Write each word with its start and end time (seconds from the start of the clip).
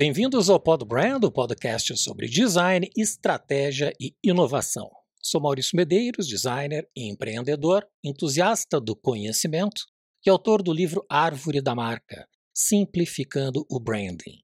Bem-vindos 0.00 0.48
ao 0.48 0.58
Pod 0.58 0.82
Brand, 0.86 1.22
o 1.24 1.30
podcast 1.30 1.94
sobre 1.98 2.26
design, 2.26 2.88
estratégia 2.96 3.92
e 4.00 4.16
inovação. 4.24 4.90
Sou 5.22 5.42
Maurício 5.42 5.76
Medeiros, 5.76 6.26
designer 6.26 6.88
e 6.96 7.06
empreendedor, 7.06 7.86
entusiasta 8.02 8.80
do 8.80 8.96
conhecimento 8.96 9.82
e 10.24 10.30
autor 10.30 10.62
do 10.62 10.72
livro 10.72 11.04
Árvore 11.06 11.60
da 11.60 11.74
Marca, 11.74 12.26
Simplificando 12.50 13.66
o 13.70 13.78
Branding. 13.78 14.40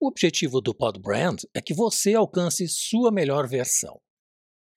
O 0.00 0.06
objetivo 0.06 0.60
do 0.60 0.72
Pod 0.72 1.00
Brand 1.00 1.40
é 1.52 1.60
que 1.60 1.74
você 1.74 2.14
alcance 2.14 2.68
sua 2.68 3.10
melhor 3.10 3.48
versão. 3.48 4.00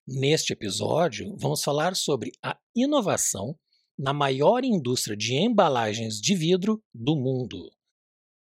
Neste 0.07 0.53
episódio, 0.53 1.35
vamos 1.37 1.61
falar 1.61 1.95
sobre 1.95 2.31
a 2.43 2.57
inovação 2.75 3.55
na 3.95 4.11
maior 4.11 4.63
indústria 4.63 5.15
de 5.15 5.35
embalagens 5.35 6.19
de 6.19 6.33
vidro 6.33 6.81
do 6.91 7.15
mundo. 7.15 7.69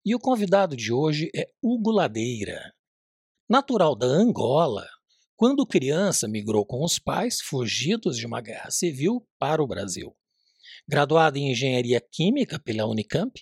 E 0.06 0.14
o 0.14 0.18
convidado 0.18 0.76
de 0.76 0.92
hoje 0.92 1.30
é 1.34 1.48
Hugo 1.62 1.90
Ladeira. 1.90 2.74
Natural 3.48 3.96
da 3.96 4.06
Angola, 4.06 4.86
quando 5.34 5.66
criança 5.66 6.28
migrou 6.28 6.66
com 6.66 6.84
os 6.84 6.98
pais, 6.98 7.40
fugidos 7.40 8.18
de 8.18 8.26
uma 8.26 8.42
guerra 8.42 8.70
civil, 8.70 9.26
para 9.38 9.62
o 9.62 9.66
Brasil. 9.66 10.14
Graduado 10.86 11.38
em 11.38 11.50
Engenharia 11.50 12.02
Química 12.02 12.58
pela 12.58 12.84
Unicamp 12.84 13.32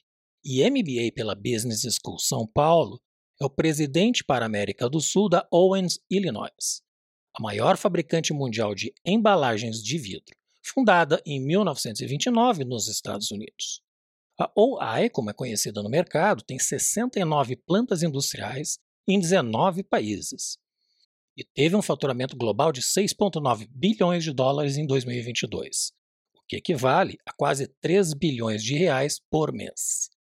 e 0.45 0.63
MBA 0.71 1.13
pela 1.13 1.35
Business 1.35 1.83
School 2.01 2.21
São 2.21 2.47
Paulo, 2.47 3.03
é 3.41 3.45
o 3.45 3.51
presidente 3.51 4.23
para 4.23 4.45
a 4.45 4.47
América 4.47 4.89
do 4.89 5.01
Sul 5.01 5.29
da 5.29 5.45
Owens 5.51 5.99
Illinois, 6.09 6.81
a 7.37 7.43
maior 7.43 7.77
fabricante 7.77 8.33
mundial 8.33 8.73
de 8.73 8.95
embalagens 9.05 9.83
de 9.83 9.99
vidro, 9.99 10.37
fundada 10.65 11.21
em 11.27 11.45
1929 11.45 12.65
nos 12.65 12.87
Estados 12.87 13.33
Unidos. 13.33 13.83
A 14.39 14.51
OI, 14.57 15.11
como 15.11 15.31
é 15.31 15.33
conhecida 15.33 15.83
no 15.83 15.91
mercado, 15.91 16.43
tem 16.43 16.59
69 16.59 17.57
plantas 17.57 18.03
industriais 18.03 18.79
em 19.07 19.19
19 19.21 19.83
países 19.83 20.59
e 21.37 21.45
teve 21.45 21.77
um 21.77 21.83
faturamento 21.83 22.37
global 22.37 22.73
de 22.73 22.81
6,9 22.83 23.69
bilhões 23.71 24.23
de 24.25 24.33
dólares 24.33 24.77
em 24.77 24.87
2022, 24.87 25.93
o 26.35 26.41
que 26.47 26.57
equivale 26.57 27.19
a 27.27 27.33
quase 27.33 27.69
3 27.81 28.15
bilhões 28.15 28.63
de 28.63 28.75
reais 28.75 29.21
por 29.31 29.53
mês. 29.53 30.11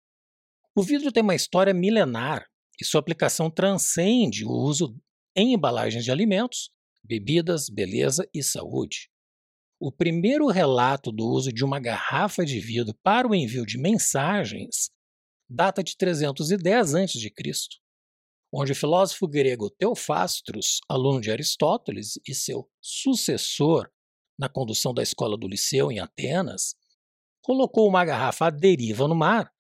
O 0.75 0.83
vidro 0.83 1.13
tem 1.13 1.23
uma 1.23 1.35
história 1.35 1.75
milenar 1.75 2.47
e 2.81 2.85
sua 2.85 3.01
aplicação 3.01 3.51
transcende 3.51 4.45
o 4.45 4.51
uso 4.51 4.97
em 5.37 5.53
embalagens 5.53 6.05
de 6.05 6.11
alimentos, 6.11 6.71
bebidas, 7.05 7.69
beleza 7.69 8.29
e 8.35 8.43
saúde. 8.43 9.12
O 9.85 9.91
primeiro 9.91 10.47
relato 10.47 11.11
do 11.11 11.27
uso 11.27 11.53
de 11.53 11.65
uma 11.65 11.81
garrafa 11.81 12.45
de 12.45 12.61
vidro 12.61 12.95
para 13.03 13.27
o 13.27 13.35
envio 13.35 13.67
de 13.67 13.77
mensagens 13.77 14.93
data 15.51 15.83
de 15.83 15.97
310 15.97 16.95
a.C., 16.95 17.33
onde 18.55 18.71
o 18.71 18.77
filósofo 18.77 19.27
grego 19.27 19.69
Teofastros, 19.69 20.79
aluno 20.89 21.21
de 21.21 21.33
Aristóteles 21.33 22.13
e 22.29 22.33
seu 22.33 22.71
sucessor 22.81 23.91
na 24.39 24.49
condução 24.49 24.95
da 24.95 25.03
escola 25.03 25.37
do 25.37 25.49
Liceu 25.49 25.91
em 25.91 25.99
Atenas, 25.99 26.77
colocou 27.43 27.89
uma 27.89 28.05
garrafa 28.05 28.47
à 28.47 28.51
deriva 28.51 29.09
no 29.09 29.17
mar, 29.17 29.53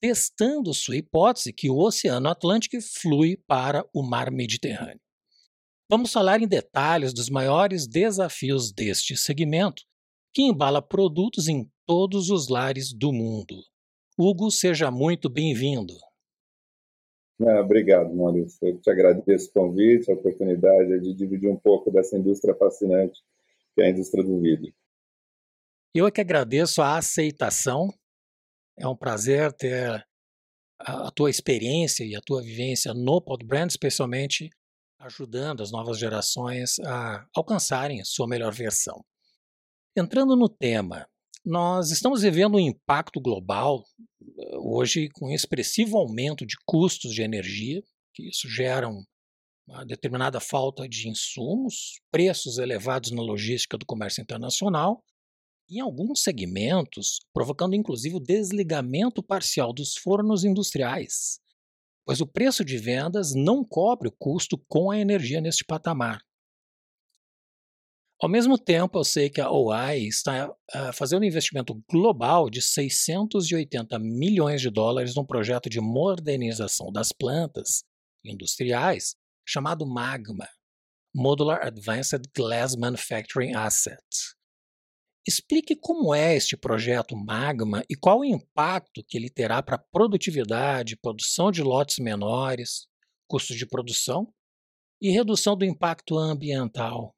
testando 0.00 0.74
sua 0.74 0.96
hipótese 0.96 1.52
que 1.52 1.70
o 1.70 1.78
Oceano 1.78 2.28
Atlântico 2.28 2.82
flui 2.82 3.36
para 3.46 3.88
o 3.94 4.02
Mar 4.02 4.32
Mediterrâneo. 4.32 5.07
Vamos 5.90 6.12
falar 6.12 6.42
em 6.42 6.46
detalhes 6.46 7.14
dos 7.14 7.30
maiores 7.30 7.86
desafios 7.86 8.70
deste 8.70 9.16
segmento, 9.16 9.82
que 10.34 10.42
embala 10.42 10.82
produtos 10.82 11.48
em 11.48 11.66
todos 11.86 12.28
os 12.28 12.48
lares 12.48 12.92
do 12.92 13.10
mundo. 13.10 13.56
Hugo, 14.18 14.50
seja 14.50 14.90
muito 14.90 15.30
bem-vindo. 15.30 15.94
Ah, 17.40 17.60
obrigado, 17.60 18.14
Maurício. 18.14 18.58
Eu 18.60 18.78
te 18.78 18.90
agradeço 18.90 19.48
o 19.48 19.52
convite, 19.52 20.10
a 20.10 20.14
oportunidade 20.14 21.00
de 21.00 21.14
dividir 21.14 21.48
um 21.48 21.56
pouco 21.56 21.90
dessa 21.90 22.18
indústria 22.18 22.54
fascinante 22.54 23.22
que 23.74 23.82
é 23.82 23.86
a 23.86 23.90
indústria 23.90 24.24
do 24.24 24.40
vidro. 24.40 24.74
Eu 25.94 26.06
é 26.06 26.10
que 26.10 26.20
agradeço 26.20 26.82
a 26.82 26.98
aceitação. 26.98 27.88
É 28.76 28.86
um 28.86 28.96
prazer 28.96 29.52
ter 29.52 30.04
a 30.80 31.10
tua 31.12 31.30
experiência 31.30 32.04
e 32.04 32.14
a 32.14 32.20
tua 32.20 32.42
vivência 32.42 32.92
no 32.92 33.22
Podbrand, 33.22 33.68
especialmente 33.68 34.50
ajudando 34.98 35.62
as 35.62 35.70
novas 35.70 35.98
gerações 35.98 36.78
a 36.80 37.26
alcançarem 37.34 38.04
sua 38.04 38.26
melhor 38.26 38.52
versão. 38.52 39.04
Entrando 39.96 40.36
no 40.36 40.48
tema, 40.48 41.08
nós 41.44 41.90
estamos 41.90 42.22
vivendo 42.22 42.56
um 42.56 42.60
impacto 42.60 43.20
global 43.20 43.84
eh, 44.20 44.56
hoje 44.58 45.08
com 45.10 45.28
um 45.28 45.34
expressivo 45.34 45.96
aumento 45.96 46.44
de 46.44 46.56
custos 46.66 47.14
de 47.14 47.22
energia, 47.22 47.82
que 48.14 48.28
isso 48.28 48.48
gera 48.48 48.88
uma 48.88 49.84
determinada 49.84 50.40
falta 50.40 50.88
de 50.88 51.08
insumos, 51.08 52.00
preços 52.10 52.58
elevados 52.58 53.10
na 53.10 53.22
logística 53.22 53.78
do 53.78 53.86
comércio 53.86 54.20
internacional, 54.20 55.02
em 55.70 55.80
alguns 55.80 56.22
segmentos, 56.22 57.20
provocando 57.32 57.74
inclusive 57.74 58.16
o 58.16 58.20
desligamento 58.20 59.22
parcial 59.22 59.72
dos 59.72 59.96
fornos 59.96 60.42
industriais, 60.42 61.40
pois 62.08 62.22
o 62.22 62.26
preço 62.26 62.64
de 62.64 62.78
vendas 62.78 63.34
não 63.34 63.62
cobre 63.62 64.08
o 64.08 64.12
custo 64.18 64.56
com 64.66 64.90
a 64.90 64.98
energia 64.98 65.42
neste 65.42 65.62
patamar. 65.62 66.22
Ao 68.18 68.30
mesmo 68.30 68.56
tempo, 68.56 68.98
eu 68.98 69.04
sei 69.04 69.28
que 69.28 69.42
a 69.42 69.50
OI 69.50 70.06
está 70.06 70.48
uh, 70.48 70.92
fazendo 70.94 71.20
um 71.20 71.26
investimento 71.26 71.74
global 71.86 72.48
de 72.48 72.62
680 72.62 73.98
milhões 73.98 74.62
de 74.62 74.70
dólares 74.70 75.14
num 75.14 75.24
projeto 75.26 75.68
de 75.68 75.82
modernização 75.82 76.90
das 76.90 77.12
plantas 77.12 77.84
industriais 78.24 79.14
chamado 79.46 79.86
MAGMA 79.86 80.48
Modular 81.14 81.60
Advanced 81.66 82.22
Glass 82.34 82.74
Manufacturing 82.74 83.54
Asset. 83.54 83.98
Explique 85.28 85.76
como 85.76 86.14
é 86.14 86.34
este 86.34 86.56
projeto 86.56 87.14
Magma 87.14 87.84
e 87.86 87.94
qual 87.94 88.20
o 88.20 88.24
impacto 88.24 89.04
que 89.06 89.18
ele 89.18 89.28
terá 89.28 89.62
para 89.62 89.74
a 89.74 89.84
produtividade, 89.92 90.96
produção 90.96 91.52
de 91.52 91.62
lotes 91.62 91.98
menores, 91.98 92.86
custos 93.28 93.54
de 93.54 93.66
produção 93.66 94.32
e 95.02 95.10
redução 95.10 95.54
do 95.54 95.66
impacto 95.66 96.16
ambiental. 96.16 97.14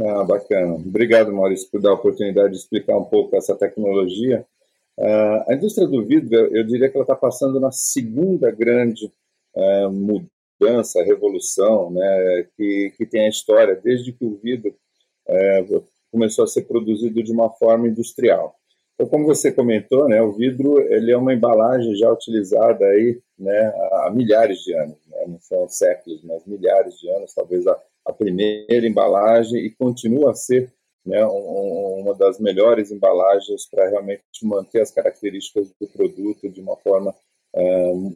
Ah, 0.00 0.24
bacana. 0.24 0.76
Obrigado, 0.76 1.34
Maurício, 1.34 1.70
por 1.70 1.82
dar 1.82 1.90
a 1.90 1.94
oportunidade 1.94 2.52
de 2.52 2.60
explicar 2.60 2.96
um 2.96 3.04
pouco 3.04 3.36
essa 3.36 3.54
tecnologia. 3.54 4.46
Uh, 4.96 5.50
a 5.50 5.54
indústria 5.54 5.86
do 5.86 6.02
vidro, 6.02 6.34
eu 6.34 6.64
diria 6.64 6.88
que 6.88 6.96
ela 6.96 7.04
está 7.04 7.14
passando 7.14 7.60
na 7.60 7.70
segunda 7.70 8.50
grande 8.50 9.12
uh, 9.54 9.90
mudança, 9.90 11.04
revolução, 11.04 11.90
né, 11.90 12.48
que, 12.56 12.94
que 12.96 13.04
tem 13.04 13.26
a 13.26 13.28
história, 13.28 13.76
desde 13.76 14.14
que 14.14 14.24
o 14.24 14.34
vidro 14.38 14.74
uh, 15.28 15.84
começou 16.10 16.44
a 16.44 16.48
ser 16.48 16.62
produzido 16.62 17.22
de 17.22 17.32
uma 17.32 17.50
forma 17.50 17.88
industrial. 17.88 18.54
Então, 18.94 19.06
como 19.08 19.26
você 19.26 19.52
comentou, 19.52 20.08
né, 20.08 20.20
o 20.20 20.32
vidro 20.32 20.80
ele 20.80 21.12
é 21.12 21.16
uma 21.16 21.32
embalagem 21.32 21.94
já 21.94 22.10
utilizada 22.10 22.84
aí, 22.84 23.20
né, 23.38 23.72
há 23.92 24.10
milhares 24.12 24.58
de 24.60 24.74
anos, 24.74 24.98
né, 25.06 25.24
não 25.28 25.40
são 25.40 25.68
séculos, 25.68 26.20
mas 26.24 26.44
milhares 26.46 26.98
de 26.98 27.08
anos, 27.10 27.32
talvez 27.32 27.66
a, 27.66 27.80
a 28.04 28.12
primeira 28.12 28.86
embalagem 28.86 29.64
e 29.64 29.70
continua 29.70 30.32
a 30.32 30.34
ser 30.34 30.72
né, 31.06 31.24
um, 31.26 32.00
uma 32.02 32.14
das 32.14 32.40
melhores 32.40 32.90
embalagens 32.90 33.66
para 33.70 33.88
realmente 33.88 34.22
manter 34.42 34.80
as 34.80 34.90
características 34.90 35.70
do 35.80 35.86
produto 35.86 36.48
de 36.48 36.60
uma 36.60 36.76
forma 36.76 37.14
um, 37.54 38.14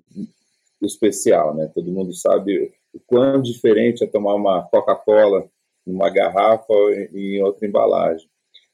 especial, 0.83 1.55
né? 1.55 1.71
Todo 1.75 1.91
mundo 1.91 2.13
sabe 2.15 2.73
o 2.93 3.01
quão 3.07 3.41
diferente 3.41 4.05
é 4.05 4.07
tomar 4.07 4.35
uma 4.35 4.63
Coca-Cola 4.63 5.49
numa 5.87 6.11
garrafa 6.11 6.73
ou 6.73 6.93
em 6.93 7.43
outra 7.43 7.67
embalagem. 7.67 8.29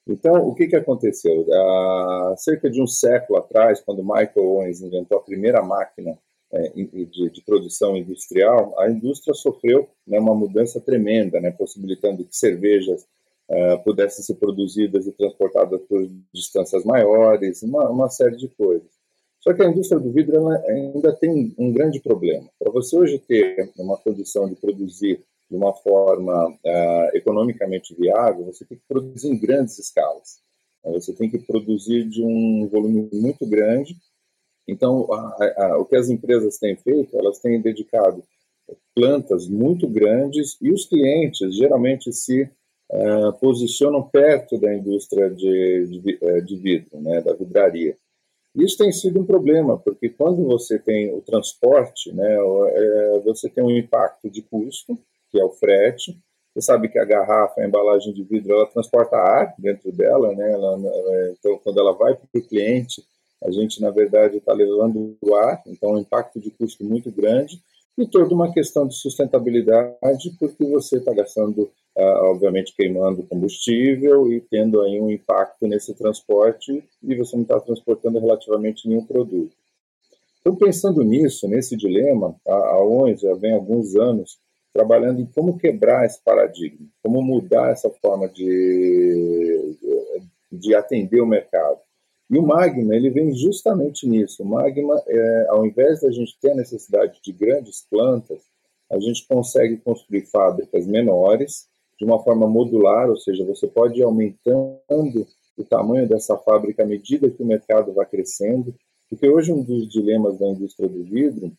Então, 0.06 0.48
o 0.48 0.54
que, 0.54 0.66
que 0.66 0.76
aconteceu? 0.76 1.46
Há 1.52 2.34
cerca 2.38 2.70
de 2.70 2.80
um 2.80 2.86
século 2.86 3.38
atrás, 3.38 3.80
quando 3.80 4.02
Michael 4.02 4.32
Owens 4.36 4.80
inventou 4.80 5.18
a 5.18 5.22
primeira 5.22 5.62
máquina 5.62 6.18
é, 6.50 6.68
de, 6.70 7.30
de, 7.30 7.42
produção 7.44 7.94
industrial, 7.94 8.74
a 8.80 8.90
indústria 8.90 9.34
sofreu 9.34 9.86
né, 10.06 10.18
uma 10.18 10.34
mudança 10.34 10.80
tremenda, 10.80 11.38
né, 11.40 11.50
possibilitando 11.50 12.24
que 12.24 12.34
cervejas 12.34 13.06
uh, 13.50 13.84
pudessem 13.84 14.24
ser 14.24 14.36
produzidas 14.36 15.06
e 15.06 15.12
transportadas 15.12 15.78
por 15.82 16.08
distâncias 16.32 16.84
maiores, 16.84 17.62
uma, 17.62 17.90
uma 17.90 18.08
série 18.08 18.36
de 18.36 18.48
coisas. 18.48 18.88
Só 19.40 19.52
que 19.52 19.62
a 19.62 19.68
indústria 19.68 20.00
do 20.00 20.10
vidro 20.10 20.48
ainda 20.48 21.12
tem 21.12 21.54
um 21.58 21.70
grande 21.70 22.00
problema. 22.00 22.48
Para 22.58 22.72
você 22.72 22.96
hoje 22.96 23.18
ter 23.18 23.70
uma 23.78 23.98
condição 23.98 24.48
de 24.48 24.56
produzir 24.56 25.22
de 25.50 25.56
uma 25.56 25.74
forma 25.74 26.48
uh, 26.48 27.16
economicamente 27.16 27.94
viável, 27.94 28.44
você 28.44 28.64
tem 28.64 28.78
que 28.78 28.84
produzir 28.86 29.28
em 29.28 29.38
grandes 29.38 29.78
escalas. 29.78 30.40
Você 30.84 31.12
tem 31.12 31.28
que 31.28 31.38
produzir 31.38 32.08
de 32.08 32.22
um 32.22 32.68
volume 32.68 33.08
muito 33.12 33.46
grande. 33.46 33.96
Então, 34.66 35.12
a, 35.12 35.54
a, 35.56 35.78
o 35.78 35.84
que 35.84 35.96
as 35.96 36.08
empresas 36.08 36.58
têm 36.58 36.76
feito, 36.76 37.18
elas 37.18 37.38
têm 37.40 37.60
dedicado 37.60 38.22
plantas 38.94 39.48
muito 39.48 39.88
grandes 39.88 40.56
e 40.60 40.70
os 40.70 40.86
clientes 40.86 41.54
geralmente 41.56 42.12
se 42.12 42.42
uh, 42.92 43.32
posicionam 43.40 44.02
perto 44.02 44.58
da 44.58 44.74
indústria 44.74 45.30
de, 45.30 45.86
de, 45.86 46.18
eh, 46.20 46.40
de 46.40 46.56
vidro, 46.56 47.00
né, 47.00 47.20
da 47.22 47.32
vidraria. 47.32 47.96
Isso 48.54 48.76
tem 48.76 48.90
sido 48.90 49.20
um 49.20 49.24
problema, 49.24 49.78
porque 49.78 50.08
quando 50.08 50.44
você 50.44 50.78
tem 50.78 51.14
o 51.14 51.20
transporte, 51.20 52.12
né, 52.12 52.36
é, 52.36 53.20
você 53.20 53.48
tem 53.48 53.62
um 53.62 53.70
impacto 53.70 54.28
de 54.28 54.42
custo, 54.42 54.98
que 55.30 55.40
é 55.40 55.44
o 55.44 55.50
frete. 55.50 56.18
Você 56.54 56.62
sabe 56.62 56.88
que 56.88 56.98
a 56.98 57.04
garrafa, 57.04 57.60
a 57.60 57.66
embalagem 57.66 58.12
de 58.12 58.22
vidro, 58.24 58.52
ela 58.52 58.66
transporta 58.66 59.16
ar 59.16 59.54
dentro 59.58 59.92
dela, 59.92 60.34
né? 60.34 60.50
Ela, 60.50 60.78
é, 60.84 61.34
então, 61.38 61.58
quando 61.62 61.78
ela 61.78 61.92
vai 61.92 62.14
para 62.14 62.26
o 62.34 62.42
cliente, 62.42 63.02
a 63.44 63.50
gente, 63.50 63.80
na 63.80 63.90
verdade, 63.90 64.38
está 64.38 64.52
levando 64.52 65.16
o 65.20 65.34
ar, 65.34 65.62
então, 65.66 65.92
um 65.92 65.98
impacto 65.98 66.40
de 66.40 66.50
custo 66.50 66.84
muito 66.84 67.10
grande 67.12 67.60
e 67.96 68.06
toda 68.06 68.32
uma 68.32 68.52
questão 68.52 68.86
de 68.86 68.94
sustentabilidade, 68.94 70.36
porque 70.38 70.64
você 70.64 70.98
está 70.98 71.12
gastando, 71.12 71.70
ah, 71.96 72.30
obviamente, 72.30 72.74
queimando 72.74 73.24
combustível 73.24 74.32
e 74.32 74.40
tendo 74.40 74.80
aí 74.82 75.00
um 75.00 75.10
impacto 75.10 75.66
nesse 75.66 75.94
transporte 75.94 76.82
e 77.02 77.14
você 77.16 77.36
não 77.36 77.42
está 77.42 77.58
transportando 77.60 78.20
relativamente 78.20 78.88
nenhum 78.88 79.04
produto. 79.04 79.54
Então, 80.40 80.54
pensando 80.54 81.02
nisso, 81.02 81.48
nesse 81.48 81.76
dilema, 81.76 82.36
a 82.46 82.78
ONU 82.80 83.16
já 83.16 83.34
vem 83.34 83.52
há 83.52 83.56
alguns 83.56 83.96
anos 83.96 84.38
trabalhando 84.78 85.20
em 85.20 85.26
como 85.26 85.58
quebrar 85.58 86.06
esse 86.06 86.22
paradigma, 86.22 86.86
como 87.02 87.20
mudar 87.20 87.72
essa 87.72 87.90
forma 87.90 88.28
de, 88.28 89.76
de 90.52 90.72
atender 90.72 91.20
o 91.20 91.26
mercado. 91.26 91.80
E 92.30 92.38
o 92.38 92.46
Magma, 92.46 92.94
ele 92.94 93.10
vem 93.10 93.34
justamente 93.34 94.06
nisso. 94.06 94.44
O 94.44 94.46
Magma, 94.46 95.02
é, 95.08 95.46
ao 95.48 95.66
invés 95.66 96.02
da 96.02 96.12
gente 96.12 96.38
ter 96.40 96.52
a 96.52 96.54
necessidade 96.54 97.18
de 97.20 97.32
grandes 97.32 97.84
plantas, 97.90 98.40
a 98.88 99.00
gente 99.00 99.26
consegue 99.26 99.78
construir 99.78 100.26
fábricas 100.26 100.86
menores, 100.86 101.66
de 101.98 102.04
uma 102.04 102.22
forma 102.22 102.46
modular, 102.46 103.10
ou 103.10 103.16
seja, 103.16 103.44
você 103.44 103.66
pode 103.66 103.98
ir 103.98 104.04
aumentando 104.04 105.26
o 105.56 105.64
tamanho 105.64 106.08
dessa 106.08 106.36
fábrica 106.36 106.84
à 106.84 106.86
medida 106.86 107.28
que 107.28 107.42
o 107.42 107.46
mercado 107.46 107.92
vai 107.92 108.06
crescendo, 108.06 108.72
porque 109.10 109.28
hoje 109.28 109.52
um 109.52 109.60
dos 109.60 109.88
dilemas 109.88 110.38
da 110.38 110.46
indústria 110.46 110.88
do 110.88 111.02
vidro, 111.02 111.50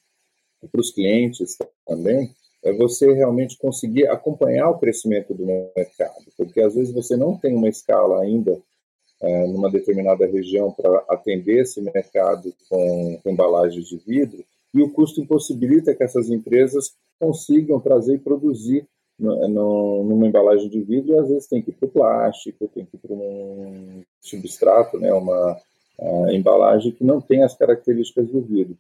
para 0.72 0.80
os 0.80 0.92
clientes 0.92 1.58
também, 1.86 2.34
é 2.64 2.74
você 2.74 3.14
realmente 3.14 3.58
conseguir 3.58 4.08
acompanhar 4.08 4.70
o 4.70 4.78
crescimento 4.78 5.34
do 5.34 5.46
mercado, 5.46 6.26
porque 6.38 6.62
às 6.62 6.76
vezes 6.76 6.94
você 6.94 7.16
não 7.16 7.38
tem 7.38 7.56
uma 7.56 7.70
escala 7.70 8.22
ainda 8.22 8.60
é, 9.22 9.48
numa 9.48 9.72
determinada 9.72 10.26
região 10.26 10.72
para 10.72 11.04
atender 11.10 11.62
esse 11.62 11.82
mercado 11.82 12.54
com, 12.70 13.20
com 13.24 13.30
embalagens 13.30 13.88
de 13.88 13.98
vidro, 13.98 14.44
e 14.74 14.82
o 14.82 14.92
custo 14.92 15.22
impossibilita 15.22 15.96
que 15.96 16.04
essas 16.04 16.30
empresas 16.30 16.94
consigam 17.20 17.80
trazer 17.80 18.16
e 18.16 18.20
produzir 18.20 18.86
no, 19.18 19.48
no, 19.48 20.04
numa 20.04 20.28
embalagem 20.28 20.70
de 20.70 20.82
vidro, 20.82 21.14
e 21.14 21.20
às 21.20 21.28
vezes 21.28 21.48
tem 21.48 21.62
que 21.62 21.72
ir 21.72 21.74
para 21.74 21.88
o 21.88 21.92
plástico, 21.92 22.70
tem 22.74 22.86
que 22.86 22.96
ir 22.96 23.00
para 23.00 23.14
um 23.14 24.04
substrato, 24.22 25.00
né, 25.00 25.14
uma 25.14 25.58
embalagem 26.32 26.94
que 26.94 27.04
não 27.04 27.20
tem 27.20 27.44
as 27.44 27.56
características 27.56 28.28
do 28.30 28.42
vidro. 28.42 28.78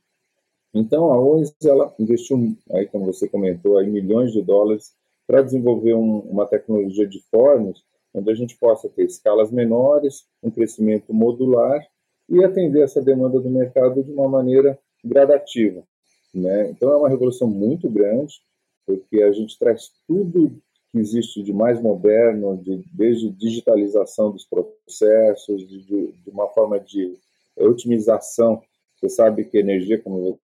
Então, 0.73 1.11
a 1.11 1.19
ONS 1.19 1.53
ela 1.63 1.93
investiu, 1.99 2.55
aí, 2.71 2.85
como 2.85 3.05
você 3.05 3.27
comentou, 3.27 3.77
aí, 3.77 3.89
milhões 3.89 4.31
de 4.31 4.41
dólares 4.41 4.93
para 5.25 5.41
desenvolver 5.41 5.93
um, 5.93 6.19
uma 6.19 6.45
tecnologia 6.45 7.07
de 7.07 7.21
fornos 7.29 7.83
onde 8.13 8.31
a 8.31 8.35
gente 8.35 8.57
possa 8.57 8.89
ter 8.89 9.05
escalas 9.05 9.51
menores, 9.51 10.25
um 10.41 10.49
crescimento 10.49 11.13
modular 11.13 11.85
e 12.27 12.43
atender 12.43 12.83
essa 12.83 13.01
demanda 13.01 13.39
do 13.39 13.49
mercado 13.49 14.03
de 14.03 14.11
uma 14.11 14.27
maneira 14.27 14.77
gradativa. 15.03 15.83
Né? 16.33 16.69
Então 16.69 16.91
é 16.91 16.97
uma 16.97 17.09
revolução 17.09 17.47
muito 17.47 17.89
grande, 17.89 18.35
porque 18.85 19.21
a 19.21 19.31
gente 19.31 19.57
traz 19.57 19.91
tudo 20.07 20.51
que 20.91 20.97
existe 20.97 21.43
de 21.43 21.53
mais 21.53 21.81
moderno, 21.81 22.57
de, 22.57 22.83
desde 22.91 23.29
digitalização 23.29 24.31
dos 24.31 24.45
processos, 24.45 25.67
de, 25.67 25.83
de, 25.85 26.29
uma 26.29 26.47
forma 26.47 26.79
de 26.79 27.15
otimização. 27.55 28.61
Você 28.95 29.09
sabe 29.09 29.45
que 29.45 29.57
energia, 29.57 30.01
como 30.01 30.39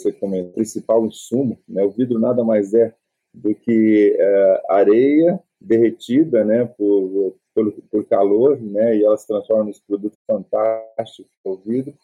você 0.00 0.12
comentou, 0.12 0.50
é 0.50 0.54
principal 0.54 1.06
insumo, 1.06 1.58
né? 1.68 1.84
o 1.84 1.90
vidro 1.90 2.18
nada 2.18 2.44
mais 2.44 2.74
é 2.74 2.94
do 3.32 3.54
que 3.54 4.16
uh, 4.18 4.72
areia 4.72 5.40
derretida, 5.60 6.44
né, 6.44 6.64
por, 6.64 7.36
por, 7.54 7.72
por, 7.90 8.04
calor, 8.06 8.60
né, 8.60 8.96
e 8.96 9.04
ela 9.04 9.16
se 9.16 9.26
transforma 9.26 9.64
nesse 9.64 9.82
produto 9.86 10.16
fantástico 10.26 11.28
o 11.44 11.56
vidro. 11.56 11.94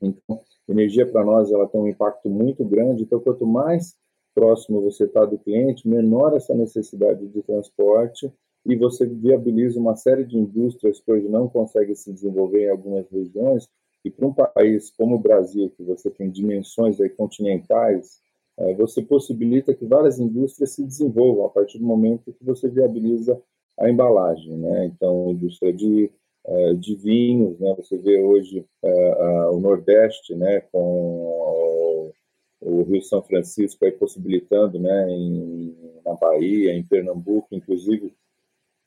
Então, 0.00 0.40
energia 0.68 1.06
para 1.06 1.24
nós 1.24 1.50
ela 1.50 1.68
tem 1.68 1.80
um 1.80 1.88
impacto 1.88 2.28
muito 2.28 2.64
grande. 2.64 3.02
Então, 3.02 3.20
quanto 3.20 3.46
mais 3.46 3.96
próximo 4.34 4.80
você 4.80 5.04
está 5.04 5.24
do 5.24 5.38
cliente, 5.38 5.88
menor 5.88 6.36
essa 6.36 6.54
necessidade 6.54 7.26
de 7.26 7.42
transporte 7.42 8.32
e 8.66 8.76
você 8.76 9.06
viabiliza 9.06 9.78
uma 9.78 9.94
série 9.94 10.24
de 10.24 10.36
indústrias 10.36 11.00
que 11.00 11.10
hoje 11.10 11.28
não 11.28 11.48
conseguem 11.48 11.94
se 11.94 12.12
desenvolver 12.12 12.66
em 12.66 12.70
algumas 12.70 13.08
regiões. 13.10 13.68
E 14.04 14.10
para 14.10 14.26
um 14.26 14.32
país 14.32 14.90
como 14.90 15.16
o 15.16 15.18
Brasil, 15.20 15.72
que 15.76 15.82
você 15.82 16.10
tem 16.10 16.30
dimensões 16.30 17.00
aí 17.00 17.08
continentais 17.08 18.22
é, 18.56 18.74
você 18.74 19.02
possibilita 19.02 19.74
que 19.74 19.84
várias 19.84 20.18
indústrias 20.18 20.70
se 20.70 20.84
desenvolvam 20.84 21.46
a 21.46 21.50
partir 21.50 21.78
do 21.78 21.84
momento 21.84 22.32
que 22.32 22.44
você 22.44 22.68
viabiliza 22.68 23.40
a 23.78 23.90
embalagem, 23.90 24.56
né? 24.56 24.86
Então, 24.86 25.30
indústria 25.30 25.72
de, 25.72 26.10
é, 26.46 26.74
de 26.74 26.94
vinhos, 26.94 27.58
né? 27.58 27.74
Você 27.76 27.96
vê 27.96 28.20
hoje 28.20 28.64
é, 28.82 29.48
o 29.50 29.58
Nordeste, 29.58 30.34
né? 30.36 30.60
Com 30.70 32.12
o, 32.60 32.82
Rio 32.84 33.02
São 33.02 33.22
Francisco 33.22 33.84
aí 33.84 33.90
possibilitando, 33.90 34.78
né? 34.78 35.10
Em, 35.10 35.74
na 36.04 36.14
Bahia, 36.14 36.72
em 36.72 36.84
Pernambuco, 36.84 37.48
inclusive, 37.50 38.14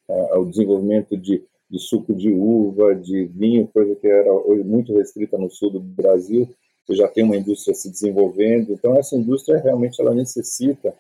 o 0.08 0.46
desenvolvimento 0.46 1.18
de, 1.18 1.44
de 1.70 1.80
suco 1.80 2.14
de 2.14 2.32
uva, 2.32 2.96
de 2.96 3.26
vinho, 3.26 3.68
coisa 3.68 3.96
que 3.96 4.08
era 4.08 4.32
muito 4.64 4.94
restrita 4.94 5.38
no 5.38 5.50
sul 5.50 5.70
do 5.70 5.80
Brasil, 5.80 6.48
você 6.86 6.96
já 6.96 7.08
tem 7.08 7.24
uma 7.24 7.36
indústria 7.36 7.76
se 7.76 7.90
desenvolvendo. 7.90 8.72
Então, 8.72 8.96
essa 8.96 9.16
indústria 9.16 9.60
realmente 9.60 10.02
ela 10.02 10.14
necessita 10.14 10.94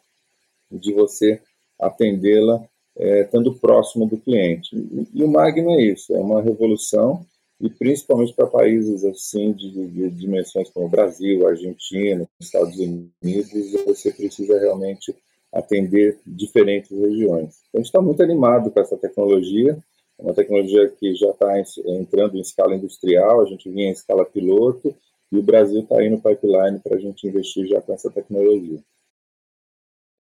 de 0.70 0.92
você 0.92 1.40
atendê-la 1.80 2.62
é, 2.98 3.22
estando 3.22 3.54
próximo 3.54 4.06
do 4.06 4.18
cliente. 4.18 4.76
E, 4.76 5.20
e, 5.20 5.24
o 5.24 5.28
Magno 5.28 5.72
é 5.72 5.82
isso, 5.82 6.14
é 6.14 6.20
uma 6.20 6.42
revolução, 6.42 7.26
e 7.62 7.70
principalmente 7.70 8.34
para 8.34 8.48
países 8.48 9.06
assim 9.06 9.54
de, 9.54 9.72
de, 9.72 9.88
de, 9.88 10.10
dimensões 10.12 10.70
como 10.70 10.88
o 10.88 10.90
Brasil, 10.90 11.48
Argentina, 11.48 12.28
Estados 12.40 12.78
Unidos, 12.78 13.72
você 13.86 14.12
precisa 14.12 14.60
realmente 14.60 15.16
atender 15.54 16.20
diferentes 16.26 16.92
regiões. 16.92 17.62
Então, 17.70 17.76
a 17.76 17.78
gente 17.78 17.86
está 17.86 18.02
muito 18.02 18.22
animado 18.22 18.70
com 18.70 18.80
essa 18.80 18.98
tecnologia, 18.98 19.78
é 20.20 20.24
uma 20.24 20.34
tecnologia 20.34 20.90
que 20.90 21.16
já 21.16 21.30
está 21.30 21.60
entrando 21.86 22.38
em 22.38 22.42
escala 22.42 22.76
industrial, 22.76 23.42
a 23.42 23.46
gente 23.46 23.70
vinha 23.70 23.90
em 23.90 23.92
escala 23.92 24.26
piloto, 24.26 24.96
e 25.32 25.38
o 25.38 25.44
Brasil 25.44 25.82
está 25.82 26.00
aí 26.00 26.10
no 26.10 26.22
pipeline 26.22 26.80
para 26.80 26.96
a 26.96 27.00
gente 27.00 27.28
investir 27.28 27.68
já 27.68 27.82
com 27.82 27.94
essa 27.94 28.10
tecnologia. 28.10 28.84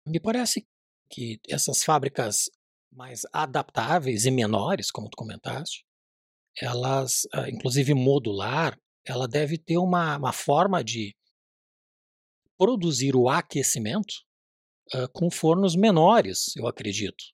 Me 0.07 0.21
parece 0.21 0.67
que 1.09 1.41
essas 1.49 1.85
fábricas 1.85 2.51
mais 2.93 3.23
adaptáveis 3.33 4.25
e 4.25 4.31
menores, 4.31 4.91
como 4.91 5.09
tu 5.09 5.17
comentaste, 5.17 5.85
elas, 6.61 7.27
ah, 7.33 7.49
inclusive 7.49 7.95
modular, 7.95 8.79
ela 9.05 9.27
deve 9.27 9.57
ter 9.57 9.79
uma, 9.79 10.17
uma 10.17 10.33
forma 10.33 10.83
de 10.83 11.15
produzir 12.59 13.17
o 13.17 13.29
aquecimento 13.29 14.13
uh, 14.95 15.09
com 15.13 15.31
fornos 15.31 15.75
menores, 15.75 16.55
eu 16.57 16.67
acredito. 16.67 17.25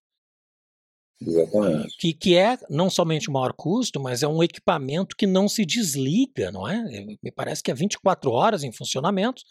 Exatamente. 1.21 1.97
Que, 1.99 2.13
que 2.13 2.37
é 2.37 2.59
não 2.69 2.91
somente 2.91 3.29
o 3.29 3.33
maior 3.33 3.53
custo, 3.53 4.01
mas 4.01 4.23
é 4.23 4.29
um 4.29 4.43
equipamento 4.43 5.17
que 5.17 5.27
não 5.27 5.49
se 5.49 5.65
desliga, 5.65 6.53
não 6.53 6.69
é? 6.69 6.83
Me 7.23 7.33
parece 7.33 7.63
que 7.63 7.71
é 7.71 7.75
24 7.75 8.31
horas 8.31 8.63
em 8.63 8.73
funcionamento. 8.73 9.43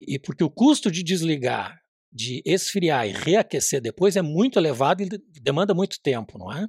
E 0.00 0.18
porque 0.18 0.44
o 0.44 0.50
custo 0.50 0.90
de 0.90 1.02
desligar, 1.02 1.78
de 2.10 2.42
esfriar 2.46 3.06
e 3.06 3.12
reaquecer 3.12 3.80
depois 3.80 4.16
é 4.16 4.22
muito 4.22 4.58
elevado 4.58 5.02
e 5.02 5.08
demanda 5.40 5.74
muito 5.74 6.00
tempo, 6.02 6.38
não 6.38 6.52
é? 6.52 6.66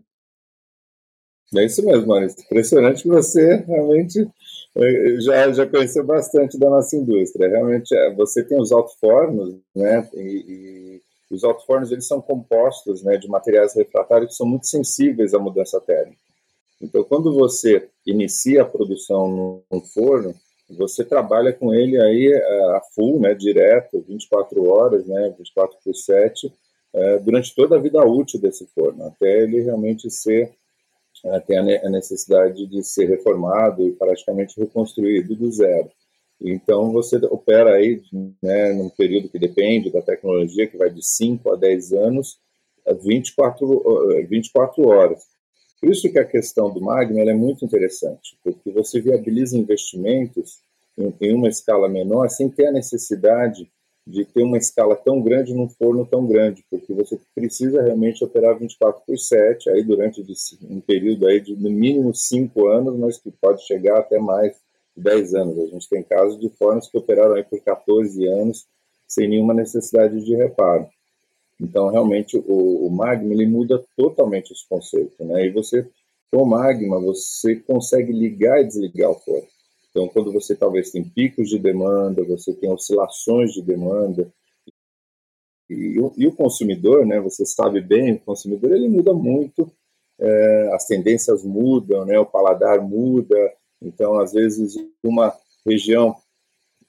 É 1.55 1.65
isso 1.65 1.83
mesmo, 1.83 2.07
Maurício. 2.07 2.43
Impressionante 2.43 3.01
que 3.03 3.07
você 3.07 3.55
realmente 3.67 4.19
eh, 4.75 5.21
já, 5.21 5.51
já 5.51 5.65
conheceu 5.65 6.05
bastante 6.05 6.59
da 6.59 6.69
nossa 6.69 6.95
indústria. 6.95 7.49
Realmente, 7.49 7.95
é, 7.95 8.13
você 8.13 8.43
tem 8.43 8.59
os 8.59 8.71
alto-fornos, 8.71 9.59
né? 9.75 10.07
E, 10.13 10.21
e 10.21 11.01
os 11.29 11.43
alto-fornos 11.43 11.91
eles 11.91 12.07
são 12.07 12.21
compostos 12.21 13.03
né, 13.03 13.17
de 13.17 13.27
materiais 13.27 13.75
refratários 13.75 14.31
que 14.31 14.37
são 14.37 14.47
muito 14.47 14.67
sensíveis 14.67 15.33
à 15.33 15.39
mudança 15.39 15.79
térmica. 15.79 16.19
Então, 16.81 17.03
quando 17.03 17.33
você 17.33 17.89
inicia 18.05 18.61
a 18.61 18.65
produção 18.65 19.63
no 19.69 19.81
forno, 19.93 20.33
você 20.69 21.03
trabalha 21.03 21.51
com 21.51 21.73
ele 21.73 22.01
aí 22.01 22.27
eh, 22.31 22.77
a 22.77 22.81
full, 22.93 23.19
né, 23.19 23.33
direto, 23.33 24.03
24 24.07 24.63
horas, 24.69 25.05
né, 25.05 25.33
24 25.37 25.77
por 25.83 25.95
7, 25.95 26.53
eh, 26.93 27.19
durante 27.19 27.55
toda 27.55 27.75
a 27.75 27.79
vida 27.79 28.03
útil 28.05 28.39
desse 28.39 28.65
forno, 28.67 29.05
até 29.05 29.43
ele 29.43 29.61
realmente 29.61 30.09
ser 30.09 30.53
eh, 31.25 31.79
a 31.83 31.89
necessidade 31.89 32.65
de 32.67 32.83
ser 32.83 33.07
reformado 33.07 33.85
e 33.85 33.91
praticamente 33.91 34.59
reconstruído 34.59 35.35
do 35.35 35.51
zero. 35.51 35.89
Então, 36.41 36.91
você 36.91 37.17
opera 37.17 37.75
aí, 37.75 38.01
né, 38.41 38.73
num 38.73 38.89
período 38.89 39.29
que 39.29 39.37
depende 39.37 39.91
da 39.91 40.01
tecnologia, 40.01 40.67
que 40.67 40.77
vai 40.77 40.89
de 40.89 41.05
5 41.05 41.51
a 41.51 41.55
10 41.55 41.93
anos, 41.93 42.39
a 42.87 42.93
24, 42.93 44.25
24 44.27 44.87
horas. 44.87 45.23
Por 45.79 45.89
isso 45.89 46.11
que 46.11 46.19
a 46.19 46.25
questão 46.25 46.73
do 46.73 46.81
Magma 46.81 47.19
é 47.19 47.33
muito 47.33 47.63
interessante, 47.65 48.37
porque 48.43 48.71
você 48.71 48.99
viabiliza 48.99 49.57
investimentos 49.57 50.59
em, 50.97 51.13
em 51.21 51.33
uma 51.33 51.47
escala 51.47 51.87
menor 51.87 52.29
sem 52.29 52.49
ter 52.49 52.67
a 52.67 52.71
necessidade 52.71 53.69
de 54.05 54.25
ter 54.25 54.41
uma 54.41 54.57
escala 54.57 54.95
tão 54.95 55.21
grande 55.21 55.53
num 55.53 55.69
forno 55.69 56.05
tão 56.05 56.25
grande, 56.25 56.65
porque 56.69 56.91
você 56.93 57.19
precisa 57.35 57.81
realmente 57.81 58.23
operar 58.23 58.57
24 58.57 59.03
por 59.05 59.17
7, 59.17 59.69
aí 59.69 59.83
durante 59.83 60.23
um 60.63 60.81
período 60.81 61.27
aí 61.27 61.39
de 61.39 61.55
no 61.55 61.69
mínimo 61.69 62.13
5 62.13 62.67
anos, 62.67 62.97
mas 62.97 63.17
que 63.17 63.29
pode 63.29 63.65
chegar 63.65 63.99
até 63.99 64.17
mais 64.17 64.57
10 64.99 65.35
anos. 65.35 65.59
A 65.59 65.65
gente 65.67 65.89
tem 65.89 66.03
casos 66.03 66.39
de 66.39 66.49
fornos 66.49 66.87
que 66.87 66.97
operaram 66.97 67.35
aí 67.35 67.43
por 67.43 67.59
14 67.59 68.25
anos 68.27 68.67
sem 69.07 69.27
nenhuma 69.27 69.53
necessidade 69.53 70.23
de 70.23 70.35
reparo. 70.35 70.87
Então, 71.59 71.89
realmente, 71.89 72.37
o, 72.37 72.87
o 72.87 72.89
Magma 72.89 73.33
ele 73.33 73.47
muda 73.47 73.83
totalmente 73.97 74.53
os 74.53 74.63
conceitos, 74.63 75.17
né? 75.19 75.45
E 75.45 75.49
você, 75.49 75.85
com 76.31 76.43
o 76.43 76.45
Magma, 76.45 76.99
você 76.99 77.55
consegue 77.55 78.13
ligar 78.13 78.61
e 78.61 78.67
desligar 78.67 79.09
o 79.11 79.15
forno. 79.15 79.47
Então, 79.89 80.07
quando 80.07 80.31
você 80.31 80.55
talvez 80.55 80.91
tem 80.91 81.03
picos 81.03 81.49
de 81.49 81.57
demanda, 81.57 82.23
você 82.23 82.53
tem 82.53 82.71
oscilações 82.71 83.51
de 83.51 83.61
demanda, 83.61 84.31
e, 85.69 85.95
e 86.17 86.27
o 86.27 86.35
consumidor, 86.35 87.05
né, 87.05 87.19
você 87.19 87.45
sabe 87.45 87.79
bem, 87.79 88.13
o 88.13 88.19
consumidor 88.19 88.71
ele 88.71 88.89
muda 88.89 89.13
muito, 89.13 89.71
é, 90.19 90.69
as 90.73 90.85
tendências 90.85 91.43
mudam, 91.43 92.05
né, 92.05 92.19
o 92.19 92.25
paladar 92.25 92.81
muda, 92.81 93.53
então, 93.81 94.19
às 94.19 94.33
vezes, 94.33 94.75
uma 95.03 95.33
região 95.65 96.15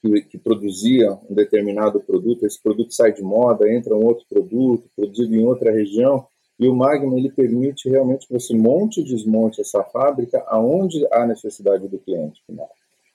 que, 0.02 0.22
que, 0.22 0.38
produzia 0.38 1.12
um 1.28 1.34
determinado 1.34 2.00
produto, 2.00 2.46
esse 2.46 2.60
produto 2.60 2.92
sai 2.92 3.12
de 3.12 3.22
moda, 3.22 3.70
entra 3.72 3.94
um 3.94 4.04
outro 4.04 4.24
produto, 4.28 4.88
produzido 4.96 5.34
em 5.34 5.44
outra 5.44 5.70
região, 5.70 6.26
e 6.58 6.68
o 6.68 6.74
Magma 6.74 7.16
ele 7.16 7.30
permite 7.30 7.88
realmente 7.88 8.26
que 8.26 8.32
você 8.32 8.54
monte 8.54 9.00
e 9.00 9.04
desmonte 9.04 9.60
essa 9.60 9.82
fábrica 9.84 10.44
aonde 10.46 11.06
há 11.10 11.26
necessidade 11.26 11.88
do 11.88 11.98
cliente 11.98 12.42
final. 12.46 12.68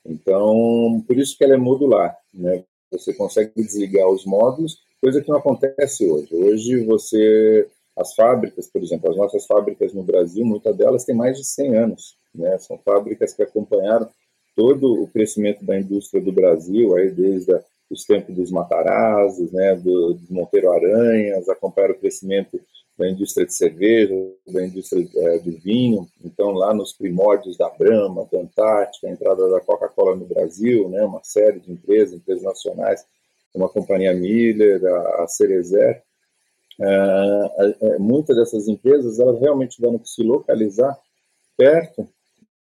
Então, 0.06 1.04
por 1.06 1.18
isso 1.18 1.38
que 1.38 1.44
ela 1.44 1.56
é 1.56 1.58
modular, 1.58 2.16
né? 2.34 2.64
Você 2.92 3.14
consegue 3.14 3.52
desligar 3.56 4.08
os 4.08 4.26
módulos, 4.26 4.80
coisa 5.02 5.22
que 5.22 5.30
não 5.30 5.38
acontece 5.38 6.10
hoje. 6.10 6.34
Hoje 6.34 6.86
você 6.86 7.68
as 7.98 8.14
fábricas, 8.14 8.68
por 8.68 8.82
exemplo, 8.82 9.10
as 9.10 9.18
nossas 9.18 9.46
fábricas 9.46 9.94
no 9.94 10.04
Brasil, 10.04 10.46
muitas 10.46 10.76
delas 10.76 11.06
têm 11.06 11.16
mais 11.16 11.38
de 11.38 11.46
100 11.46 11.78
anos, 11.78 12.18
né? 12.34 12.58
São 12.58 12.78
fábricas 12.78 13.34
que 13.34 13.44
acompanharam 13.44 14.10
todo 14.56 15.02
o 15.02 15.08
crescimento 15.08 15.64
da 15.66 15.78
indústria 15.78 16.22
do 16.22 16.32
Brasil, 16.32 16.96
aí 16.96 17.12
desde 17.12 17.54
os 17.90 18.04
tempos 18.04 18.36
dos 18.36 18.52
Matarazos, 18.52 19.52
né, 19.52 19.80
Monteiro 20.30 20.72
Aranhas, 20.72 21.48
acompanharam 21.50 21.94
o 21.94 22.00
crescimento 22.00 22.60
da 22.98 23.10
indústria 23.10 23.46
de 23.46 23.54
cerveja, 23.54 24.16
da 24.48 24.66
indústria 24.66 25.06
é, 25.16 25.40
do 25.40 25.52
vinho. 25.52 26.08
Então, 26.24 26.52
lá 26.52 26.74
nos 26.74 26.94
primórdios 26.94 27.58
da 27.58 27.70
Brahma, 27.70 28.28
da 28.32 28.40
Antártica, 28.40 29.08
a 29.08 29.12
entrada 29.12 29.50
da 29.50 29.60
Coca-Cola 29.60 30.16
no 30.16 30.26
Brasil, 30.26 30.90
né, 30.90 31.04
uma 31.04 31.22
série 31.24 31.60
de 31.60 31.72
empresas, 31.72 32.16
empresas 32.16 32.44
nacionais, 32.44 33.06
como 33.52 33.66
a 33.66 33.70
Companhia 33.70 34.14
Miller, 34.14 34.84
a, 34.86 35.24
a 35.24 35.28
Cerezer. 35.28 36.02
É, 36.80 37.76
é, 37.82 37.98
muitas 38.00 38.36
dessas 38.36 38.68
empresas, 38.68 39.20
elas 39.20 39.40
realmente 39.40 39.78
que 39.82 40.10
se 40.10 40.24
localizar 40.24 40.98
perto 41.58 42.08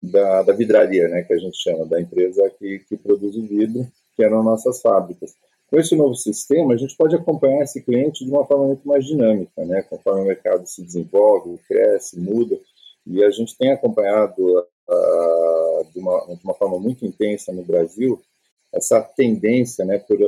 da, 0.02 0.42
da 0.42 0.52
vidraria, 0.52 1.08
né, 1.08 1.22
que 1.22 1.32
a 1.32 1.38
gente 1.38 1.56
chama, 1.56 1.86
da 1.86 2.00
empresa 2.00 2.48
que, 2.58 2.80
que 2.80 2.96
produz 2.96 3.36
o 3.36 3.42
vidro, 3.42 3.86
que 4.14 4.22
eram 4.22 4.42
nossas 4.42 4.80
fábricas. 4.80 5.34
Com 5.68 5.78
esse 5.78 5.96
novo 5.96 6.14
sistema, 6.14 6.74
a 6.74 6.76
gente 6.76 6.96
pode 6.96 7.16
acompanhar 7.16 7.64
esse 7.64 7.82
cliente 7.82 8.24
de 8.24 8.30
uma 8.30 8.46
forma 8.46 8.66
muito 8.66 8.86
mais 8.86 9.04
dinâmica, 9.04 9.64
né, 9.64 9.82
conforme 9.82 10.20
o 10.20 10.26
mercado 10.26 10.66
se 10.66 10.82
desenvolve, 10.82 11.58
cresce, 11.66 12.18
muda, 12.18 12.56
e 13.04 13.24
a 13.24 13.30
gente 13.30 13.56
tem 13.56 13.72
acompanhado 13.72 14.42
uh, 14.42 15.92
de, 15.92 15.98
uma, 15.98 16.36
de 16.36 16.44
uma 16.44 16.54
forma 16.54 16.78
muito 16.78 17.04
intensa 17.04 17.52
no 17.52 17.64
Brasil 17.64 18.20
essa 18.72 19.00
tendência 19.00 19.84
né, 19.84 19.98
por, 19.98 20.18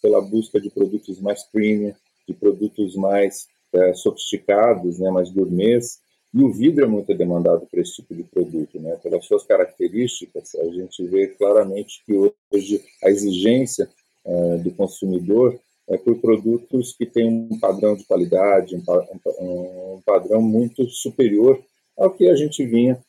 pela 0.00 0.20
busca 0.20 0.60
de 0.60 0.70
produtos 0.70 1.20
mais 1.20 1.44
premium, 1.44 1.94
de 2.28 2.34
produtos 2.34 2.94
mais 2.94 3.46
uh, 3.72 3.94
sofisticados, 3.96 4.98
né, 4.98 5.10
mais 5.10 5.30
gourmets, 5.30 5.98
e 6.32 6.42
o 6.42 6.52
vidro 6.52 6.84
é 6.84 6.88
muito 6.88 7.14
demandado 7.14 7.66
para 7.70 7.80
esse 7.80 7.96
tipo 7.96 8.14
de 8.14 8.22
produto, 8.22 8.78
né? 8.78 8.96
Pelas 9.02 9.24
suas 9.24 9.44
características, 9.44 10.54
a 10.56 10.64
gente 10.66 11.02
vê 11.06 11.28
claramente 11.28 12.02
que 12.04 12.12
hoje 12.14 12.84
a 13.02 13.08
exigência 13.08 13.88
uh, 14.26 14.58
do 14.58 14.70
consumidor 14.72 15.58
é 15.88 15.96
por 15.96 16.16
produtos 16.18 16.92
que 16.92 17.06
têm 17.06 17.48
um 17.50 17.58
padrão 17.58 17.96
de 17.96 18.04
qualidade, 18.04 18.76
um, 18.76 19.94
um 19.96 20.02
padrão 20.04 20.42
muito 20.42 20.86
superior 20.90 21.58
ao 21.96 22.10
que 22.10 22.28
a 22.28 22.36
gente 22.36 22.64
vinha 22.66 23.00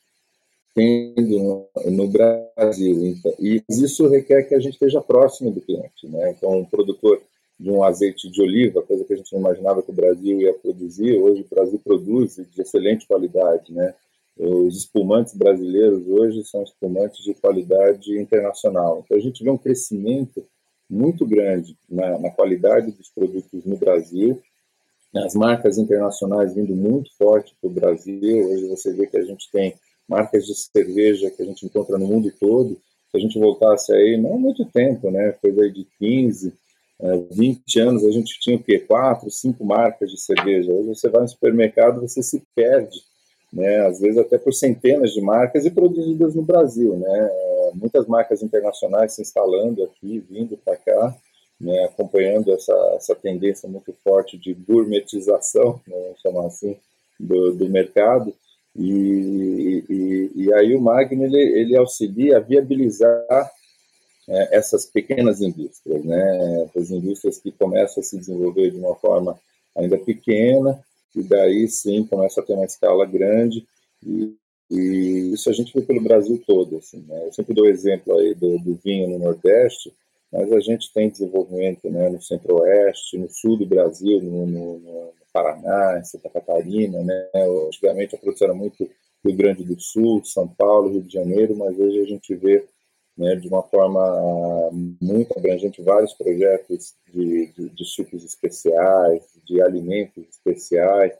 tendo 0.74 1.40
no, 1.40 1.92
no 1.92 2.08
Brasil. 2.08 3.06
Então, 3.06 3.34
e 3.38 3.62
isso 3.70 4.08
requer 4.08 4.44
que 4.44 4.56
a 4.56 4.60
gente 4.60 4.74
esteja 4.74 5.02
próximo 5.02 5.52
do 5.52 5.60
cliente, 5.60 6.08
né? 6.08 6.32
Então, 6.32 6.60
um 6.60 6.66
produtor 6.66 7.22
de 7.60 7.70
um 7.70 7.84
azeite 7.84 8.30
de 8.30 8.42
oliva, 8.42 8.82
coisa 8.82 9.04
que 9.04 9.14
a 9.14 9.18
gente 9.18 9.34
não 9.34 9.42
imaginava 9.42 9.84
que 9.84 9.92
o 9.92 9.94
Brasil 9.94 10.40
ia 10.40 10.54
produzir. 10.54 11.18
Hoje 11.18 11.42
o 11.42 11.56
Brasil 11.56 11.80
produz 11.84 12.36
de 12.36 12.62
excelente 12.62 13.06
qualidade, 13.06 13.74
né? 13.74 13.94
Os 14.38 14.78
espumantes 14.78 15.36
brasileiros 15.36 16.08
hoje 16.08 16.46
são 16.46 16.64
espumantes 16.64 17.22
de 17.24 17.34
qualidade 17.34 18.18
internacional. 18.18 19.04
Então 19.04 19.18
a 19.18 19.20
gente 19.20 19.44
vê 19.44 19.50
um 19.50 19.58
crescimento 19.58 20.46
muito 20.90 21.26
grande 21.26 21.76
na, 21.90 22.18
na 22.18 22.32
qualidade 22.32 22.92
dos 22.92 23.10
produtos 23.10 23.66
no 23.66 23.76
Brasil, 23.76 24.42
as 25.16 25.34
marcas 25.34 25.78
internacionais 25.78 26.54
vindo 26.54 26.76
muito 26.76 27.12
forte 27.18 27.56
para 27.60 27.70
o 27.70 27.74
Brasil. 27.74 28.48
Hoje 28.48 28.68
você 28.68 28.94
vê 28.94 29.08
que 29.08 29.18
a 29.18 29.24
gente 29.24 29.50
tem 29.52 29.74
marcas 30.08 30.46
de 30.46 30.54
cerveja 30.56 31.32
que 31.32 31.42
a 31.42 31.46
gente 31.46 31.66
encontra 31.66 31.98
no 31.98 32.08
mundo 32.08 32.32
todo. 32.40 32.80
Se 33.12 33.18
a 33.18 33.20
gente 33.20 33.40
voltasse 33.40 33.92
aí, 33.92 34.18
não 34.18 34.36
há 34.36 34.38
muito 34.38 34.64
tempo, 34.66 35.10
né? 35.10 35.32
Coisa 35.42 35.64
aí 35.64 35.72
de 35.72 35.86
15, 35.98 36.54
20 37.02 37.80
anos 37.80 38.06
a 38.06 38.12
gente 38.12 38.40
tinha 38.40 38.58
o 38.58 38.64
quê? 38.64 38.80
Quatro, 38.80 39.30
cinco 39.32 39.64
marcas 39.64 40.12
de 40.12 40.20
cerveja. 40.20 40.72
Hoje 40.72 40.90
você 40.90 41.10
vai 41.10 41.22
no 41.22 41.28
supermercado 41.28 42.02
você 42.02 42.22
se 42.22 42.44
perde, 42.54 43.02
né? 43.54 43.88
Às 43.88 44.00
vezes 44.00 44.18
até 44.18 44.38
por 44.38 44.54
centenas 44.54 45.12
de 45.14 45.22
marcas 45.22 45.66
e 45.66 45.72
produzidas 45.72 46.36
no 46.36 46.42
Brasil, 46.42 46.98
né? 46.98 47.30
Muitas 47.74 48.06
marcas 48.08 48.44
internacionais 48.44 49.14
se 49.14 49.22
instalando 49.22 49.84
aqui, 49.84 50.24
vindo 50.30 50.58
para 50.58 50.76
cá, 50.76 51.16
né? 51.60 51.86
Acompanhando 51.86 52.52
essa, 52.52 52.74
essa 52.96 53.16
tendência 53.16 53.70
muito 53.70 53.94
forte 54.04 54.38
de 54.38 54.54
gourmetização, 54.54 55.80
né? 55.88 55.98
vamos 56.04 56.22
chamar 56.22 56.48
assim, 56.48 56.76
do, 57.18 57.54
do 57.54 57.70
mercado. 57.70 58.34
E, 58.76 59.84
e, 59.90 60.32
e, 60.36 60.54
aí 60.54 60.76
o 60.76 60.82
Magno 60.82 61.26
ele, 61.26 61.38
ele 61.38 61.76
auxilia 61.76 62.38
a 62.38 62.40
viabilizar 62.40 63.52
é, 64.30 64.58
essas 64.58 64.86
pequenas 64.86 65.42
indústrias, 65.42 66.04
né? 66.06 66.70
As 66.76 66.92
indústrias 66.92 67.40
que 67.40 67.52
começam 67.52 68.02
a 68.02 68.04
se 68.04 68.18
desenvolver 68.18 68.70
de 68.70 68.78
uma 68.78 68.96
forma 68.96 69.40
ainda 69.76 69.98
pequena 69.98 70.80
e 71.16 71.24
daí 71.24 71.68
sim 71.68 72.06
começa 72.06 72.40
a 72.40 72.44
ter 72.44 72.54
uma 72.54 72.66
escala 72.66 73.06
grande 73.06 73.66
e, 74.06 74.36
e 74.70 75.34
isso 75.34 75.50
a 75.50 75.54
gente 75.54 75.74
vê 75.74 75.82
pelo 75.82 76.02
Brasil 76.02 76.42
todo, 76.46 76.78
assim, 76.78 77.04
né? 77.08 77.26
Eu 77.26 77.34
sempre 77.34 77.56
dou 77.56 77.68
exemplo 77.68 78.18
aí 78.18 78.36
do, 78.36 78.60
do 78.60 78.76
vinho 78.76 79.10
no 79.10 79.18
Nordeste, 79.18 79.92
mas 80.32 80.52
a 80.54 80.60
gente 80.60 80.94
tem 80.94 81.10
desenvolvimento 81.10 81.90
né, 81.90 82.08
no 82.10 82.22
Centro-Oeste, 82.22 83.18
no 83.18 83.28
Sul 83.30 83.58
do 83.58 83.66
Brasil, 83.66 84.22
no, 84.22 84.46
no, 84.46 84.80
no 84.80 85.12
Paraná, 85.34 85.98
em 86.00 86.04
Santa 86.04 86.30
Catarina, 86.30 87.02
né? 87.02 87.30
Antigamente 87.68 88.16
a 88.16 88.20
produção 88.20 88.50
era 88.50 88.56
muito 88.56 88.88
Rio 89.26 89.36
Grande 89.36 89.64
do 89.64 89.80
Sul, 89.80 90.24
São 90.24 90.48
Paulo, 90.48 90.92
Rio 90.92 91.02
de 91.02 91.14
Janeiro, 91.14 91.56
mas 91.58 91.78
hoje 91.80 92.00
a 92.00 92.06
gente 92.06 92.36
vê 92.36 92.64
né, 93.20 93.36
de 93.36 93.50
uma 93.50 93.62
forma 93.62 94.72
muito 95.02 95.38
abrangente, 95.38 95.82
vários 95.82 96.14
projetos 96.14 96.94
de, 97.14 97.48
de, 97.48 97.70
de 97.70 97.86
sucos 97.86 98.24
especiais, 98.24 99.22
de 99.46 99.62
alimentos 99.62 100.24
especiais, 100.30 101.12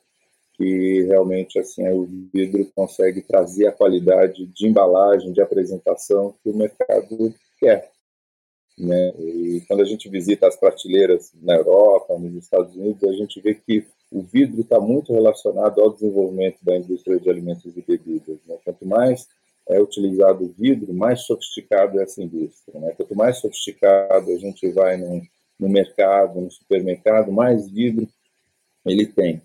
que 0.54 1.04
realmente 1.04 1.60
assim 1.60 1.86
o 1.90 2.08
vidro 2.34 2.66
consegue 2.74 3.22
trazer 3.22 3.68
a 3.68 3.74
qualidade 3.74 4.46
de 4.46 4.68
embalagem, 4.68 5.34
de 5.34 5.42
apresentação 5.42 6.34
que 6.42 6.50
o 6.50 6.56
mercado 6.56 7.36
quer. 7.60 7.92
Né? 8.78 9.10
E 9.20 9.64
quando 9.68 9.82
a 9.82 9.86
gente 9.86 10.08
visita 10.08 10.48
as 10.48 10.56
prateleiras 10.56 11.34
na 11.42 11.56
Europa, 11.56 12.18
nos 12.18 12.34
Estados 12.36 12.74
Unidos, 12.78 13.04
a 13.04 13.12
gente 13.12 13.42
vê 13.42 13.54
que 13.54 13.86
o 14.10 14.22
vidro 14.22 14.62
está 14.62 14.80
muito 14.80 15.12
relacionado 15.12 15.82
ao 15.82 15.92
desenvolvimento 15.92 16.64
da 16.64 16.78
indústria 16.78 17.20
de 17.20 17.30
alimentos 17.30 17.76
e 17.76 17.82
bebidas. 17.82 18.38
Né? 18.48 18.58
Quanto 18.64 18.86
mais 18.86 19.28
é 19.70 19.80
utilizado 19.80 20.54
vidro, 20.58 20.94
mais 20.94 21.22
sofisticado 21.22 22.00
é 22.00 22.04
essa 22.04 22.22
indústria. 22.22 22.80
Né? 22.80 22.92
Quanto 22.98 23.16
mais 23.16 23.38
sofisticado 23.38 24.32
a 24.32 24.38
gente 24.38 24.68
vai 24.72 24.98
no, 24.98 25.22
no 25.60 25.70
mercado, 25.70 26.42
no 26.42 26.50
supermercado, 26.50 27.32
mais 27.32 27.70
vidro 27.70 28.08
ele 28.86 29.06
tem. 29.06 29.42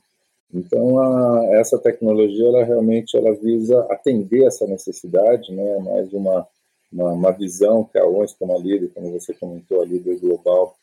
Então, 0.53 0.99
a, 0.99 1.47
essa 1.57 1.79
tecnologia, 1.79 2.47
ela 2.47 2.65
realmente 2.65 3.17
ela 3.17 3.35
visa 3.35 3.81
atender 3.91 4.47
essa 4.47 4.67
necessidade, 4.67 5.53
né? 5.53 5.79
mais 5.79 6.13
uma, 6.13 6.47
uma, 6.91 7.13
uma 7.13 7.31
visão 7.33 7.85
que 7.85 7.99
a 7.99 8.07
ONS, 8.07 8.35
como 8.39 8.57
a 8.57 8.59
líder, 8.59 8.91
como 8.95 9.13
você 9.13 9.35
comentou, 9.35 9.83
a 9.83 9.85
líder 9.85 10.19
global 10.21 10.75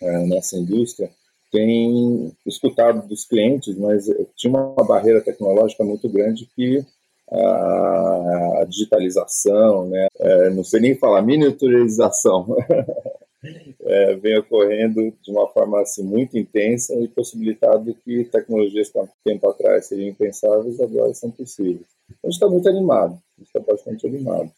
é, 0.00 0.18
nessa 0.26 0.56
indústria, 0.56 1.10
tem 1.50 2.32
escutado 2.46 3.06
dos 3.06 3.24
clientes, 3.24 3.76
mas 3.76 4.06
tinha 4.36 4.52
uma 4.52 4.84
barreira 4.84 5.20
tecnológica 5.20 5.82
muito 5.82 6.08
grande 6.08 6.48
que 6.54 6.84
a 7.30 8.64
digitalização, 8.68 9.88
né, 9.88 10.06
é, 10.18 10.50
não 10.50 10.64
sei 10.64 10.80
nem 10.80 10.94
falar, 10.96 11.22
miniaturização, 11.22 12.56
é, 13.82 14.14
vem 14.16 14.38
ocorrendo 14.38 15.12
de 15.22 15.30
uma 15.30 15.48
forma 15.48 15.80
assim, 15.80 16.02
muito 16.02 16.36
intensa 16.36 16.94
e 16.94 17.08
possibilitado 17.08 17.94
que 18.04 18.24
tecnologias 18.24 18.90
que 18.90 18.98
há 18.98 19.08
tempo 19.24 19.48
atrás 19.48 19.86
seriam 19.86 20.08
impensáveis 20.08 20.80
agora 20.80 21.14
são 21.14 21.30
possíveis. 21.30 21.86
Então, 22.06 22.18
a 22.24 22.26
gente 22.28 22.34
está 22.34 22.48
muito 22.48 22.68
animado, 22.68 23.18
está 23.40 23.60
bastante 23.60 24.06
animado. 24.06 24.50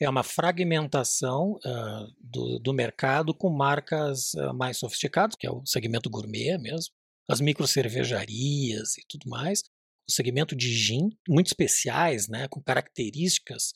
É 0.00 0.08
uma 0.08 0.24
fragmentação 0.24 1.52
uh, 1.52 2.06
do, 2.18 2.58
do 2.58 2.72
mercado 2.72 3.32
com 3.32 3.48
marcas 3.48 4.34
uh, 4.34 4.52
mais 4.52 4.78
sofisticadas, 4.78 5.36
que 5.36 5.46
é 5.46 5.50
o 5.50 5.64
segmento 5.64 6.10
gourmet 6.10 6.58
mesmo, 6.58 6.92
as 7.28 7.40
micro 7.40 7.66
cervejarias 7.66 8.98
e 8.98 9.02
tudo 9.08 9.28
mais, 9.28 9.62
o 10.08 10.12
segmento 10.12 10.54
de 10.54 10.72
gin, 10.72 11.08
muito 11.28 11.46
especiais, 11.46 12.28
né, 12.28 12.46
com 12.48 12.62
características 12.62 13.72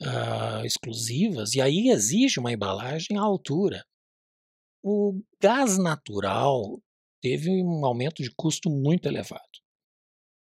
uh, 0.00 0.64
exclusivas, 0.64 1.54
e 1.54 1.60
aí 1.60 1.88
exige 1.88 2.38
uma 2.38 2.52
embalagem 2.52 3.18
à 3.18 3.22
altura. 3.22 3.84
O 4.84 5.20
gás 5.40 5.78
natural 5.78 6.80
teve 7.20 7.50
um 7.50 7.84
aumento 7.84 8.22
de 8.22 8.30
custo 8.34 8.68
muito 8.68 9.06
elevado. 9.06 9.42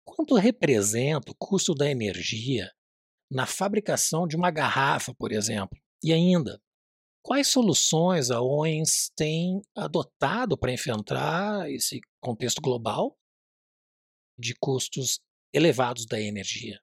Quanto 0.04 0.36
representa 0.36 1.32
o 1.32 1.36
custo 1.36 1.74
da 1.74 1.90
energia 1.90 2.72
na 3.30 3.46
fabricação 3.46 4.28
de 4.28 4.36
uma 4.36 4.52
garrafa, 4.52 5.14
por 5.16 5.32
exemplo? 5.32 5.80
E 6.04 6.12
ainda, 6.12 6.60
quais 7.24 7.48
soluções 7.48 8.32
a 8.32 8.42
OENS 8.42 9.12
tem 9.16 9.62
adotado 9.76 10.58
para 10.58 10.74
enfrentar 10.74 11.70
esse 11.72 12.02
contexto 12.20 12.62
global 12.62 13.16
de 14.38 14.56
custos 14.60 15.20
elevados 15.54 16.06
da 16.06 16.20
energia. 16.20 16.80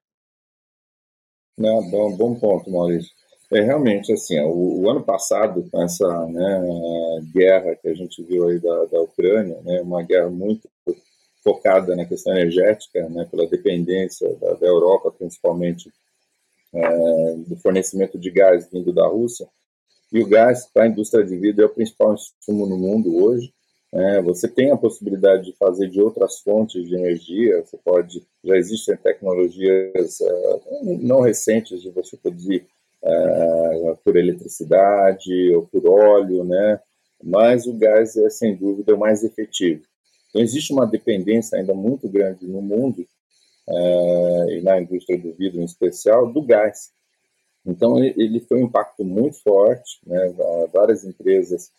Não, 1.57 1.89
bom, 1.89 2.15
bom 2.15 2.35
ponto, 2.35 2.71
Maurício. 2.71 3.11
É 3.51 3.61
realmente 3.61 4.13
assim, 4.13 4.39
o, 4.41 4.81
o 4.81 4.89
ano 4.89 5.03
passado, 5.03 5.67
com 5.71 5.81
essa 5.81 6.25
né, 6.27 7.21
guerra 7.33 7.75
que 7.75 7.87
a 7.87 7.93
gente 7.93 8.23
viu 8.23 8.47
aí 8.47 8.59
da, 8.59 8.85
da 8.85 9.01
Ucrânia, 9.01 9.59
né, 9.63 9.81
uma 9.81 10.03
guerra 10.03 10.29
muito 10.29 10.69
focada 11.43 11.95
na 11.95 12.05
questão 12.05 12.33
energética, 12.33 13.09
né, 13.09 13.25
pela 13.29 13.47
dependência 13.47 14.33
da, 14.35 14.53
da 14.53 14.67
Europa, 14.67 15.11
principalmente 15.11 15.91
é, 16.73 17.35
do 17.47 17.55
fornecimento 17.57 18.19
de 18.19 18.29
gás 18.29 18.69
vindo 18.71 18.93
da 18.93 19.07
Rússia. 19.07 19.47
E 20.11 20.21
o 20.21 20.27
gás 20.27 20.67
para 20.71 20.83
a 20.83 20.87
indústria 20.87 21.25
de 21.25 21.35
vidro 21.35 21.63
é 21.63 21.65
o 21.65 21.73
principal 21.73 22.13
insumo 22.13 22.65
no 22.67 22.77
mundo 22.77 23.15
hoje. 23.23 23.53
É, 23.91 24.21
você 24.21 24.47
tem 24.47 24.71
a 24.71 24.77
possibilidade 24.77 25.45
de 25.45 25.57
fazer 25.57 25.87
de 25.89 25.99
outras 25.99 26.39
fontes 26.39 26.87
de 26.87 26.95
energia, 26.95 27.63
você 27.65 27.77
pode, 27.77 28.23
já 28.43 28.55
existem 28.55 28.95
tecnologias 28.97 30.21
é, 30.21 30.59
não 31.01 31.21
recentes 31.21 31.81
de 31.81 31.89
você 31.89 32.15
produzir 32.15 32.67
é, 33.03 33.95
por 34.03 34.15
eletricidade 34.15 35.53
ou 35.55 35.65
por 35.65 35.87
óleo, 35.87 36.43
né? 36.43 36.79
mas 37.23 37.65
o 37.65 37.73
gás 37.73 38.15
é 38.15 38.29
sem 38.29 38.55
dúvida 38.55 38.93
o 38.93 38.99
mais 38.99 39.23
efetivo. 39.23 39.83
Então 40.29 40.41
existe 40.41 40.71
uma 40.71 40.85
dependência 40.85 41.57
ainda 41.57 41.73
muito 41.73 42.07
grande 42.07 42.47
no 42.47 42.61
mundo 42.61 43.03
é, 43.67 44.57
e 44.57 44.61
na 44.61 44.79
indústria 44.79 45.17
do 45.17 45.33
vidro 45.33 45.61
em 45.61 45.65
especial 45.65 46.31
do 46.31 46.43
gás. 46.43 46.91
Então 47.65 47.97
ele 47.97 48.39
foi 48.41 48.61
um 48.61 48.65
impacto 48.65 49.03
muito 49.03 49.41
forte, 49.41 49.99
né? 50.05 50.33
várias 50.71 51.03
empresas 51.03 51.71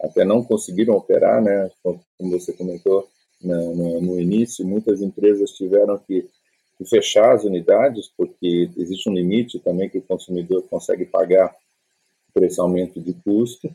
até 0.00 0.24
não 0.24 0.42
conseguiram 0.42 0.94
operar, 0.94 1.42
né? 1.42 1.70
Como 1.82 2.00
você 2.18 2.52
comentou 2.52 3.08
no, 3.42 4.00
no, 4.00 4.20
início, 4.20 4.66
muitas 4.66 5.00
empresas 5.00 5.52
tiveram 5.52 5.98
que, 5.98 6.28
que, 6.76 6.84
fechar 6.84 7.34
as 7.34 7.44
unidades 7.44 8.10
porque 8.16 8.70
existe 8.76 9.08
um 9.08 9.14
limite 9.14 9.58
também 9.58 9.88
que 9.88 9.98
o 9.98 10.02
consumidor 10.02 10.62
consegue 10.68 11.04
pagar 11.04 11.54
por 12.32 12.42
esse 12.42 12.60
aumento 12.60 13.00
de 13.00 13.14
custo. 13.14 13.68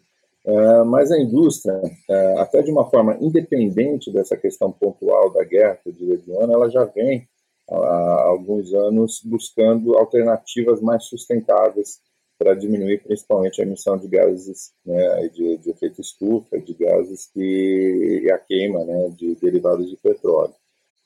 Uh, 0.43 0.84
mas 0.86 1.12
a 1.12 1.19
indústria, 1.19 1.75
uh, 1.77 2.39
até 2.39 2.63
de 2.63 2.71
uma 2.71 2.89
forma 2.89 3.15
independente 3.21 4.12
dessa 4.12 4.36
questão 4.36 4.71
pontual 4.71 5.31
da 5.31 5.43
guerra, 5.43 5.79
eu 5.86 5.91
diria 5.91 6.17
de 6.17 6.31
ano, 6.31 6.53
ela 6.53 6.69
já 6.69 6.84
vem 6.84 7.27
há 7.69 8.23
alguns 8.23 8.73
anos 8.73 9.21
buscando 9.23 9.95
alternativas 9.97 10.81
mais 10.81 11.05
sustentáveis 11.05 11.99
para 12.41 12.56
diminuir 12.56 13.04
principalmente 13.04 13.62
a 13.62 13.63
emissão 13.63 13.99
de 13.99 14.08
gases 14.08 14.73
né, 14.84 15.27
de, 15.27 15.58
de, 15.58 15.69
efeito 15.69 16.01
estufa, 16.01 16.60
de 16.60 16.73
gases 16.73 17.27
que 17.32 18.21
e 18.23 18.32
a 18.32 18.38
queima 18.39 18.84
né, 18.84 19.10
de 19.15 19.36
derivados 19.36 19.88
de 19.88 19.95
petróleo. 19.97 20.56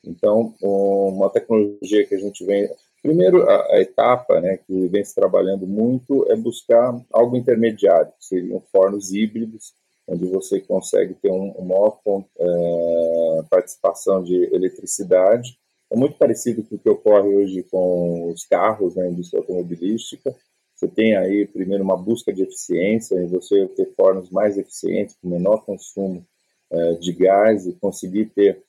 Então, 0.01 0.53
uma 0.61 1.29
tecnologia 1.29 2.05
que 2.05 2.15
a 2.15 2.19
gente 2.19 2.45
vem 2.45 2.69
Primeiro, 3.01 3.47
a, 3.47 3.75
a, 3.75 3.81
etapa 3.81 4.41
né, 4.41 4.57
que 4.65 4.87
vem 4.87 5.05
se 5.05 5.13
trabalhando 5.13 5.67
muito 5.67 6.25
é 6.27 6.35
buscar 6.35 6.99
algo 7.13 7.37
intermediário, 7.37 8.11
que 8.17 8.25
seriam 8.25 8.59
fornos 8.71 9.13
híbridos, 9.13 9.75
onde 10.07 10.25
você 10.25 10.59
consegue 10.59 11.13
ter 11.13 11.29
um, 11.29 11.51
uma 11.51 11.67
maior 11.67 11.99
é, 12.39 13.43
participação 13.47 14.23
de 14.23 14.35
eletricidade. 14.51 15.55
É 15.91 15.95
muito 15.95 16.17
parecido 16.17 16.63
com 16.63 16.75
o 16.75 16.79
que 16.79 16.89
ocorre 16.89 17.27
hoje 17.27 17.61
com 17.69 18.31
os 18.31 18.43
carros 18.47 18.95
na 18.95 19.03
né, 19.03 19.11
indústria 19.11 19.39
automobilística, 19.39 20.35
você 20.85 20.87
tem 20.87 21.15
aí, 21.15 21.47
primeiro, 21.47 21.83
uma 21.83 21.97
busca 21.97 22.31
de 22.31 22.43
eficiência, 22.43 23.15
em 23.15 23.27
você 23.27 23.67
ter 23.69 23.91
fornos 23.95 24.29
mais 24.29 24.57
eficientes, 24.57 25.15
com 25.21 25.27
menor 25.27 25.65
consumo 25.65 26.25
é, 26.71 26.93
de 26.93 27.11
gás 27.13 27.65
e 27.65 27.73
conseguir 27.73 28.25
ter 28.27 28.61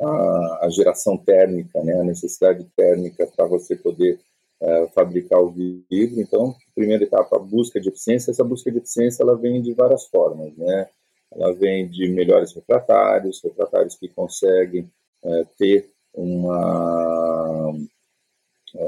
a, 0.00 0.66
a, 0.66 0.68
geração 0.70 1.16
térmica, 1.16 1.82
né, 1.82 2.00
a 2.00 2.04
necessidade 2.04 2.64
térmica 2.76 3.26
para 3.26 3.46
você 3.46 3.76
poder 3.76 4.18
é, 4.60 4.86
fabricar 4.88 5.40
o 5.40 5.50
vidro. 5.50 6.20
Então, 6.20 6.54
primeira 6.74 7.04
etapa, 7.04 7.36
a 7.36 7.38
busca 7.38 7.80
de 7.80 7.88
eficiência. 7.88 8.30
Essa 8.30 8.44
busca 8.44 8.70
de 8.70 8.78
eficiência 8.78 9.22
ela 9.22 9.36
vem 9.36 9.60
de 9.60 9.72
várias 9.74 10.06
formas, 10.06 10.56
né? 10.56 10.88
Ela 11.32 11.52
vem 11.52 11.88
de 11.88 12.08
melhores 12.08 12.52
refratários, 12.54 13.42
refratários 13.42 13.96
que 13.96 14.08
conseguem 14.08 14.88
é, 15.24 15.44
ter 15.58 15.90
uma 16.14 17.74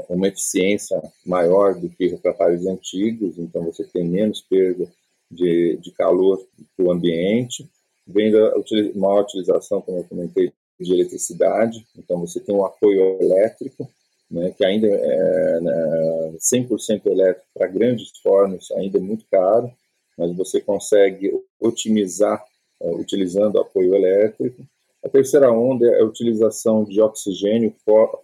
uma 0.09 0.27
eficiência 0.27 1.01
maior 1.25 1.75
do 1.75 1.89
que 1.89 2.07
refratários 2.07 2.65
antigos, 2.65 3.37
então 3.37 3.63
você 3.63 3.83
tem 3.83 4.03
menos 4.03 4.41
perda 4.41 4.87
de, 5.31 5.77
de 5.77 5.91
calor 5.91 6.45
para 6.75 6.85
o 6.85 6.91
ambiente, 6.91 7.69
vem 8.05 8.31
da 8.31 8.53
maior 8.95 9.23
utilização, 9.23 9.81
como 9.81 9.99
eu 9.99 10.03
comentei, 10.03 10.51
de 10.79 10.93
eletricidade, 10.93 11.85
então 11.97 12.19
você 12.19 12.39
tem 12.39 12.53
um 12.53 12.63
apoio 12.63 13.19
elétrico, 13.19 13.89
né, 14.29 14.53
que 14.55 14.63
ainda 14.63 14.87
é 14.87 15.59
né, 15.61 16.33
100% 16.37 17.05
elétrico 17.07 17.47
para 17.53 17.67
grandes 17.67 18.11
fornos 18.21 18.69
ainda 18.71 18.99
é 18.99 19.01
muito 19.01 19.25
caro, 19.31 19.71
mas 20.17 20.35
você 20.35 20.61
consegue 20.61 21.31
otimizar 21.59 22.43
uh, 22.79 22.95
utilizando 22.99 23.59
apoio 23.59 23.95
elétrico. 23.95 24.63
A 25.07 25.09
terceira 25.09 25.49
onda 25.49 25.87
é 25.87 26.01
a 26.01 26.05
utilização 26.05 26.83
de 26.83 26.99
oxigênio, 26.99 27.73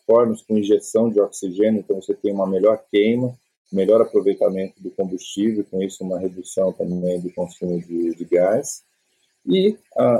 fornos 0.06 0.42
com 0.42 0.58
injeção 0.58 1.10
de 1.10 1.18
oxigênio, 1.18 1.80
então 1.80 2.02
você 2.02 2.14
tem 2.14 2.34
uma 2.34 2.46
melhor 2.46 2.78
queima, 2.92 3.34
melhor 3.72 4.02
aproveitamento 4.02 4.84
do 4.84 4.92
combustível, 4.92 5.64
com 5.72 5.82
isso 5.82 6.04
uma 6.04 6.20
redução 6.20 6.74
também 6.74 7.22
do 7.22 7.32
consumo 7.34 7.80
de, 7.80 8.14
de 8.14 8.26
gás. 8.26 8.84
E 9.48 9.78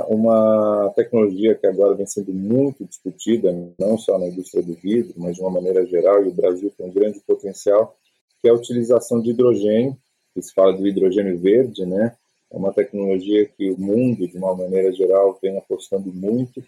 uma 0.08 0.90
tecnologia 0.96 1.54
que 1.54 1.66
agora 1.66 1.94
vem 1.94 2.06
sendo 2.06 2.32
muito 2.32 2.86
discutida, 2.86 3.52
não 3.78 3.98
só 3.98 4.18
na 4.18 4.28
indústria 4.28 4.62
do 4.62 4.72
vidro, 4.72 5.12
mas 5.18 5.36
de 5.36 5.42
uma 5.42 5.50
maneira 5.50 5.84
geral, 5.84 6.24
e 6.24 6.28
o 6.28 6.34
Brasil 6.34 6.72
tem 6.78 6.86
um 6.86 6.92
grande 6.92 7.20
potencial, 7.20 7.94
que 8.40 8.48
é 8.48 8.50
a 8.50 8.54
utilização 8.54 9.20
de 9.20 9.30
hidrogênio, 9.30 9.98
que 10.32 10.40
se 10.40 10.54
fala 10.54 10.72
do 10.72 10.86
hidrogênio 10.86 11.38
verde, 11.38 11.84
né? 11.84 12.16
É 12.52 12.56
uma 12.56 12.72
tecnologia 12.72 13.46
que 13.46 13.70
o 13.70 13.78
mundo, 13.78 14.28
de 14.28 14.36
uma 14.36 14.54
maneira 14.54 14.92
geral, 14.92 15.38
vem 15.42 15.56
apostando 15.58 16.12
muito 16.12 16.62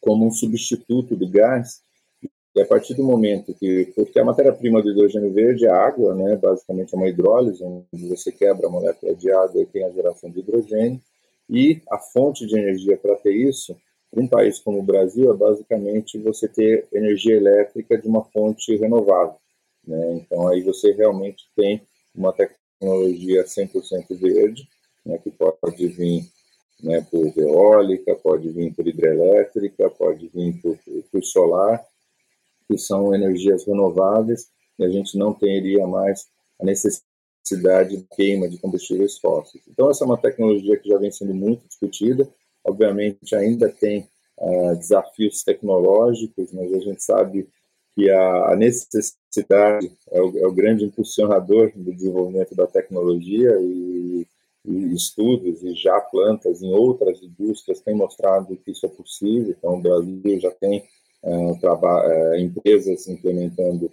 como 0.00 0.26
um 0.26 0.30
substituto 0.30 1.14
do 1.14 1.28
gás. 1.28 1.82
E 2.54 2.60
a 2.60 2.66
partir 2.66 2.94
do 2.94 3.04
momento 3.04 3.54
que, 3.54 3.92
porque 3.94 4.18
a 4.18 4.24
matéria-prima 4.24 4.82
do 4.82 4.90
hidrogênio 4.90 5.32
verde 5.32 5.66
é 5.66 5.70
água, 5.70 6.14
né, 6.14 6.36
basicamente 6.36 6.94
é 6.94 6.96
uma 6.96 7.08
hidrólise, 7.08 7.62
onde 7.62 8.08
você 8.08 8.32
quebra 8.32 8.66
a 8.66 8.70
molécula 8.70 9.14
de 9.14 9.30
água 9.30 9.62
e 9.62 9.66
tem 9.66 9.84
a 9.84 9.90
geração 9.90 10.30
de 10.30 10.40
hidrogênio, 10.40 11.00
e 11.48 11.80
a 11.90 11.98
fonte 11.98 12.46
de 12.46 12.58
energia 12.58 12.96
para 12.96 13.16
ter 13.16 13.34
isso, 13.34 13.76
um 14.12 14.26
país 14.26 14.58
como 14.58 14.80
o 14.80 14.82
Brasil, 14.82 15.32
é 15.32 15.36
basicamente 15.36 16.18
você 16.18 16.48
ter 16.48 16.88
energia 16.92 17.36
elétrica 17.36 17.96
de 17.96 18.08
uma 18.08 18.24
fonte 18.24 18.76
renovável. 18.76 19.36
Né? 19.86 20.14
Então, 20.14 20.48
aí 20.48 20.62
você 20.62 20.92
realmente 20.92 21.44
tem 21.54 21.82
uma 22.14 22.32
tecnologia 22.32 23.44
100% 23.44 24.16
verde, 24.16 24.68
né, 25.04 25.18
que 25.18 25.30
pode 25.30 25.86
vir 25.88 26.24
né, 26.82 27.06
por 27.10 27.32
eólica, 27.36 28.14
pode 28.16 28.48
vir 28.50 28.74
por 28.74 28.86
hidrelétrica, 28.86 29.90
pode 29.90 30.28
vir 30.28 30.60
por, 30.60 30.78
por 31.10 31.24
solar, 31.24 31.84
que 32.68 32.78
são 32.78 33.14
energias 33.14 33.66
renováveis, 33.66 34.48
e 34.78 34.84
a 34.84 34.88
gente 34.88 35.18
não 35.18 35.32
teria 35.32 35.86
mais 35.86 36.26
a 36.60 36.64
necessidade 36.64 37.96
de 37.96 38.06
queima 38.14 38.48
de 38.48 38.58
combustíveis 38.58 39.18
fósseis. 39.18 39.62
Então, 39.68 39.90
essa 39.90 40.04
é 40.04 40.06
uma 40.06 40.18
tecnologia 40.18 40.76
que 40.76 40.88
já 40.88 40.98
vem 40.98 41.10
sendo 41.10 41.34
muito 41.34 41.66
discutida, 41.66 42.28
obviamente 42.64 43.34
ainda 43.34 43.68
tem 43.68 44.08
uh, 44.38 44.76
desafios 44.76 45.42
tecnológicos, 45.42 46.52
mas 46.52 46.72
a 46.72 46.78
gente 46.78 47.02
sabe 47.02 47.48
que 47.94 48.08
a, 48.10 48.52
a 48.52 48.56
necessidade 48.56 49.90
é 50.10 50.20
o, 50.20 50.38
é 50.38 50.46
o, 50.46 50.52
grande 50.52 50.84
impulsionador 50.84 51.72
do 51.74 51.92
desenvolvimento 51.92 52.54
da 52.54 52.66
tecnologia 52.66 53.50
e, 53.60 53.99
e, 54.64 54.94
estudos 54.94 55.62
e 55.62 55.74
já 55.74 56.00
plantas 56.00 56.62
em 56.62 56.72
outras 56.72 57.22
indústrias 57.22 57.80
têm 57.80 57.94
mostrado 57.94 58.56
que 58.56 58.70
isso 58.70 58.86
é 58.86 58.88
possível. 58.88 59.54
Então, 59.56 59.74
o 59.74 59.80
Brasil 59.80 60.40
já 60.40 60.50
tem 60.50 60.84
uh, 61.22 61.52
uh, 61.52 62.36
empresas 62.36 63.08
implementando 63.08 63.90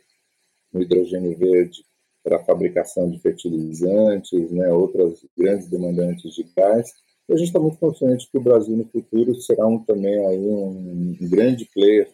o 0.74 0.82
hidrogênio 0.82 1.38
verde 1.38 1.84
para 2.24 2.44
fabricação 2.44 3.10
de 3.10 3.20
fertilizantes, 3.20 4.52
né, 4.52 4.72
outras 4.72 5.26
grandes 5.38 5.68
demandantes 5.70 6.34
de 6.34 6.44
gás. 6.56 6.92
E 7.30 7.34
a 7.34 7.38
gente 7.38 7.48
está 7.48 7.60
muito 7.60 7.78
consciente 7.78 8.30
que 8.30 8.38
o 8.38 8.42
Brasil 8.42 8.76
no 8.76 8.86
futuro 8.86 9.34
será 9.36 9.66
um, 9.66 9.80
também 9.80 10.26
aí 10.26 10.46
um 10.48 11.16
grande 11.22 11.66
player 11.74 12.10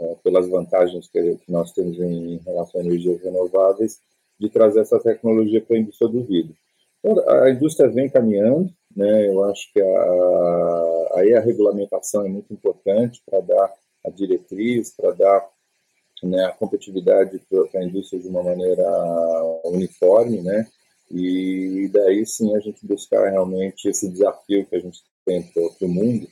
é, 0.00 0.14
pelas 0.22 0.48
vantagens 0.48 1.08
que, 1.08 1.36
que, 1.36 1.50
nós 1.50 1.72
temos 1.72 1.98
em, 1.98 2.34
em 2.34 2.38
relação 2.38 2.80
a 2.80 2.84
energias 2.84 3.20
renováveis 3.20 4.00
de 4.38 4.48
trazer 4.48 4.80
essa 4.80 5.00
tecnologia 5.00 5.60
para 5.60 5.76
a 5.76 5.80
indústria 5.80 6.08
do 6.08 6.22
vidro. 6.22 6.54
A 7.28 7.50
indústria 7.50 7.88
vem 7.88 8.08
caminhando, 8.08 8.70
né? 8.94 9.28
Eu 9.28 9.44
acho 9.44 9.72
que 9.72 9.80
a, 9.80 11.08
aí 11.14 11.34
a 11.34 11.40
regulamentação 11.40 12.24
é 12.24 12.28
muito 12.28 12.52
importante 12.52 13.22
para 13.24 13.40
dar 13.40 13.72
a 14.04 14.10
diretriz, 14.10 14.94
para 14.96 15.12
dar 15.12 15.48
né, 16.22 16.44
a 16.44 16.52
competitividade 16.52 17.40
para 17.48 17.80
a 17.80 17.84
indústria 17.84 18.20
de 18.20 18.28
uma 18.28 18.42
maneira 18.42 18.84
uniforme, 19.64 20.42
né? 20.42 20.66
E 21.10 21.88
daí 21.92 22.26
sim 22.26 22.54
a 22.54 22.60
gente 22.60 22.86
buscar 22.86 23.30
realmente 23.30 23.88
esse 23.88 24.08
desafio 24.08 24.66
que 24.66 24.76
a 24.76 24.80
gente 24.80 25.02
tem 25.24 25.42
para 25.42 25.86
o 25.86 25.88
mundo, 25.88 26.28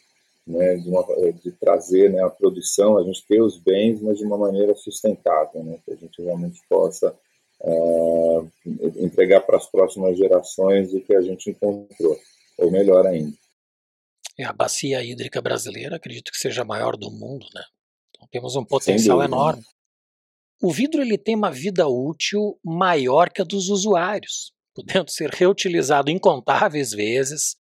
né, 0.46 0.76
de, 0.76 0.88
uma, 0.88 1.04
de 1.42 1.50
trazer 1.52 2.10
né, 2.10 2.22
a 2.22 2.30
produção, 2.30 2.98
a 2.98 3.02
gente 3.02 3.26
ter 3.26 3.40
os 3.40 3.58
bens, 3.58 4.00
mas 4.00 4.18
de 4.18 4.24
uma 4.24 4.36
maneira 4.36 4.74
sustentável, 4.74 5.64
né, 5.64 5.78
que 5.84 5.92
a 5.92 5.96
gente 5.96 6.22
realmente 6.22 6.60
possa 6.68 7.14
é, 7.62 9.02
entregar 9.04 9.40
para 9.42 9.56
as 9.56 9.66
próximas 9.66 10.16
gerações 10.16 10.92
o 10.92 11.00
que 11.00 11.14
a 11.14 11.20
gente 11.20 11.50
encontrou, 11.50 12.18
ou 12.58 12.70
melhor 12.70 13.06
ainda. 13.06 13.36
É, 14.38 14.44
a 14.44 14.52
bacia 14.52 15.02
hídrica 15.02 15.40
brasileira 15.40 15.96
acredito 15.96 16.30
que 16.30 16.38
seja 16.38 16.62
a 16.62 16.64
maior 16.64 16.96
do 16.96 17.10
mundo, 17.10 17.46
né? 17.54 17.62
Então 18.10 18.28
temos 18.30 18.54
um 18.56 18.64
potencial 18.64 19.22
enorme. 19.22 19.62
O 20.60 20.72
vidro 20.72 21.02
ele 21.02 21.18
tem 21.18 21.34
uma 21.34 21.50
vida 21.50 21.86
útil 21.86 22.58
maior 22.64 23.30
que 23.30 23.42
a 23.42 23.44
dos 23.44 23.68
usuários, 23.68 24.52
podendo 24.74 25.10
ser 25.10 25.30
reutilizado 25.30 26.10
incontáveis 26.10 26.92
vezes, 26.92 27.56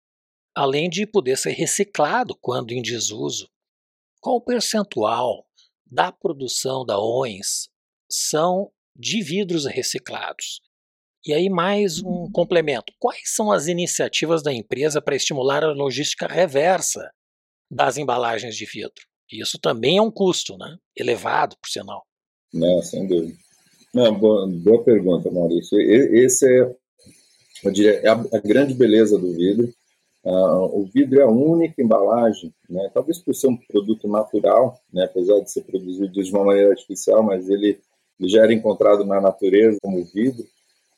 além 0.54 0.90
de 0.90 1.06
poder 1.06 1.38
ser 1.38 1.52
reciclado 1.52 2.38
quando 2.42 2.72
em 2.72 2.82
desuso. 2.82 3.50
Qual 4.22 4.38
o 4.38 4.42
percentual 4.42 5.46
da 5.86 6.12
produção 6.12 6.86
da 6.86 7.00
OENS 7.00 7.70
são 8.10 8.72
de 8.96 9.22
vidros 9.22 9.66
reciclados? 9.66 10.62
E 11.26 11.34
aí, 11.34 11.50
mais 11.50 12.02
um 12.04 12.30
complemento: 12.32 12.94
quais 13.00 13.34
são 13.34 13.52
as 13.52 13.68
iniciativas 13.68 14.44
da 14.44 14.54
empresa 14.54 15.02
para 15.02 15.16
estimular 15.16 15.64
a 15.64 15.74
logística 15.74 16.28
reversa 16.28 17.10
das 17.70 17.98
embalagens 17.98 18.56
de 18.56 18.66
vidro? 18.66 19.04
Isso 19.32 19.60
também 19.60 19.98
é 19.98 20.02
um 20.02 20.12
custo, 20.12 20.58
né? 20.58 20.78
Elevado, 20.96 21.56
por 21.62 21.70
sinal. 21.70 22.06
Não, 22.54 22.82
sem 22.82 23.08
dúvida. 23.08 23.36
Não, 23.94 24.14
boa, 24.14 24.48
boa 24.48 24.84
pergunta, 24.84 25.32
Maurício. 25.32 25.80
Esse 25.80 26.46
é, 26.48 26.76
eu 27.64 27.72
diria, 27.72 27.94
é 28.02 28.08
a, 28.08 28.14
a 28.14 28.40
grande 28.40 28.74
beleza 28.74 29.18
do 29.18 29.32
vidro. 29.34 29.74
Uh, 30.24 30.82
o 30.82 30.86
vidro 30.86 31.20
é 31.20 31.24
a 31.24 31.30
única 31.30 31.82
embalagem, 31.82 32.52
né, 32.68 32.90
talvez 32.92 33.20
por 33.20 33.36
ser 33.36 33.48
um 33.48 33.56
produto 33.56 34.08
natural, 34.08 34.82
né, 34.92 35.04
apesar 35.04 35.40
de 35.40 35.52
ser 35.52 35.62
produzido 35.62 36.12
de 36.12 36.32
uma 36.32 36.44
maneira 36.44 36.72
artificial, 36.72 37.22
mas 37.22 37.48
ele, 37.48 37.80
ele 38.20 38.30
já 38.30 38.44
era 38.44 38.54
encontrado 38.54 39.06
na 39.06 39.20
natureza 39.20 39.78
como 39.82 40.04
vidro, 40.06 40.46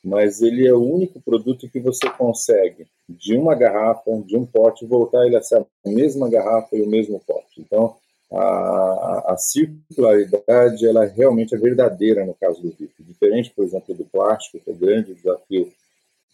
mas 0.02 0.40
ele 0.40 0.66
é 0.66 0.72
o 0.72 0.82
único 0.82 1.20
produto 1.20 1.68
que 1.68 1.80
você 1.80 2.08
consegue, 2.10 2.86
de 3.08 3.36
uma 3.36 3.54
garrafa, 3.54 4.10
de 4.24 4.36
um 4.36 4.46
pote, 4.46 4.86
voltar 4.86 5.26
ele 5.26 5.36
a 5.36 5.42
ser 5.42 5.58
a 5.58 5.88
mesma 5.88 6.28
garrafa 6.28 6.76
e 6.76 6.82
o 6.82 6.88
mesmo 6.88 7.20
pote. 7.26 7.60
Então, 7.60 7.96
a, 8.32 9.32
a 9.32 9.36
circularidade 9.36 10.86
ela 10.86 11.04
realmente 11.06 11.54
é 11.54 11.58
verdadeira 11.58 12.24
no 12.24 12.34
caso 12.34 12.60
do 12.60 12.70
vidro. 12.70 12.94
Diferente, 13.00 13.52
por 13.54 13.64
exemplo, 13.64 13.94
do 13.94 14.04
plástico, 14.04 14.60
que 14.60 14.70
é 14.70 14.72
o 14.72 14.76
grande 14.76 15.14
desafio, 15.14 15.72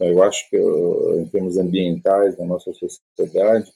né, 0.01 0.11
eu 0.11 0.23
acho 0.23 0.49
que 0.51 0.57
em 0.57 1.27
termos 1.27 1.57
ambientais 1.57 2.37
da 2.37 2.45
nossa 2.45 2.73
sociedade, 2.73 3.73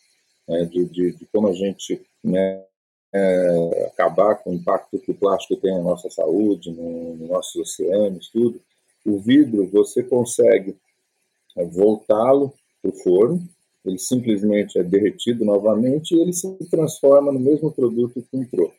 né, 0.49 0.65
de, 0.65 0.85
de, 0.87 1.13
de, 1.13 1.27
como 1.27 1.49
a 1.49 1.53
gente 1.53 2.01
né, 2.23 2.63
é, 3.13 3.87
acabar 3.87 4.37
com 4.37 4.51
o 4.51 4.55
impacto 4.55 4.99
que 4.99 5.11
o 5.11 5.15
plástico 5.15 5.57
tem 5.57 5.75
na 5.75 5.83
nossa 5.83 6.11
saúde, 6.11 6.71
nos 6.71 7.19
no 7.19 7.27
nossos 7.27 7.57
oceanos, 7.57 8.29
tudo. 8.29 8.61
O 9.05 9.19
vidro, 9.19 9.67
você 9.67 10.03
consegue 10.03 10.77
voltá-lo 11.57 12.53
para 12.83 12.91
o 12.91 12.95
forno, 12.95 13.43
ele 13.85 13.99
simplesmente 13.99 14.79
é 14.79 14.83
derretido 14.83 15.45
novamente 15.45 16.15
e 16.15 16.21
ele 16.21 16.33
se 16.33 16.49
transforma 16.71 17.33
no 17.33 17.41
mesmo 17.41 17.73
produto 17.73 18.23
que 18.31 18.37
entrou. 18.37 18.73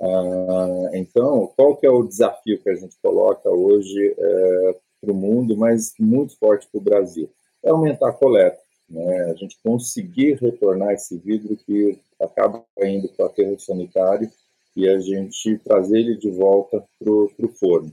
Ah, 0.00 0.90
então, 0.92 1.50
qual 1.56 1.76
que 1.76 1.86
é 1.86 1.90
o 1.90 2.04
desafio 2.04 2.60
que 2.62 2.68
a 2.68 2.74
gente 2.74 2.96
coloca 3.02 3.48
hoje 3.50 4.14
é, 4.16 4.76
para 5.00 5.12
o 5.12 5.14
mundo, 5.14 5.56
mas 5.56 5.94
muito 5.98 6.36
forte 6.38 6.68
para 6.70 6.78
o 6.78 6.84
Brasil? 6.84 7.28
É 7.62 7.70
aumentar 7.70 8.10
a 8.10 8.12
coleta, 8.12 8.58
né? 8.88 9.30
a 9.30 9.34
gente 9.34 9.58
conseguir 9.64 10.34
retornar 10.34 10.92
esse 10.92 11.16
vidro 11.16 11.56
que 11.56 11.98
acaba 12.20 12.64
indo 12.82 13.08
para 13.08 13.26
o 13.26 13.28
aterro 13.28 13.58
sanitário 13.58 14.30
e 14.74 14.88
a 14.88 14.98
gente 15.00 15.58
trazer 15.58 16.00
ele 16.00 16.16
de 16.16 16.30
volta 16.30 16.84
para 16.98 17.10
o 17.10 17.48
forno. 17.58 17.92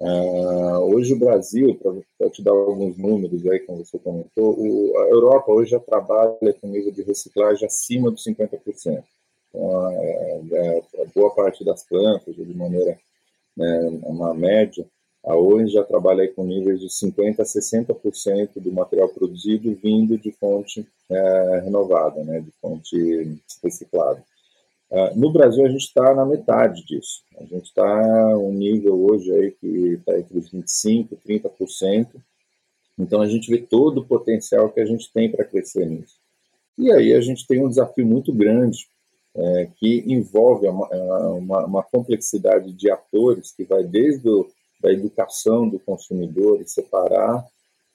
Uh, 0.00 0.78
hoje 0.92 1.14
o 1.14 1.18
Brasil, 1.18 1.78
para 2.18 2.28
te 2.28 2.42
dar 2.42 2.50
alguns 2.50 2.96
números 2.96 3.46
aí, 3.46 3.60
como 3.60 3.84
você 3.84 3.96
comentou, 4.00 4.58
o, 4.58 4.98
a 4.98 5.08
Europa 5.08 5.52
hoje 5.52 5.70
já 5.70 5.78
trabalha 5.78 6.52
com 6.60 6.66
nível 6.66 6.90
de 6.90 7.02
reciclagem 7.02 7.64
acima 7.64 8.10
dos 8.10 8.24
50%. 8.24 9.04
Então, 9.48 9.90
é, 9.92 10.42
é, 10.52 11.06
boa 11.14 11.32
parte 11.32 11.64
das 11.64 11.84
plantas, 11.84 12.34
de 12.34 12.54
maneira, 12.54 12.98
né, 13.56 14.00
uma 14.02 14.34
média, 14.34 14.84
a 15.24 15.36
ONU 15.36 15.68
já 15.68 15.84
trabalha 15.84 16.26
com 16.32 16.44
níveis 16.44 16.80
de 16.80 16.88
50% 16.88 17.40
a 17.40 17.44
60% 17.44 18.48
do 18.56 18.72
material 18.72 19.08
produzido 19.08 19.74
vindo 19.82 20.18
de 20.18 20.32
fonte 20.32 20.86
é, 21.08 21.60
renovada, 21.64 22.24
né, 22.24 22.40
de 22.40 22.50
fonte 22.60 23.40
reciclada. 23.62 24.22
Uh, 24.92 25.18
no 25.18 25.32
Brasil, 25.32 25.64
a 25.64 25.70
gente 25.70 25.86
está 25.86 26.14
na 26.14 26.26
metade 26.26 26.84
disso. 26.84 27.22
A 27.40 27.44
gente 27.44 27.64
está 27.64 28.36
um 28.36 28.52
nível 28.52 28.94
hoje 29.02 29.32
aí 29.32 29.50
que 29.52 29.66
está 29.94 30.18
entre 30.18 30.36
os 30.36 30.50
25% 30.50 31.08
e 31.12 31.40
30%. 31.40 32.08
Então, 32.98 33.22
a 33.22 33.26
gente 33.26 33.50
vê 33.50 33.56
todo 33.56 34.02
o 34.02 34.04
potencial 34.04 34.68
que 34.68 34.80
a 34.80 34.84
gente 34.84 35.10
tem 35.10 35.30
para 35.30 35.46
crescer 35.46 35.86
nisso. 35.86 36.16
E 36.76 36.92
aí, 36.92 37.14
a 37.14 37.22
gente 37.22 37.46
tem 37.46 37.64
um 37.64 37.70
desafio 37.70 38.06
muito 38.06 38.34
grande 38.34 38.86
é, 39.34 39.68
que 39.76 40.04
envolve 40.06 40.68
uma, 40.68 40.86
uma, 40.88 41.64
uma, 41.64 41.82
complexidade 41.82 42.70
de 42.70 42.90
atores 42.90 43.50
que 43.50 43.64
vai 43.64 43.82
desde 43.82 44.28
a 44.28 44.44
da 44.82 44.92
educação 44.92 45.68
do 45.68 45.78
consumidor 45.78 46.60
e 46.60 46.68
separar, 46.68 47.46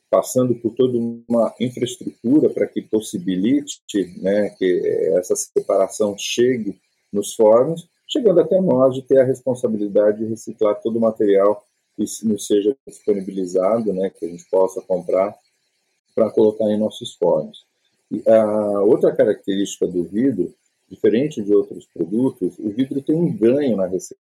passando 0.09 0.55
por 0.55 0.73
toda 0.73 0.97
uma 0.97 1.53
infraestrutura 1.59 2.49
para 2.49 2.65
que 2.65 2.81
possibilite 2.81 3.81
né, 4.21 4.49
que 4.51 4.81
essa 5.17 5.35
separação 5.35 6.15
chegue 6.17 6.79
nos 7.11 7.35
fóruns, 7.35 7.89
chegando 8.07 8.39
até 8.39 8.59
nós 8.61 8.95
de 8.95 9.01
ter 9.01 9.19
a 9.19 9.25
responsabilidade 9.25 10.19
de 10.19 10.25
reciclar 10.25 10.81
todo 10.81 10.97
o 10.97 11.01
material 11.01 11.65
que 11.97 12.05
nos 12.23 12.47
seja 12.47 12.75
disponibilizado, 12.87 13.91
né, 13.91 14.09
que 14.09 14.25
a 14.25 14.29
gente 14.29 14.49
possa 14.49 14.81
comprar 14.81 15.35
para 16.15 16.29
colocar 16.29 16.65
em 16.65 16.79
nossos 16.79 17.15
fóruns. 17.15 17.65
E 18.09 18.23
a 18.29 18.81
outra 18.81 19.13
característica 19.13 19.85
do 19.85 20.03
vidro, 20.03 20.53
diferente 20.89 21.43
de 21.43 21.53
outros 21.53 21.85
produtos, 21.85 22.57
o 22.57 22.69
vidro 22.69 23.01
tem 23.01 23.15
um 23.15 23.35
ganho 23.35 23.75
na 23.75 23.87
reciclagem. 23.87 24.26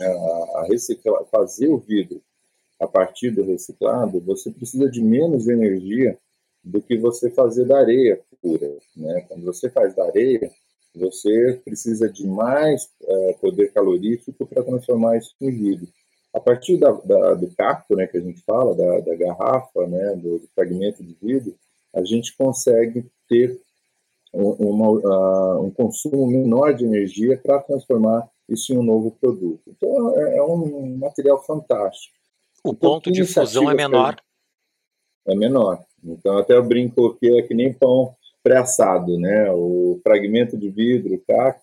Né? 0.00 0.06
A, 0.06 0.60
a 0.60 0.66
recicla, 0.68 1.24
fazer 1.30 1.68
o 1.68 1.78
vidro 1.78 2.20
a 2.80 2.86
partir 2.86 3.30
do 3.30 3.44
reciclado, 3.44 4.20
você 4.20 4.50
precisa 4.50 4.88
de 4.90 5.02
menos 5.02 5.48
energia 5.48 6.16
do 6.62 6.80
que 6.80 6.96
você 6.96 7.30
fazer 7.30 7.64
da 7.66 7.78
areia 7.78 8.20
pura. 8.40 8.70
Né? 8.96 9.24
Quando 9.28 9.44
você 9.44 9.68
faz 9.68 9.94
da 9.94 10.04
areia, 10.04 10.50
você 10.94 11.60
precisa 11.64 12.08
de 12.08 12.26
mais 12.26 12.88
é, 13.02 13.32
poder 13.40 13.72
calorífico 13.72 14.46
para 14.46 14.62
transformar 14.62 15.16
isso 15.16 15.34
em 15.40 15.50
vidro. 15.50 15.88
A 16.32 16.40
partir 16.40 16.76
da, 16.76 16.92
da, 16.92 17.34
do 17.34 17.48
cacto, 17.54 17.96
né, 17.96 18.06
que 18.06 18.18
a 18.18 18.20
gente 18.20 18.40
fala, 18.42 18.74
da, 18.74 19.00
da 19.00 19.14
garrafa, 19.16 19.86
né, 19.86 20.14
do, 20.16 20.38
do, 20.38 20.48
fragmento 20.54 21.02
de 21.02 21.16
vidro, 21.20 21.54
a 21.94 22.04
gente 22.04 22.36
consegue 22.36 23.06
ter 23.28 23.58
uma, 24.32 24.90
uh, 24.90 25.64
um 25.64 25.70
consumo 25.70 26.26
menor 26.26 26.74
de 26.74 26.84
energia 26.84 27.38
para 27.38 27.60
transformar 27.60 28.28
isso 28.48 28.72
em 28.72 28.78
um 28.78 28.82
novo 28.82 29.10
produto. 29.20 29.62
Então, 29.66 30.18
é, 30.18 30.36
é 30.38 30.42
um 30.42 30.96
material 30.96 31.42
fantástico. 31.42 32.16
O 32.64 32.70
então, 32.70 32.90
ponto 32.90 33.12
de 33.12 33.24
fusão 33.24 33.70
é 33.70 33.74
menor. 33.74 34.16
É 35.26 35.34
menor. 35.34 35.84
Então, 36.02 36.38
até 36.38 36.54
eu 36.54 36.64
brinco 36.64 37.14
que 37.14 37.38
é 37.38 37.42
que 37.42 37.54
nem 37.54 37.72
pão 37.72 38.14
pré-assado, 38.42 39.18
né? 39.18 39.50
O 39.52 40.00
fragmento 40.02 40.56
de 40.56 40.70
vidro, 40.70 41.14
o 41.14 41.22
caco, 41.26 41.60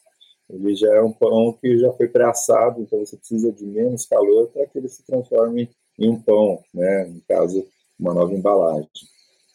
ele 0.49 0.75
já 0.75 0.93
é 0.93 1.01
um 1.01 1.11
pão 1.11 1.53
que 1.53 1.77
já 1.77 1.91
foi 1.93 2.07
pré-assado, 2.07 2.81
então 2.81 2.99
você 2.99 3.17
precisa 3.17 3.51
de 3.51 3.65
menos 3.65 4.05
calor 4.05 4.47
para 4.49 4.67
que 4.67 4.77
ele 4.77 4.87
se 4.87 5.03
transforme 5.03 5.69
em 5.97 6.09
um 6.09 6.21
pão, 6.21 6.59
né? 6.73 7.05
No 7.05 7.21
caso, 7.27 7.65
uma 7.99 8.13
nova 8.13 8.33
embalagem. 8.33 8.87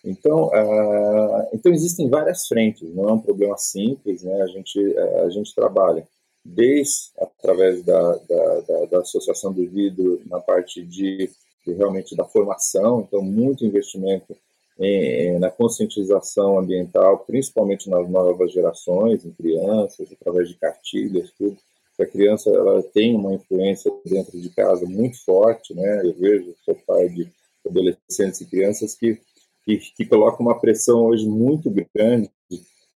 Então, 0.04 0.48
uh, 0.48 1.48
então 1.52 1.70
existem 1.72 2.08
várias 2.08 2.46
frentes, 2.48 2.92
não 2.94 3.08
é 3.08 3.12
um 3.12 3.20
problema 3.20 3.56
simples, 3.58 4.22
né? 4.22 4.42
A 4.42 4.46
gente, 4.46 4.98
a 4.98 5.30
gente 5.30 5.54
trabalha 5.54 6.06
desde 6.44 7.10
através 7.18 7.82
da, 7.84 8.16
da, 8.16 8.60
da, 8.60 8.84
da 8.86 8.98
associação 9.00 9.52
do 9.52 9.68
vidro 9.68 10.20
na 10.26 10.40
parte 10.40 10.82
de, 10.82 11.30
de, 11.66 11.72
realmente 11.72 12.16
da 12.16 12.24
formação, 12.24 13.00
então 13.00 13.22
muito 13.22 13.64
investimento 13.64 14.36
em, 14.78 15.38
na 15.38 15.50
conscientização 15.50 16.58
ambiental, 16.58 17.18
principalmente 17.18 17.88
nas 17.90 18.08
novas 18.08 18.52
gerações, 18.52 19.24
em 19.24 19.30
crianças, 19.30 20.08
através 20.12 20.48
de 20.48 20.54
cartilhas, 20.56 21.30
tudo. 21.36 21.56
A 22.00 22.06
criança 22.06 22.48
ela 22.48 22.82
tem 22.82 23.14
uma 23.14 23.34
influência 23.34 23.92
dentro 24.06 24.40
de 24.40 24.48
casa 24.48 24.86
muito 24.86 25.22
forte, 25.22 25.74
né? 25.74 26.00
Eu 26.02 26.14
vejo, 26.14 26.54
sou 26.64 26.74
pai 26.86 27.10
de 27.10 27.30
adolescentes 27.66 28.40
e 28.40 28.46
crianças 28.46 28.94
que 28.94 29.20
que, 29.64 29.78
que 29.96 30.06
coloca 30.06 30.42
uma 30.42 30.58
pressão 30.58 31.04
hoje 31.04 31.28
muito 31.28 31.70
grande, 31.94 32.30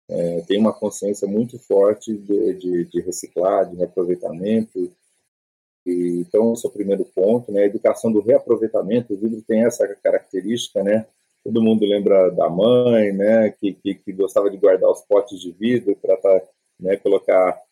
é, 0.08 0.40
tem 0.42 0.58
uma 0.58 0.72
consciência 0.72 1.26
muito 1.26 1.58
forte 1.58 2.16
de, 2.16 2.54
de, 2.54 2.84
de 2.84 3.00
reciclar, 3.00 3.68
de 3.68 3.76
reaproveitamento. 3.76 4.90
E, 5.86 6.20
então, 6.20 6.52
esse 6.52 6.66
é 6.66 6.68
o 6.68 6.72
primeiro 6.72 7.04
ponto, 7.04 7.50
né? 7.50 7.62
A 7.62 7.66
educação 7.66 8.12
do 8.12 8.20
reaproveitamento, 8.20 9.14
o 9.14 9.16
vidro 9.16 9.42
tem 9.42 9.64
essa 9.64 9.86
característica, 10.02 10.82
né? 10.82 11.06
Todo 11.42 11.62
mundo 11.62 11.84
lembra 11.84 12.30
da 12.30 12.48
mãe, 12.48 13.12
né? 13.12 13.50
Que, 13.50 13.72
que, 13.74 13.94
que 13.94 14.12
gostava 14.12 14.50
de 14.50 14.56
guardar 14.56 14.90
os 14.90 15.00
potes 15.02 15.40
de 15.40 15.50
vidro 15.52 15.96
para 15.96 16.16
tá, 16.16 16.42
né, 16.80 16.96
colocar 16.96 17.62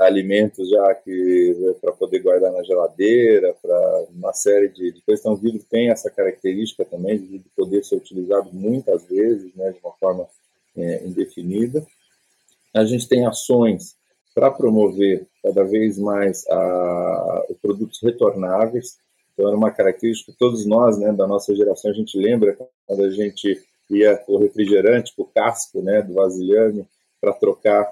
alimentos 0.00 0.70
já 0.70 0.94
que 0.94 1.76
para 1.82 1.92
poder 1.92 2.20
guardar 2.20 2.50
na 2.50 2.62
geladeira, 2.62 3.54
para 3.60 4.06
uma 4.10 4.32
série 4.32 4.68
de, 4.68 4.92
de 4.92 5.02
coisas. 5.02 5.20
Então, 5.20 5.34
o 5.34 5.36
vidro 5.36 5.62
tem 5.68 5.90
essa 5.90 6.10
característica 6.10 6.84
também 6.84 7.18
de 7.18 7.42
poder 7.54 7.84
ser 7.84 7.96
utilizado 7.96 8.48
muitas 8.52 9.04
vezes, 9.04 9.54
né, 9.54 9.70
de 9.70 9.78
uma 9.84 9.92
forma 9.92 10.26
é, 10.78 11.04
indefinida. 11.06 11.86
A 12.74 12.84
gente 12.84 13.08
tem 13.08 13.26
ações 13.26 13.96
para 14.34 14.50
promover 14.50 15.26
cada 15.42 15.64
vez 15.64 15.98
mais 15.98 16.46
a, 16.48 17.46
os 17.50 17.56
produtos 17.58 18.00
retornáveis. 18.02 18.98
Então, 19.32 19.48
era 19.48 19.56
uma 19.56 19.70
característica 19.70 20.32
que 20.32 20.38
todos 20.38 20.64
nós, 20.66 20.98
né, 20.98 21.12
da 21.12 21.26
nossa 21.26 21.54
geração, 21.54 21.90
a 21.90 21.94
gente 21.94 22.18
lembra 22.18 22.56
quando 22.86 23.04
a 23.04 23.10
gente 23.10 23.60
ia 23.90 24.22
o 24.28 24.38
refrigerante, 24.38 25.12
o 25.16 25.24
casco, 25.24 25.82
né, 25.82 26.02
do 26.02 26.14
vasilhame, 26.14 26.86
para 27.20 27.32
trocar 27.32 27.88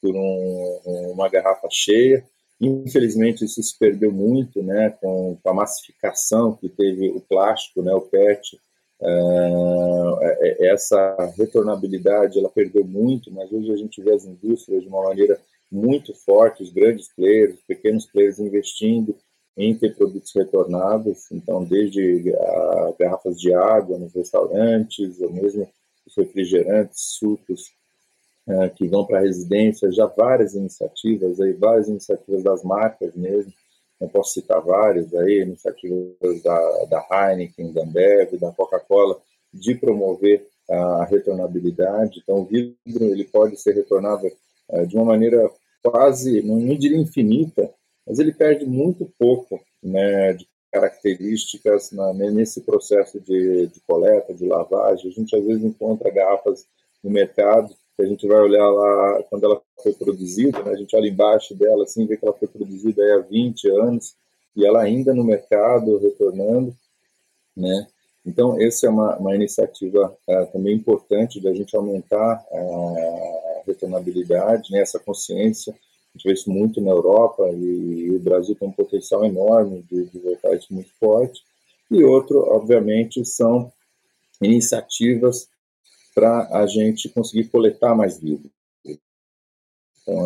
por 0.00 0.14
um, 0.14 1.10
uma 1.12 1.28
garrafa 1.28 1.68
cheia. 1.70 2.24
Infelizmente, 2.60 3.44
isso 3.44 3.62
se 3.62 3.78
perdeu 3.78 4.12
muito 4.12 4.62
né, 4.62 4.90
com, 5.00 5.36
a 5.44 5.52
massificação 5.52 6.54
que 6.54 6.68
teve 6.68 7.08
o 7.08 7.20
plástico, 7.20 7.82
né, 7.82 7.92
o 7.94 8.00
PET. 8.00 8.60
Uh, 9.00 10.18
essa 10.60 11.16
retornabilidade 11.38 12.38
ela 12.38 12.50
perdeu 12.50 12.84
muito, 12.84 13.32
mas 13.32 13.50
hoje 13.50 13.72
a 13.72 13.76
gente 13.76 14.02
vê 14.02 14.12
as 14.12 14.24
indústrias 14.24 14.82
de 14.82 14.88
uma 14.88 15.02
maneira 15.02 15.40
muito 15.70 16.14
forte, 16.14 16.62
os 16.62 16.70
grandes 16.70 17.08
players, 17.14 17.54
os 17.54 17.62
pequenos 17.62 18.06
players 18.06 18.38
investindo 18.38 19.16
em 19.56 19.74
ter 19.74 19.94
produtos 19.94 20.32
retornáveis, 20.34 21.30
então 21.30 21.64
desde 21.64 22.34
a, 22.34 22.94
garrafas 22.98 23.38
de 23.38 23.54
água 23.54 23.98
nos 23.98 24.14
restaurantes, 24.14 25.20
ou 25.20 25.32
mesmo 25.32 25.68
os 26.06 26.16
refrigerantes, 26.16 27.16
sucos, 27.18 27.70
é, 28.48 28.68
que 28.70 28.88
vão 28.88 29.04
para 29.06 29.20
residências, 29.20 29.94
já 29.94 30.06
várias 30.06 30.54
iniciativas, 30.54 31.40
aí, 31.40 31.52
várias 31.52 31.88
iniciativas 31.88 32.42
das 32.42 32.64
marcas 32.64 33.14
mesmo, 33.14 33.52
eu 34.00 34.08
posso 34.08 34.32
citar 34.32 34.60
várias 34.62 35.14
aí, 35.14 35.42
iniciativas 35.42 36.42
da, 36.42 36.84
da 36.86 37.06
Heineken, 37.10 37.72
da 37.72 37.82
Ambev, 37.82 38.38
da 38.38 38.50
Coca-Cola, 38.52 39.20
de 39.52 39.74
promover 39.74 40.46
a 40.68 41.04
retornabilidade. 41.04 42.20
Então, 42.22 42.40
o 42.40 42.44
vidro 42.44 42.74
ele 43.04 43.24
pode 43.24 43.60
ser 43.60 43.74
retornável 43.74 44.32
uh, 44.70 44.86
de 44.86 44.96
uma 44.96 45.04
maneira 45.04 45.50
quase, 45.82 46.42
não, 46.42 46.56
não, 46.56 46.76
diria 46.76 46.98
infinita, 46.98 47.72
mas 48.06 48.18
ele 48.18 48.32
perde 48.32 48.64
muito 48.64 49.12
pouco 49.18 49.60
né, 49.82 50.32
de 50.34 50.48
características 50.72 51.90
na, 51.90 52.12
nesse 52.12 52.60
processo 52.60 53.20
de, 53.20 53.66
de 53.66 53.80
coleta, 53.86 54.32
de 54.32 54.46
lavagem. 54.46 55.10
A 55.10 55.14
gente 55.14 55.36
às 55.36 55.44
vezes 55.44 55.64
encontra 55.64 56.10
garrafas 56.10 56.64
no 57.02 57.10
mercado 57.10 57.74
a 58.02 58.06
gente 58.06 58.26
vai 58.26 58.40
olhar 58.40 58.68
lá 58.68 59.22
quando 59.24 59.44
ela 59.44 59.62
foi 59.82 59.92
produzida, 59.92 60.62
né, 60.62 60.72
a 60.72 60.76
gente 60.76 60.94
olha 60.94 61.08
embaixo 61.08 61.54
dela 61.54 61.84
assim, 61.84 62.06
vê 62.06 62.16
que 62.16 62.24
ela 62.24 62.36
foi 62.36 62.48
produzida 62.48 63.02
há 63.14 63.18
20 63.18 63.68
anos 63.70 64.14
e 64.56 64.64
ela 64.64 64.82
ainda 64.82 65.14
no 65.14 65.24
mercado, 65.24 65.98
retornando, 65.98 66.74
né? 67.56 67.86
Então, 68.24 68.60
essa 68.60 68.86
é 68.86 68.90
uma, 68.90 69.16
uma 69.16 69.34
iniciativa 69.34 70.14
uh, 70.28 70.46
também 70.52 70.76
importante 70.76 71.40
da 71.40 71.54
gente 71.54 71.74
aumentar 71.74 72.44
a 72.52 73.62
retornabilidade, 73.66 74.70
né, 74.70 74.80
essa 74.80 74.98
consciência. 74.98 75.72
A 75.72 76.18
gente 76.18 76.28
vê 76.28 76.32
isso 76.34 76.50
muito 76.50 76.80
na 76.80 76.90
Europa 76.90 77.48
e, 77.50 78.06
e 78.06 78.10
o 78.10 78.18
Brasil 78.18 78.54
tem 78.54 78.68
um 78.68 78.72
potencial 78.72 79.24
enorme 79.24 79.82
de, 79.90 80.04
de 80.04 80.18
voltar 80.18 80.54
isso 80.54 80.72
muito 80.72 80.90
forte. 80.98 81.42
E 81.90 82.04
outro, 82.04 82.40
obviamente, 82.48 83.24
são 83.24 83.72
iniciativas 84.40 85.48
para 86.14 86.48
a 86.52 86.66
gente 86.66 87.08
conseguir 87.08 87.44
coletar 87.44 87.94
mais 87.94 88.18
vidro. 88.18 88.50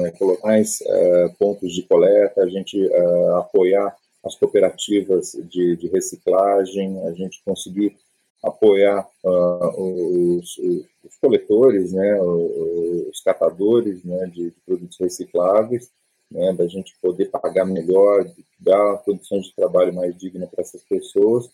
É 0.07 0.11
colocar 0.13 0.49
mais 0.49 0.81
é, 0.81 1.29
pontos 1.39 1.73
de 1.73 1.83
coleta, 1.83 2.43
a 2.43 2.49
gente 2.49 2.81
é, 2.91 3.29
apoiar 3.39 3.95
as 4.25 4.35
cooperativas 4.37 5.33
de, 5.51 5.77
de, 5.77 5.89
reciclagem, 5.89 7.07
a 7.07 7.13
gente 7.13 7.43
conseguir 7.45 7.97
apoiar 8.43 9.07
uh, 9.23 10.39
os, 10.39 10.57
os, 10.59 11.17
coletores, 11.21 11.93
né, 11.93 12.21
os 12.23 13.21
catadores 13.21 14.03
né, 14.03 14.27
de, 14.27 14.51
de 14.51 14.57
produtos 14.65 14.99
recicláveis, 14.99 15.91
né, 16.31 16.55
da 16.55 16.67
gente 16.67 16.95
poder 17.03 17.27
pagar 17.27 17.67
melhor, 17.67 18.27
dar 18.59 18.99
condições 18.99 19.47
de 19.47 19.55
trabalho 19.55 19.93
mais 19.93 20.17
digna 20.17 20.47
para 20.47 20.63
essas 20.63 20.83
pessoas 20.83 21.51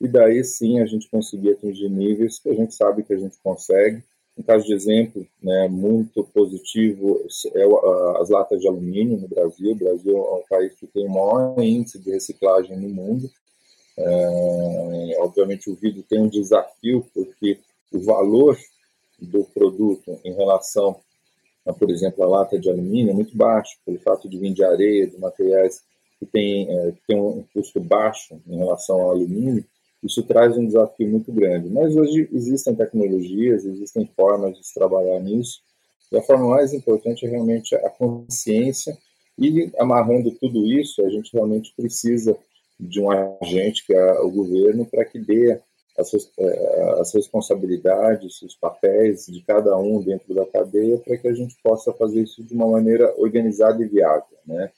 e 0.00 0.08
daí 0.08 0.42
sim 0.42 0.80
a 0.80 0.86
gente 0.86 1.10
conseguir 1.10 1.50
atingir 1.50 1.90
níveis 1.90 2.38
que 2.38 2.48
a 2.48 2.54
gente 2.54 2.74
sabe 2.74 3.02
que 3.02 3.12
a 3.12 3.18
gente 3.18 3.36
consegue. 3.42 4.02
Um 4.38 4.42
caso 4.42 4.64
de 4.64 4.72
exemplo 4.72 5.26
né, 5.42 5.68
muito 5.68 6.24
positivo 6.24 7.20
é 7.54 8.20
as 8.20 8.30
latas 8.30 8.60
de 8.60 8.68
alumínio 8.68 9.18
no 9.18 9.28
Brasil. 9.28 9.72
O 9.72 9.76
Brasil 9.76 10.16
é 10.16 10.34
um 10.34 10.44
país 10.48 10.74
que 10.74 10.86
tem 10.86 11.06
o 11.06 11.10
maior 11.10 11.60
índice 11.62 11.98
de 11.98 12.10
reciclagem 12.10 12.76
no 12.78 12.88
mundo. 12.88 13.30
É, 13.98 15.16
obviamente 15.18 15.68
o 15.68 15.74
vidro 15.74 16.02
tem 16.02 16.20
um 16.20 16.28
desafio 16.28 17.06
porque 17.12 17.58
o 17.92 18.00
valor 18.00 18.56
do 19.20 19.44
produto 19.44 20.18
em 20.24 20.32
relação 20.32 20.96
a, 21.66 21.72
por 21.72 21.90
exemplo, 21.90 22.24
a 22.24 22.28
lata 22.28 22.58
de 22.58 22.70
alumínio 22.70 23.10
é 23.10 23.14
muito 23.14 23.36
baixo, 23.36 23.76
pelo 23.84 23.98
fato 23.98 24.28
de 24.28 24.38
vir 24.38 24.54
de 24.54 24.64
areia, 24.64 25.06
de 25.06 25.18
materiais 25.18 25.82
que 26.18 26.26
tem, 26.26 26.68
é, 26.70 26.92
tem 27.06 27.20
um 27.20 27.44
custo 27.52 27.80
baixo 27.80 28.40
em 28.46 28.58
relação 28.58 29.00
ao 29.00 29.10
alumínio, 29.10 29.64
isso 30.02 30.22
traz 30.22 30.56
um 30.56 30.66
desafio 30.66 31.08
muito 31.08 31.32
grande. 31.32 31.68
Mas 31.68 31.94
hoje 31.96 32.28
existem 32.32 32.74
tecnologias, 32.74 33.64
existem 33.64 34.08
formas 34.16 34.56
de 34.56 34.66
se 34.66 34.74
trabalhar 34.74 35.20
nisso. 35.20 35.60
E 36.10 36.16
a 36.16 36.22
forma 36.22 36.48
mais 36.48 36.72
importante 36.72 37.26
é 37.26 37.28
realmente 37.28 37.74
a 37.74 37.90
consciência. 37.90 38.96
E 39.38 39.70
amarrando 39.78 40.30
tudo 40.32 40.66
isso, 40.66 41.04
a 41.04 41.08
gente 41.08 41.32
realmente 41.32 41.72
precisa 41.76 42.36
de 42.78 43.00
um 43.00 43.10
agente, 43.10 43.86
que 43.86 43.94
é 43.94 44.20
o 44.20 44.30
governo, 44.30 44.86
para 44.86 45.04
que 45.04 45.18
dê 45.18 45.60
as, 45.98 46.12
eh, 46.14 46.94
as 46.98 47.12
responsabilidades, 47.14 48.40
os 48.42 48.54
papéis 48.56 49.26
de 49.26 49.42
cada 49.42 49.76
um 49.76 50.02
dentro 50.02 50.34
da 50.34 50.46
cadeia, 50.46 50.98
para 50.98 51.16
que 51.16 51.28
a 51.28 51.34
gente 51.34 51.56
possa 51.62 51.92
fazer 51.92 52.22
isso 52.22 52.42
de 52.42 52.54
uma 52.54 52.66
maneira 52.66 53.14
organizada 53.18 53.82
e 53.82 53.88
viável. 53.88 54.38
Né? 54.46 54.70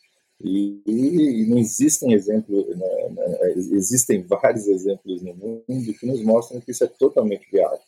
E, 0.45 0.83
e, 0.87 1.47
não 1.47 1.59
existem 1.59 2.13
exemplos, 2.13 2.67
né, 2.77 3.09
né, 3.11 3.53
existem 3.55 4.23
vários 4.23 4.67
exemplos 4.67 5.23
no 5.23 5.35
mundo 5.35 5.95
que 5.95 6.05
nos 6.05 6.21
mostram 6.23 6.61
que 6.61 6.73
isso 6.73 6.83
é 6.83 6.89
totalmente 6.89 7.49
viável. 7.51 7.79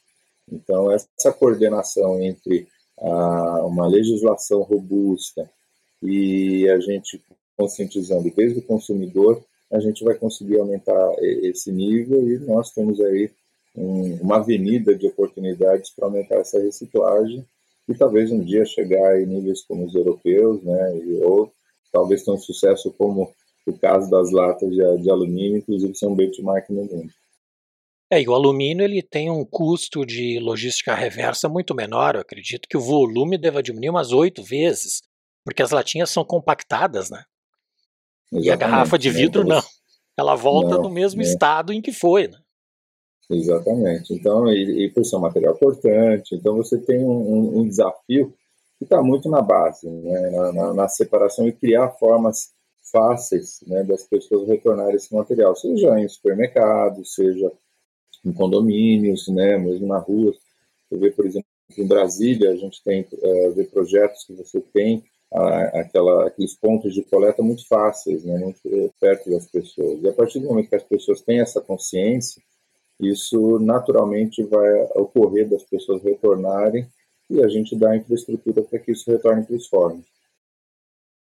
Então, 0.50 0.92
essa 0.92 1.32
coordenação 1.32 2.22
entre 2.22 2.68
a, 2.98 3.64
uma 3.64 3.88
legislação 3.88 4.62
robusta 4.62 5.50
e 6.02 6.68
a 6.68 6.78
gente 6.78 7.20
conscientizando 7.56 8.30
desde 8.34 8.60
o 8.60 8.62
consumidor, 8.62 9.42
a 9.72 9.80
gente 9.80 10.04
vai 10.04 10.14
conseguir 10.14 10.60
aumentar 10.60 11.12
esse 11.20 11.72
nível 11.72 12.28
e 12.28 12.38
nós 12.38 12.70
temos 12.70 13.00
aí 13.00 13.30
um, 13.76 14.14
uma 14.16 14.36
avenida 14.36 14.94
de 14.94 15.06
oportunidades 15.06 15.90
para 15.90 16.06
aumentar 16.06 16.36
essa 16.36 16.60
reciclagem 16.60 17.44
e 17.88 17.94
talvez 17.94 18.30
um 18.30 18.40
dia 18.40 18.64
chegar 18.64 19.20
em 19.20 19.26
níveis 19.26 19.62
como 19.62 19.84
os 19.84 19.94
europeus, 19.94 20.62
né, 20.62 20.96
e, 20.98 21.22
ou 21.22 21.52
talvez 21.94 22.24
tenha 22.24 22.36
um 22.36 22.40
sucesso 22.40 22.92
como 22.98 23.32
o 23.66 23.78
caso 23.78 24.10
das 24.10 24.32
latas 24.32 24.68
de, 24.68 25.02
de 25.02 25.10
alumínio, 25.10 25.58
inclusive 25.58 25.94
são 25.94 26.14
benchmark 26.14 26.68
no 26.68 26.84
mundo. 26.84 27.10
É, 28.12 28.20
e 28.20 28.28
o 28.28 28.34
alumínio 28.34 28.84
ele 28.84 29.00
tem 29.00 29.30
um 29.30 29.44
custo 29.44 30.04
de 30.04 30.38
logística 30.38 30.94
reversa 30.94 31.48
muito 31.48 31.74
menor. 31.74 32.14
Eu 32.14 32.20
acredito 32.20 32.68
que 32.68 32.76
o 32.76 32.80
volume 32.80 33.38
deva 33.38 33.62
diminuir 33.62 33.90
umas 33.90 34.12
oito 34.12 34.42
vezes, 34.42 35.02
porque 35.44 35.62
as 35.62 35.70
latinhas 35.70 36.10
são 36.10 36.24
compactadas, 36.24 37.08
né? 37.08 37.24
Exatamente, 38.30 38.46
e 38.46 38.50
a 38.50 38.56
garrafa 38.56 38.98
de 38.98 39.10
né, 39.10 39.16
vidro 39.16 39.44
não. 39.44 39.62
Ela 40.16 40.34
volta 40.34 40.76
não, 40.76 40.82
no 40.82 40.90
mesmo 40.90 41.22
né? 41.22 41.26
estado 41.26 41.72
em 41.72 41.80
que 41.80 41.92
foi, 41.92 42.28
né? 42.28 42.38
Exatamente. 43.30 44.12
Então, 44.12 44.48
e, 44.48 44.84
e 44.84 44.90
por 44.90 45.04
ser 45.04 45.16
um 45.16 45.20
material 45.20 45.56
cortante, 45.56 46.34
então 46.34 46.56
você 46.56 46.78
tem 46.78 46.98
um, 46.98 47.60
um 47.60 47.68
desafio 47.68 48.32
que 48.78 48.84
está 48.84 49.02
muito 49.02 49.28
na 49.28 49.40
base, 49.40 49.88
né? 49.88 50.30
Na, 50.30 50.52
na, 50.52 50.74
na, 50.74 50.88
separação 50.88 51.46
e 51.46 51.52
criar 51.52 51.90
formas 51.90 52.52
fáceis 52.90 53.60
né, 53.66 53.82
das 53.82 54.04
pessoas 54.04 54.46
retornarem 54.46 54.96
esse 54.96 55.14
material, 55.14 55.56
seja 55.56 55.98
em 55.98 56.08
supermercados, 56.08 57.14
seja 57.14 57.50
em 58.24 58.32
condomínios, 58.32 59.28
né, 59.28 59.56
mesmo 59.58 59.86
na 59.86 59.98
rua. 59.98 60.32
Você 60.88 60.98
vê, 60.98 61.10
por 61.10 61.26
exemplo, 61.26 61.48
em 61.76 61.86
Brasília, 61.86 62.50
a 62.50 62.56
gente 62.56 62.82
tem 62.82 63.02
uh, 63.02 63.70
projetos 63.70 64.24
que 64.24 64.34
você 64.34 64.60
tem 64.60 64.98
uh, 65.32 65.78
aquela, 65.78 66.26
aqueles 66.26 66.54
pontos 66.54 66.94
de 66.94 67.02
coleta 67.02 67.42
muito 67.42 67.66
fáceis, 67.66 68.24
né, 68.24 68.38
muito 68.38 68.60
perto 69.00 69.30
das 69.30 69.46
pessoas. 69.46 70.02
E 70.02 70.08
a 70.08 70.12
partir 70.12 70.40
do 70.40 70.48
momento 70.48 70.68
que 70.68 70.76
as 70.76 70.84
pessoas 70.84 71.20
têm 71.22 71.40
essa 71.40 71.60
consciência, 71.60 72.42
isso 73.00 73.58
naturalmente 73.58 74.42
vai 74.44 74.82
ocorrer 74.94 75.48
das 75.48 75.64
pessoas 75.64 76.02
retornarem 76.02 76.86
e 77.30 77.42
a 77.42 77.48
gente 77.48 77.76
dá 77.76 77.90
a 77.90 77.96
infraestrutura 77.96 78.62
para 78.62 78.78
que 78.78 78.92
isso 78.92 79.10
retorne 79.10 79.44
para 79.44 79.56
os 79.56 79.66
fóruns. 79.66 80.04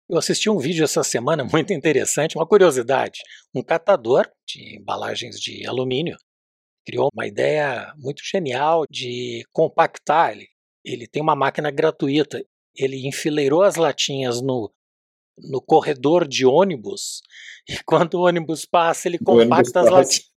Eu 0.09 0.19
assisti 0.19 0.51
um 0.51 0.59
vídeo 0.59 0.85
essa 0.85 1.05
semana 1.05 1.45
muito 1.51 1.73
interessante, 1.73 2.37
uma 2.37 2.47
curiosidade. 2.47 3.21
Um 3.55 3.63
catador 3.63 4.29
de 4.47 4.77
embalagens 4.77 5.39
de 5.39 5.67
alumínio 5.67 6.17
criou 6.85 7.09
uma 7.15 7.27
ideia 7.27 7.93
muito 7.97 8.23
genial 8.25 8.85
de 8.91 9.45
compactar. 9.53 10.33
Ele, 10.33 10.49
ele 10.85 11.07
tem 11.07 11.23
uma 11.23 11.37
máquina 11.37 11.71
gratuita. 11.71 12.45
Ele 12.77 13.07
enfileirou 13.07 13.63
as 13.63 13.77
latinhas 13.77 14.41
no, 14.41 14.73
no 15.39 15.61
corredor 15.61 16.27
de 16.27 16.45
ônibus 16.45 17.21
e 17.69 17.79
quando 17.85 18.15
o 18.15 18.27
ônibus 18.27 18.65
passa, 18.67 19.07
ele 19.07 19.19
compacta 19.19 19.81
as 19.81 19.91
latinhas. 19.91 20.30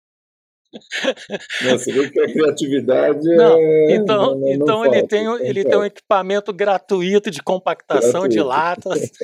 Você 1.64 1.92
vê 1.92 2.10
que 2.10 2.20
a 2.20 2.32
criatividade 2.32 3.28
não, 3.36 3.58
é, 3.58 3.96
Então, 3.96 4.40
não, 4.40 4.48
então 4.48 4.84
não 4.84 4.86
ele, 4.86 5.08
tem, 5.08 5.26
ele 5.42 5.64
tem 5.64 5.78
um 5.78 5.84
equipamento 5.84 6.54
gratuito 6.54 7.30
de 7.30 7.42
compactação 7.42 8.22
gratuito. 8.22 8.34
de 8.34 8.42
latas. 8.42 9.12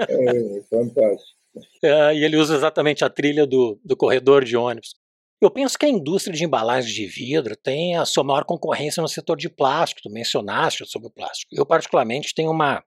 É, 0.00 0.62
fantástico. 0.70 1.38
É, 1.82 2.14
e 2.14 2.24
ele 2.24 2.36
usa 2.36 2.54
exatamente 2.54 3.04
a 3.04 3.10
trilha 3.10 3.46
do, 3.46 3.78
do 3.84 3.96
corredor 3.96 4.44
de 4.44 4.56
ônibus. 4.56 4.94
Eu 5.40 5.50
penso 5.50 5.78
que 5.78 5.86
a 5.86 5.88
indústria 5.88 6.34
de 6.34 6.44
embalagens 6.44 6.92
de 6.92 7.06
vidro 7.06 7.56
tem 7.56 7.96
a 7.96 8.04
sua 8.04 8.24
maior 8.24 8.44
concorrência 8.44 9.00
no 9.00 9.08
setor 9.08 9.36
de 9.36 9.48
plástico, 9.48 10.02
tu 10.02 10.10
mencionaste 10.10 10.84
sobre 10.86 11.08
o 11.08 11.12
plástico. 11.12 11.54
Eu, 11.54 11.64
particularmente, 11.64 12.34
tenho 12.34 12.50
uma, 12.50 12.82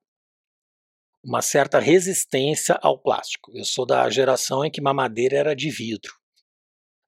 uma 1.24 1.42
certa 1.42 1.80
resistência 1.80 2.78
ao 2.82 2.98
plástico. 2.98 3.52
Eu 3.56 3.64
sou 3.64 3.86
da 3.86 4.10
geração 4.10 4.66
em 4.66 4.72
que 4.72 4.82
mamadeira 4.82 5.38
era 5.38 5.56
de 5.56 5.70
vidro. 5.70 6.21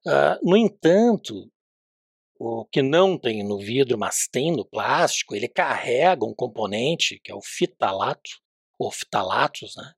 Uh, 0.06 0.38
no 0.42 0.56
entanto, 0.56 1.50
o 2.38 2.64
que 2.66 2.82
não 2.82 3.18
tem 3.18 3.42
no 3.42 3.58
vidro, 3.58 3.98
mas 3.98 4.28
tem 4.30 4.52
no 4.52 4.64
plástico, 4.64 5.34
ele 5.34 5.48
carrega 5.48 6.24
um 6.24 6.34
componente 6.34 7.18
que 7.22 7.32
é 7.32 7.34
o 7.34 7.40
fitalato, 7.42 8.30
ou 8.78 8.90
fitalatos, 8.90 9.74
né? 9.76 9.92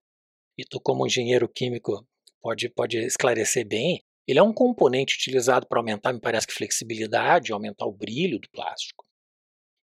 E 0.59 0.65
tu, 0.65 0.81
como 0.81 1.07
engenheiro 1.07 1.49
químico, 1.49 2.07
pode, 2.41 2.69
pode 2.69 2.99
esclarecer 2.99 3.67
bem. 3.67 4.03
Ele 4.27 4.39
é 4.39 4.43
um 4.43 4.53
componente 4.53 5.17
utilizado 5.17 5.67
para 5.67 5.79
aumentar, 5.79 6.13
me 6.13 6.21
parece 6.21 6.47
que 6.47 6.55
flexibilidade, 6.55 7.53
aumentar 7.53 7.87
o 7.87 7.93
brilho 7.93 8.39
do 8.39 8.49
plástico. 8.51 9.05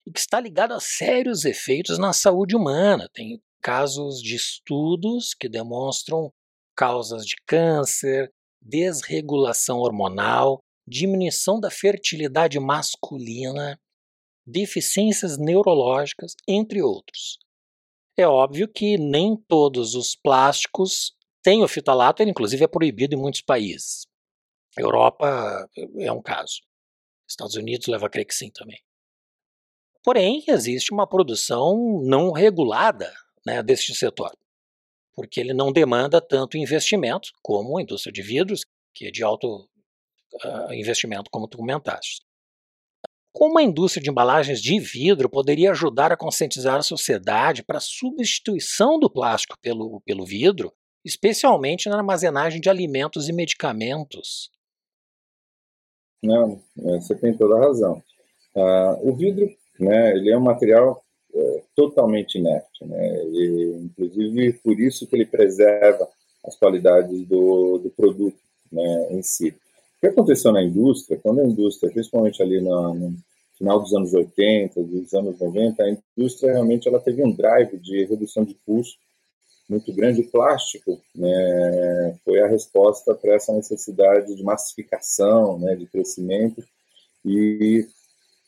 E 0.05 0.11
que 0.11 0.19
está 0.19 0.39
ligado 0.39 0.73
a 0.73 0.79
sérios 0.79 1.45
efeitos 1.45 1.97
na 1.97 2.13
saúde 2.13 2.55
humana. 2.55 3.09
Tem 3.13 3.41
casos 3.61 4.21
de 4.21 4.35
estudos 4.35 5.33
que 5.33 5.49
demonstram 5.49 6.31
causas 6.75 7.25
de 7.25 7.35
câncer, 7.45 8.31
desregulação 8.61 9.79
hormonal, 9.79 10.59
diminuição 10.87 11.59
da 11.59 11.69
fertilidade 11.69 12.59
masculina, 12.59 13.79
deficiências 14.45 15.37
neurológicas, 15.37 16.33
entre 16.47 16.81
outros. 16.81 17.37
É 18.17 18.27
óbvio 18.27 18.67
que 18.67 18.97
nem 18.97 19.35
todos 19.35 19.93
os 19.93 20.15
plásticos 20.15 21.13
têm 21.43 21.63
o 21.63 21.67
fitalato, 21.67 22.21
ele 22.21 22.31
inclusive 22.31 22.63
é 22.63 22.67
proibido 22.67 23.15
em 23.15 23.19
muitos 23.19 23.41
países. 23.41 24.07
Europa 24.77 25.69
é 25.99 26.11
um 26.11 26.21
caso. 26.21 26.61
Estados 27.27 27.55
Unidos 27.55 27.87
leva 27.87 28.07
a 28.07 28.09
crer 28.09 28.25
que 28.25 28.33
sim 28.33 28.49
também. 28.49 28.79
Porém, 30.03 30.43
existe 30.47 30.93
uma 30.93 31.05
produção 31.05 32.01
não 32.03 32.31
regulada 32.31 33.13
né, 33.45 33.61
deste 33.61 33.93
setor, 33.93 34.31
porque 35.17 35.39
ele 35.39 35.51
não 35.51 35.73
demanda 35.73 36.21
tanto 36.21 36.59
investimento 36.59 37.29
como 37.41 37.79
a 37.79 37.81
indústria 37.81 38.13
de 38.13 38.21
vidros, 38.21 38.61
que 38.93 39.07
é 39.07 39.11
de 39.11 39.23
alto 39.23 39.67
uh, 40.45 40.71
investimento, 40.71 41.31
como 41.31 41.47
tu 41.47 41.57
comentaste. 41.57 42.21
Como 43.33 43.57
a 43.57 43.63
indústria 43.63 44.03
de 44.03 44.11
embalagens 44.11 44.61
de 44.61 44.79
vidro 44.79 45.27
poderia 45.27 45.71
ajudar 45.71 46.11
a 46.11 46.17
conscientizar 46.17 46.75
a 46.75 46.83
sociedade 46.83 47.63
para 47.63 47.79
a 47.79 47.81
substituição 47.81 48.99
do 48.99 49.09
plástico 49.09 49.57
pelo, 49.59 50.01
pelo 50.01 50.23
vidro, 50.23 50.71
especialmente 51.03 51.89
na 51.89 51.97
armazenagem 51.97 52.61
de 52.61 52.69
alimentos 52.69 53.27
e 53.27 53.33
medicamentos? 53.33 54.51
Não, 56.21 56.61
é, 56.77 56.99
você 56.99 57.15
tem 57.15 57.35
toda 57.35 57.55
a 57.55 57.59
razão. 57.59 58.03
Uh, 58.53 59.09
o 59.09 59.15
vidro, 59.15 59.49
né, 59.79 60.11
ele 60.11 60.29
é 60.31 60.37
um 60.37 60.43
material 60.43 61.03
é, 61.33 61.61
totalmente 61.75 62.37
inerte, 62.37 62.85
né, 62.85 63.23
e, 63.25 63.81
inclusive 63.85 64.53
por 64.63 64.79
isso 64.79 65.07
que 65.07 65.15
ele 65.15 65.25
preserva 65.25 66.07
as 66.45 66.55
qualidades 66.55 67.25
do, 67.27 67.77
do 67.79 67.89
produto 67.89 68.37
né, 68.71 69.07
em 69.11 69.21
si. 69.21 69.49
O 69.49 69.99
que 69.99 70.07
aconteceu 70.07 70.51
na 70.51 70.63
indústria, 70.63 71.19
quando 71.21 71.41
a 71.41 71.45
indústria, 71.45 71.91
principalmente 71.91 72.41
ali 72.41 72.61
no, 72.61 73.13
final 73.57 73.79
dos 73.79 73.93
anos 73.93 74.13
80, 74.13 74.81
dos 74.83 75.13
anos 75.13 75.39
90, 75.39 75.83
a 75.83 75.97
indústria 76.17 76.53
realmente 76.53 76.87
ela 76.87 76.99
teve 76.99 77.23
um 77.23 77.31
drive 77.31 77.77
de 77.77 78.05
redução 78.05 78.43
de 78.43 78.53
custo 78.65 78.99
muito 79.69 79.91
grande. 79.93 80.21
O 80.21 80.29
plástico 80.29 81.01
né, 81.15 82.17
foi 82.23 82.39
a 82.39 82.47
resposta 82.47 83.13
para 83.13 83.35
essa 83.35 83.51
necessidade 83.53 84.35
de 84.35 84.43
massificação, 84.43 85.59
né, 85.59 85.75
de 85.75 85.85
crescimento. 85.87 86.63
E, 87.25 87.87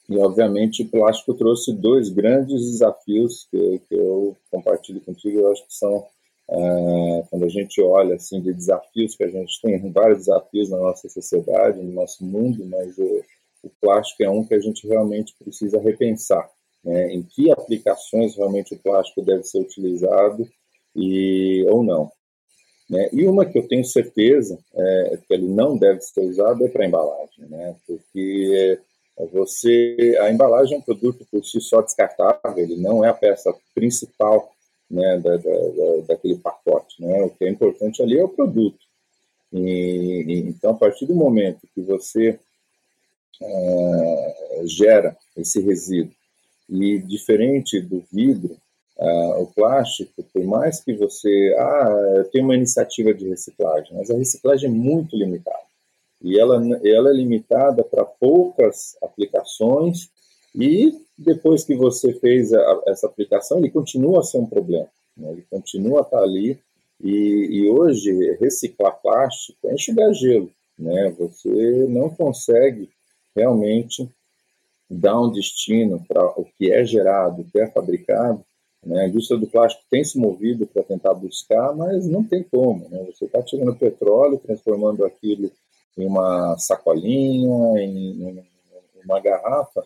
e, 0.09 0.17
obviamente, 0.17 0.81
o 0.81 0.89
plástico 0.89 1.35
trouxe 1.35 1.71
dois 1.71 2.09
grandes 2.09 2.71
desafios 2.71 3.47
que, 3.51 3.79
que 3.87 3.95
eu 3.95 4.35
compartilho 4.49 4.99
contigo. 5.01 5.39
Eu 5.39 5.51
acho 5.51 5.67
que 5.67 5.73
são, 5.73 6.03
ah, 6.49 7.23
quando 7.29 7.45
a 7.45 7.49
gente 7.49 7.79
olha 7.79 8.15
assim, 8.15 8.41
de 8.41 8.51
desafios 8.51 9.15
que 9.15 9.23
a 9.23 9.29
gente 9.29 9.61
tem, 9.61 9.91
vários 9.91 10.19
desafios 10.19 10.69
na 10.71 10.77
nossa 10.77 11.07
sociedade, 11.07 11.83
no 11.83 11.93
nosso 11.93 12.25
mundo, 12.25 12.65
mas 12.65 12.97
o, 12.97 13.23
o 13.63 13.69
plástico 13.79 14.23
é 14.23 14.29
um 14.29 14.43
que 14.43 14.55
a 14.55 14.59
gente 14.59 14.87
realmente 14.87 15.35
precisa 15.37 15.79
repensar. 15.79 16.49
Né, 16.81 17.13
em 17.13 17.21
que 17.21 17.51
aplicações 17.51 18.37
realmente 18.37 18.73
o 18.73 18.79
plástico 18.79 19.21
deve 19.21 19.43
ser 19.43 19.59
utilizado 19.59 20.47
e 20.95 21.65
ou 21.67 21.83
não. 21.83 22.09
Né? 22.89 23.09
E 23.11 23.27
uma 23.27 23.45
que 23.45 23.57
eu 23.57 23.67
tenho 23.67 23.83
certeza 23.83 24.57
é, 24.73 25.19
que 25.27 25.33
ele 25.33 25.49
não 25.49 25.77
deve 25.77 25.99
ser 25.99 26.21
usado 26.21 26.65
é 26.65 26.69
para 26.69 26.85
embalagem, 26.85 27.45
né? 27.49 27.75
porque 27.85 28.79
você 29.27 30.17
a 30.21 30.31
embalagem 30.31 30.75
é 30.75 30.77
um 30.77 30.81
produto 30.81 31.25
por 31.31 31.43
si 31.43 31.59
só 31.59 31.81
descartável, 31.81 32.57
ele 32.57 32.77
não 32.77 33.03
é 33.03 33.09
a 33.09 33.13
peça 33.13 33.53
principal 33.75 34.51
né, 34.89 35.19
da, 35.19 35.37
da, 35.37 35.97
daquele 36.07 36.37
pacote. 36.37 37.01
Né? 37.01 37.21
O 37.23 37.29
que 37.29 37.45
é 37.45 37.49
importante 37.49 38.01
ali 38.01 38.17
é 38.17 38.23
o 38.23 38.29
produto. 38.29 38.79
E, 39.51 40.25
e, 40.27 40.39
então, 40.49 40.71
a 40.71 40.75
partir 40.75 41.05
do 41.05 41.15
momento 41.15 41.67
que 41.73 41.81
você 41.81 42.39
é, 43.41 44.63
gera 44.65 45.17
esse 45.35 45.59
resíduo, 45.61 46.13
e 46.69 46.99
diferente 46.99 47.79
do 47.81 48.03
vidro, 48.11 48.57
Uh, 49.01 49.43
o 49.43 49.47
plástico, 49.47 50.21
por 50.33 50.43
mais 50.43 50.81
que 50.81 50.91
você 50.91 51.55
ah, 51.57 52.25
tem 52.33 52.43
uma 52.43 52.53
iniciativa 52.53 53.13
de 53.13 53.29
reciclagem, 53.29 53.95
mas 53.95 54.11
a 54.11 54.17
reciclagem 54.17 54.69
é 54.69 54.73
muito 54.73 55.15
limitada. 55.15 55.68
E 56.21 56.39
ela, 56.39 56.55
ela 56.83 57.09
é 57.09 57.13
limitada 57.13 57.83
para 57.83 58.03
poucas 58.03 58.97
aplicações 59.01 60.09
e 60.53 60.93
depois 61.17 61.63
que 61.63 61.75
você 61.75 62.13
fez 62.13 62.53
a, 62.53 62.81
essa 62.87 63.07
aplicação, 63.07 63.59
ele 63.59 63.69
continua 63.69 64.19
a 64.19 64.23
ser 64.23 64.37
um 64.37 64.45
problema. 64.45 64.87
Né? 65.15 65.31
Ele 65.31 65.45
continua 65.49 65.99
a 65.99 66.03
estar 66.03 66.21
ali 66.21 66.59
e, 67.01 67.47
e 67.51 67.69
hoje 67.69 68.11
reciclar 68.39 68.99
plástico 69.01 69.57
é 69.65 69.73
enxugar 69.73 70.13
gelo. 70.13 70.51
Né? 70.77 71.13
Você 71.17 71.85
não 71.89 72.09
consegue 72.09 72.89
realmente 73.35 74.09
dar 74.89 75.21
um 75.21 75.31
destino 75.31 76.03
para 76.07 76.25
o 76.39 76.45
que 76.57 76.71
é 76.71 76.83
gerado, 76.83 77.41
o 77.41 77.45
que 77.45 77.59
é 77.59 77.67
fabricado, 77.67 78.43
né? 78.83 79.01
A 79.01 79.07
indústria 79.07 79.39
do 79.39 79.47
plástico 79.47 79.83
tem 79.89 80.03
se 80.03 80.17
movido 80.17 80.65
para 80.65 80.83
tentar 80.83 81.13
buscar, 81.13 81.75
mas 81.75 82.07
não 82.07 82.23
tem 82.23 82.43
como. 82.43 82.87
Né? 82.89 83.03
Você 83.11 83.25
está 83.25 83.41
tirando 83.43 83.75
petróleo, 83.75 84.39
transformando 84.39 85.05
aquilo 85.05 85.51
em 85.97 86.05
uma 86.05 86.57
sacolinha, 86.57 87.81
em, 87.81 88.29
em 88.29 88.43
uma 89.03 89.19
garrafa, 89.19 89.83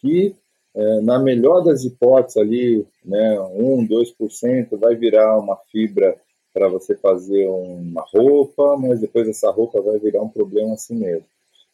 que 0.00 0.34
é, 0.74 1.00
na 1.00 1.18
melhor 1.18 1.62
das 1.62 1.84
hipóteses 1.84 2.36
ali, 2.36 2.86
né, 3.04 3.40
1, 3.40 3.86
2% 3.88 4.78
vai 4.78 4.94
virar 4.94 5.38
uma 5.38 5.56
fibra 5.70 6.16
para 6.52 6.68
você 6.68 6.96
fazer 6.96 7.46
uma 7.48 8.04
roupa, 8.12 8.76
mas 8.76 9.00
depois 9.00 9.28
essa 9.28 9.50
roupa 9.50 9.80
vai 9.80 9.98
virar 9.98 10.22
um 10.22 10.28
problema 10.28 10.74
assim 10.74 10.94
mesmo. 10.94 11.26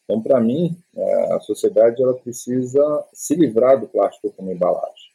Então, 0.03 0.21
para 0.21 0.39
mim, 0.39 0.75
é, 0.95 1.33
a 1.33 1.39
sociedade 1.41 2.01
ela 2.01 2.13
precisa 2.13 2.81
se 3.13 3.35
livrar 3.35 3.79
do 3.79 3.87
plástico 3.87 4.31
como 4.35 4.51
embalagem. 4.51 5.07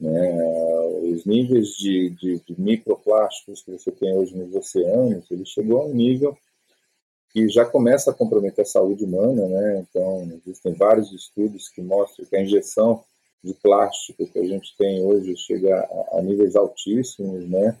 Né? 0.00 1.00
Os 1.12 1.24
níveis 1.26 1.76
de, 1.76 2.10
de, 2.10 2.40
de, 2.40 2.60
microplásticos 2.60 3.62
que 3.62 3.72
você 3.72 3.90
tem 3.90 4.16
hoje 4.16 4.36
nos 4.36 4.54
oceanos, 4.54 5.30
ele 5.30 5.44
chegou 5.44 5.82
a 5.82 5.86
um 5.86 5.94
nível 5.94 6.36
que 7.30 7.48
já 7.48 7.64
começa 7.64 8.10
a 8.10 8.14
comprometer 8.14 8.62
a 8.62 8.66
saúde 8.66 9.04
humana, 9.04 9.46
né? 9.46 9.84
Então, 9.88 10.40
existem 10.46 10.72
vários 10.72 11.12
estudos 11.12 11.68
que 11.68 11.82
mostram 11.82 12.26
que 12.26 12.36
a 12.36 12.42
injeção 12.42 13.04
de 13.42 13.54
plástico 13.54 14.26
que 14.26 14.38
a 14.38 14.44
gente 14.44 14.74
tem 14.76 15.02
hoje 15.04 15.36
chega 15.36 15.78
a, 15.78 16.18
a 16.18 16.22
níveis 16.22 16.56
altíssimos, 16.56 17.48
né? 17.48 17.76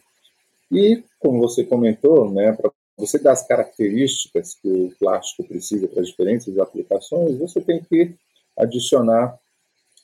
E, 0.70 1.02
como 1.18 1.40
você 1.40 1.64
comentou, 1.64 2.30
né, 2.30 2.52
para 2.52 2.70
você 2.96 3.18
dar 3.18 3.32
as 3.32 3.46
características 3.46 4.54
que 4.54 4.68
o 4.68 4.92
plástico 4.98 5.44
precisa 5.44 5.88
para 5.88 6.02
diferentes 6.02 6.58
aplicações, 6.58 7.38
você 7.38 7.60
tem 7.60 7.82
que 7.82 8.14
adicionar 8.56 9.38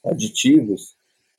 aditivos 0.05 0.95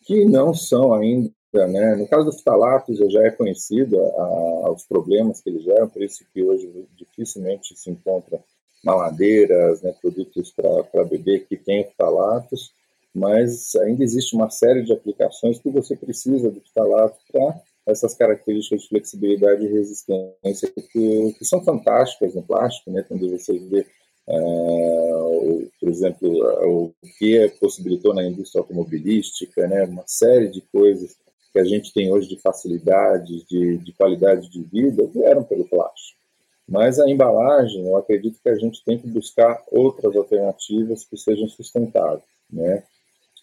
que 0.06 0.26
não 0.26 0.54
são 0.54 0.94
ainda, 0.94 1.32
né? 1.68 1.96
No 1.96 2.08
caso 2.08 2.26
dosftalatos, 2.26 2.98
já 3.12 3.24
é 3.24 3.32
conhecido 3.32 4.00
a, 4.00 4.72
os 4.72 4.84
problemas 4.84 5.42
que 5.42 5.50
eles 5.50 5.64
geram, 5.64 5.88
por 5.88 6.04
isso 6.04 6.26
que 6.34 6.44
hoje 6.44 6.70
dificilmente 6.98 7.76
se 7.78 7.90
encontra 7.90 8.40
maladeiras, 8.84 9.82
né, 9.82 9.94
produtos 10.00 10.52
para 10.52 11.04
beber 11.06 11.48
que 11.48 11.58
têm 11.58 11.86
ftalatos, 11.86 12.72
mas 13.14 13.74
ainda 13.78 14.04
existe 14.04 14.36
uma 14.36 14.50
série 14.50 14.84
de 14.84 14.94
aplicações 14.94 15.60
que 15.60 15.70
você 15.70 15.96
precisa 15.96 16.52
do 16.52 16.62
ftalato 16.62 17.18
para 17.32 17.62
essas 17.88 18.14
características 18.14 18.82
de 18.82 18.90
flexibilidade 18.90 19.66
e 19.66 19.72
resistência 19.72 20.72
que, 20.92 21.34
que 21.34 21.46
são 21.46 21.64
fantásticas 21.64 22.36
no 22.36 22.44
plástico, 22.44 22.92
né, 22.92 23.04
quando 23.08 23.30
você 23.30 23.58
vê 23.58 23.86
Uh, 24.28 25.70
por 25.80 25.88
exemplo, 25.88 26.28
o 26.68 26.92
que 27.20 27.48
possibilitou 27.60 28.12
na 28.12 28.24
indústria 28.24 28.60
automobilística, 28.60 29.68
né, 29.68 29.84
uma 29.84 30.04
série 30.08 30.48
de 30.48 30.62
coisas 30.62 31.16
que 31.56 31.60
a 31.60 31.64
gente 31.64 31.94
tem 31.94 32.12
hoje 32.12 32.28
de 32.28 32.42
facilidade, 32.42 33.46
de, 33.46 33.78
de 33.78 33.94
qualidade 33.94 34.50
de 34.50 34.62
vida, 34.62 35.08
vieram 35.08 35.42
pelo 35.42 35.64
plástico. 35.64 36.20
Mas 36.68 37.00
a 37.00 37.10
embalagem, 37.10 37.88
eu 37.88 37.96
acredito 37.96 38.42
que 38.44 38.50
a 38.50 38.56
gente 38.56 38.84
tem 38.84 38.98
que 39.00 39.08
buscar 39.08 39.64
outras 39.72 40.14
alternativas 40.18 41.06
que 41.06 41.16
sejam 41.16 41.48
sustentáveis, 41.48 42.26
né? 42.52 42.84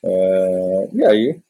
É, 0.04 0.88
e 0.92 1.04
aí, 1.06 1.40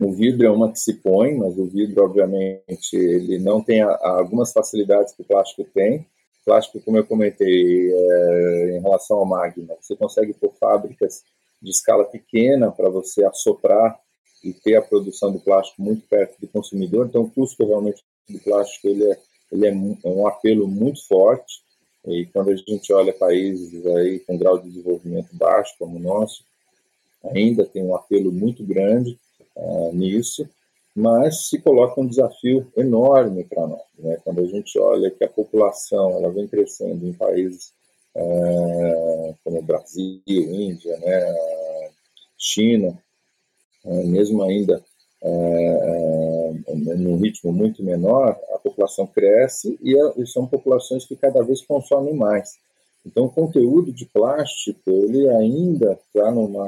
o 0.00 0.10
vidro 0.12 0.46
é 0.46 0.50
uma 0.50 0.72
que 0.72 0.80
se 0.80 0.94
põe, 0.94 1.34
mas 1.34 1.58
o 1.58 1.66
vidro, 1.66 2.04
obviamente, 2.04 2.96
ele 2.96 3.38
não 3.38 3.60
tem 3.62 3.82
a, 3.82 3.90
a 3.90 4.18
algumas 4.18 4.50
facilidades 4.50 5.12
que 5.12 5.20
o 5.20 5.26
plástico 5.26 5.68
tem. 5.74 5.98
O 5.98 6.44
plástico, 6.46 6.80
como 6.80 6.96
eu 6.96 7.04
comentei, 7.04 7.92
é, 7.92 8.78
em 8.78 8.80
relação 8.80 9.18
ao 9.18 9.26
magma, 9.26 9.76
você 9.78 9.94
consegue 9.94 10.32
por 10.32 10.54
fábricas 10.54 11.22
de 11.60 11.68
escala 11.68 12.04
pequena 12.06 12.72
para 12.72 12.88
você 12.88 13.22
assoprar 13.26 14.00
e 14.42 14.52
ter 14.52 14.76
a 14.76 14.82
produção 14.82 15.32
do 15.32 15.40
plástico 15.40 15.82
muito 15.82 16.06
perto 16.08 16.40
do 16.40 16.48
consumidor. 16.48 17.06
Então, 17.06 17.22
o 17.22 17.30
custo 17.30 17.66
realmente 17.66 18.02
do 18.28 18.38
plástico 18.40 18.88
ele 18.88 19.04
é, 19.04 19.18
ele 19.50 19.66
é 19.66 19.72
um 20.08 20.26
apelo 20.26 20.66
muito 20.66 21.06
forte. 21.06 21.62
E 22.06 22.26
quando 22.26 22.50
a 22.50 22.56
gente 22.56 22.92
olha 22.92 23.12
países 23.12 23.86
aí 23.86 24.18
com 24.20 24.36
grau 24.36 24.58
de 24.58 24.68
desenvolvimento 24.68 25.28
baixo, 25.34 25.74
como 25.78 25.96
o 25.96 26.00
nosso, 26.00 26.44
ainda 27.24 27.64
tem 27.64 27.84
um 27.84 27.94
apelo 27.94 28.32
muito 28.32 28.64
grande 28.64 29.18
uh, 29.54 29.94
nisso, 29.94 30.48
mas 30.94 31.48
se 31.48 31.60
coloca 31.60 32.00
um 32.00 32.06
desafio 32.06 32.66
enorme 32.76 33.44
para 33.44 33.66
nós. 33.66 33.82
Né? 33.98 34.18
Quando 34.24 34.40
a 34.40 34.46
gente 34.46 34.78
olha 34.78 35.10
que 35.10 35.24
a 35.24 35.28
população 35.28 36.10
ela 36.10 36.30
vem 36.30 36.48
crescendo 36.48 37.06
em 37.06 37.12
países 37.12 37.72
uh, 38.16 39.34
como 39.44 39.62
Brasil, 39.62 40.20
Índia, 40.26 40.98
né, 40.98 42.00
China, 42.36 42.98
mesmo 43.84 44.42
ainda 44.42 44.82
num 46.96 47.16
ritmo 47.16 47.52
muito 47.52 47.82
menor, 47.82 48.36
a 48.54 48.58
população 48.58 49.06
cresce 49.06 49.78
e, 49.82 49.96
e 50.16 50.26
são 50.26 50.46
populações 50.46 51.04
que 51.04 51.16
cada 51.16 51.42
vez 51.42 51.62
consomem 51.62 52.14
mais. 52.14 52.58
Então, 53.04 53.24
o 53.24 53.30
conteúdo 53.30 53.92
de 53.92 54.06
plástico 54.06 54.90
ele 54.90 55.28
ainda 55.28 55.98
está 56.06 56.30
numa 56.30 56.66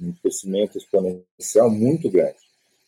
um 0.00 0.12
crescimento 0.20 0.76
exponencial 0.76 1.70
muito 1.70 2.10
grande. 2.10 2.36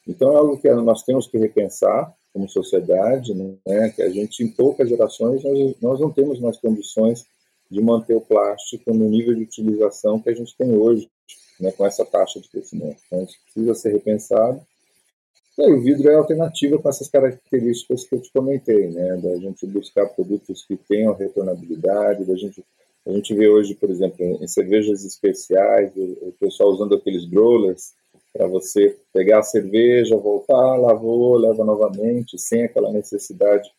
Então, 0.07 0.33
é 0.33 0.37
algo 0.37 0.59
que 0.59 0.71
nós 0.71 1.03
temos 1.03 1.27
que 1.27 1.39
repensar 1.39 2.13
como 2.33 2.49
sociedade, 2.49 3.33
né, 3.33 3.91
que 3.95 4.03
a 4.03 4.11
gente, 4.11 4.43
em 4.43 4.49
poucas 4.49 4.89
gerações, 4.89 5.43
nós, 5.45 5.75
nós 5.81 6.01
não 6.01 6.11
temos 6.11 6.41
mais 6.41 6.59
condições 6.59 7.25
de 7.71 7.81
manter 7.81 8.15
o 8.15 8.21
plástico 8.21 8.93
no 8.93 9.09
nível 9.09 9.35
de 9.35 9.45
utilização 9.45 10.21
que 10.21 10.29
a 10.29 10.35
gente 10.35 10.55
tem 10.57 10.77
hoje, 10.77 11.09
né, 11.65 11.73
com 11.73 11.87
essa 11.87 12.05
taxa 12.05 12.41
de 12.41 12.49
crescimento. 12.49 12.99
Então, 13.07 13.25
isso 13.25 13.37
precisa 13.45 13.75
ser 13.75 13.93
repensado 13.93 14.61
e 15.57 15.63
aí, 15.63 15.73
o 15.73 15.81
vidro 15.81 16.11
é 16.11 16.17
alternativa 16.17 16.79
com 16.79 16.89
essas 16.89 17.09
características 17.09 18.05
que 18.05 18.15
eu 18.17 18.21
te 18.21 18.33
comentei, 18.33 18.89
né? 18.91 19.17
Da 19.19 19.37
gente 19.37 19.65
buscar 19.67 20.07
produtos 20.07 20.65
que 20.65 20.77
tenham 20.77 21.15
retornabilidade, 21.15 22.25
da 22.25 22.37
gente 22.37 22.65
a 23.07 23.13
gente 23.13 23.35
vê 23.35 23.47
hoje, 23.49 23.75
por 23.75 23.91
exemplo, 23.91 24.17
em 24.43 24.49
cervejas 24.49 25.05
especiais, 25.05 25.93
o, 25.95 26.33
pessoal 26.41 26.71
usando 26.71 26.95
aqueles 26.95 27.27
growlers 27.27 27.93
para 28.33 28.47
você 28.47 28.97
pegar 29.13 29.41
a 29.41 29.43
cerveja, 29.43 30.17
voltar, 30.17 30.77
lavou, 30.77 31.37
leva 31.37 31.63
novamente, 31.65 32.39
sem 32.39 32.65
aquela 32.65 32.91
necessidade 32.91 33.71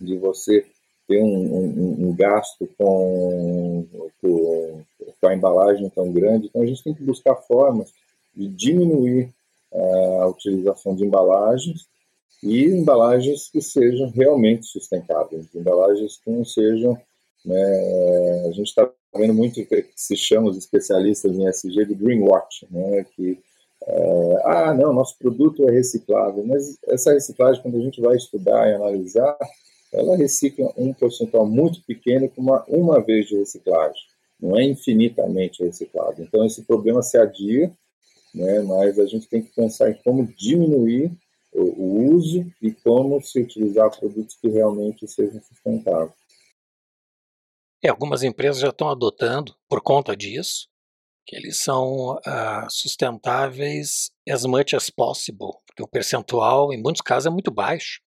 de 0.00 0.16
você 0.16 0.64
ter 1.06 1.22
um, 1.22 1.28
um, 1.28 2.08
um 2.08 2.16
gasto 2.16 2.66
com, 2.78 3.86
com, 4.22 4.82
com 5.20 5.26
a 5.28 5.34
embalagem 5.34 5.88
tão 5.90 6.12
grande. 6.12 6.46
Então, 6.46 6.62
a 6.62 6.66
gente 6.66 6.82
tem 6.82 6.94
que 6.94 7.02
buscar 7.02 7.34
formas 7.36 7.92
de 8.34 8.48
diminuir 8.48 9.32
a 10.20 10.26
utilização 10.26 10.94
de 10.94 11.04
embalagens 11.04 11.86
e 12.42 12.64
embalagens 12.66 13.50
que 13.50 13.60
sejam 13.60 14.10
realmente 14.10 14.66
sustentáveis, 14.66 15.54
embalagens 15.54 16.18
que 16.18 16.30
não 16.30 16.44
sejam. 16.44 16.98
Né, 17.44 18.46
a 18.48 18.52
gente 18.52 18.68
está 18.68 18.90
vendo 19.14 19.32
muito 19.32 19.64
que 19.64 19.86
se 19.94 20.16
chama 20.16 20.50
os 20.50 20.56
especialistas 20.56 21.32
em 21.36 21.46
SG 21.46 21.84
de 21.84 21.94
greenwash, 21.94 22.66
né, 22.70 23.04
que 23.14 23.38
é, 23.86 24.42
ah, 24.44 24.74
não, 24.74 24.92
nosso 24.92 25.16
produto 25.18 25.68
é 25.68 25.72
reciclável, 25.72 26.44
mas 26.44 26.78
essa 26.88 27.12
reciclagem, 27.12 27.62
quando 27.62 27.76
a 27.76 27.80
gente 27.80 28.00
vai 28.00 28.16
estudar 28.16 28.68
e 28.68 28.74
analisar, 28.74 29.36
ela 29.92 30.16
recicla 30.16 30.70
um 30.76 30.92
percentual 30.92 31.46
muito 31.46 31.82
pequeno 31.84 32.28
com 32.28 32.42
uma, 32.42 32.64
uma 32.68 33.00
vez 33.00 33.26
de 33.26 33.36
reciclagem, 33.36 34.02
não 34.40 34.56
é 34.56 34.64
infinitamente 34.64 35.62
reciclado. 35.62 36.22
Então, 36.22 36.44
esse 36.44 36.64
problema 36.64 37.02
se 37.02 37.18
adia 37.18 37.72
né? 38.34 38.60
mas 38.60 38.98
a 38.98 39.06
gente 39.06 39.28
tem 39.28 39.42
que 39.42 39.50
pensar 39.54 39.90
em 39.90 40.02
como 40.02 40.26
diminuir 40.26 41.10
o, 41.52 41.62
o 41.62 42.14
uso 42.14 42.46
e 42.60 42.72
como 42.72 43.20
se 43.22 43.40
utilizar 43.40 43.90
produtos 43.98 44.36
que 44.36 44.48
realmente 44.48 45.06
sejam 45.08 45.40
sustentáveis. 45.42 46.16
É, 47.82 47.88
algumas 47.88 48.22
empresas 48.22 48.60
já 48.60 48.70
estão 48.70 48.88
adotando, 48.88 49.54
por 49.68 49.80
conta 49.80 50.16
disso, 50.16 50.68
que 51.24 51.36
eles 51.36 51.58
são 51.60 52.16
uh, 52.16 52.68
sustentáveis 52.68 54.10
as 54.28 54.44
much 54.44 54.74
as 54.74 54.90
possible, 54.90 55.52
porque 55.66 55.82
o 55.82 55.88
percentual, 55.88 56.72
em 56.72 56.82
muitos 56.82 57.02
casos, 57.02 57.26
é 57.26 57.30
muito 57.30 57.50
baixo. 57.50 58.00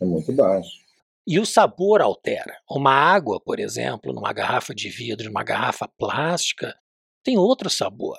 É 0.00 0.04
muito 0.04 0.32
baixo. 0.32 0.79
E 1.30 1.38
o 1.38 1.46
sabor 1.46 2.02
altera. 2.02 2.60
Uma 2.68 2.92
água, 2.92 3.40
por 3.40 3.60
exemplo, 3.60 4.12
numa 4.12 4.32
garrafa 4.32 4.74
de 4.74 4.88
vidro, 4.88 5.26
numa 5.28 5.44
garrafa 5.44 5.86
plástica, 5.96 6.76
tem 7.22 7.38
outro 7.38 7.70
sabor 7.70 8.18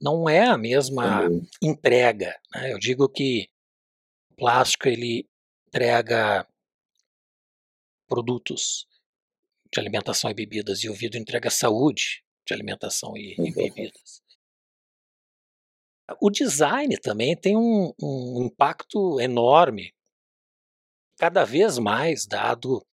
não 0.00 0.28
é 0.28 0.44
a 0.46 0.58
mesma 0.58 1.26
uhum. 1.26 1.46
entrega. 1.62 2.38
Né? 2.54 2.72
Eu 2.72 2.78
digo 2.78 3.08
que 3.08 3.48
o 4.30 4.36
plástico 4.36 4.88
ele 4.88 5.28
entrega 5.68 6.46
produtos 8.08 8.86
de 9.72 9.80
alimentação 9.80 10.30
e 10.30 10.34
bebidas 10.34 10.84
e 10.84 10.88
o 10.88 10.94
vidro 10.94 11.18
entrega 11.18 11.50
saúde 11.50 12.22
de 12.46 12.54
alimentação 12.54 13.16
e, 13.16 13.34
uhum. 13.38 13.46
e 13.46 13.52
bebidas. 13.52 14.22
O 16.20 16.30
design 16.30 16.96
também 16.98 17.36
tem 17.36 17.56
um, 17.56 17.92
um 18.00 18.44
impacto 18.44 19.20
enorme, 19.20 19.92
cada 21.18 21.44
vez 21.44 21.78
mais 21.78 22.26
dado 22.26 22.84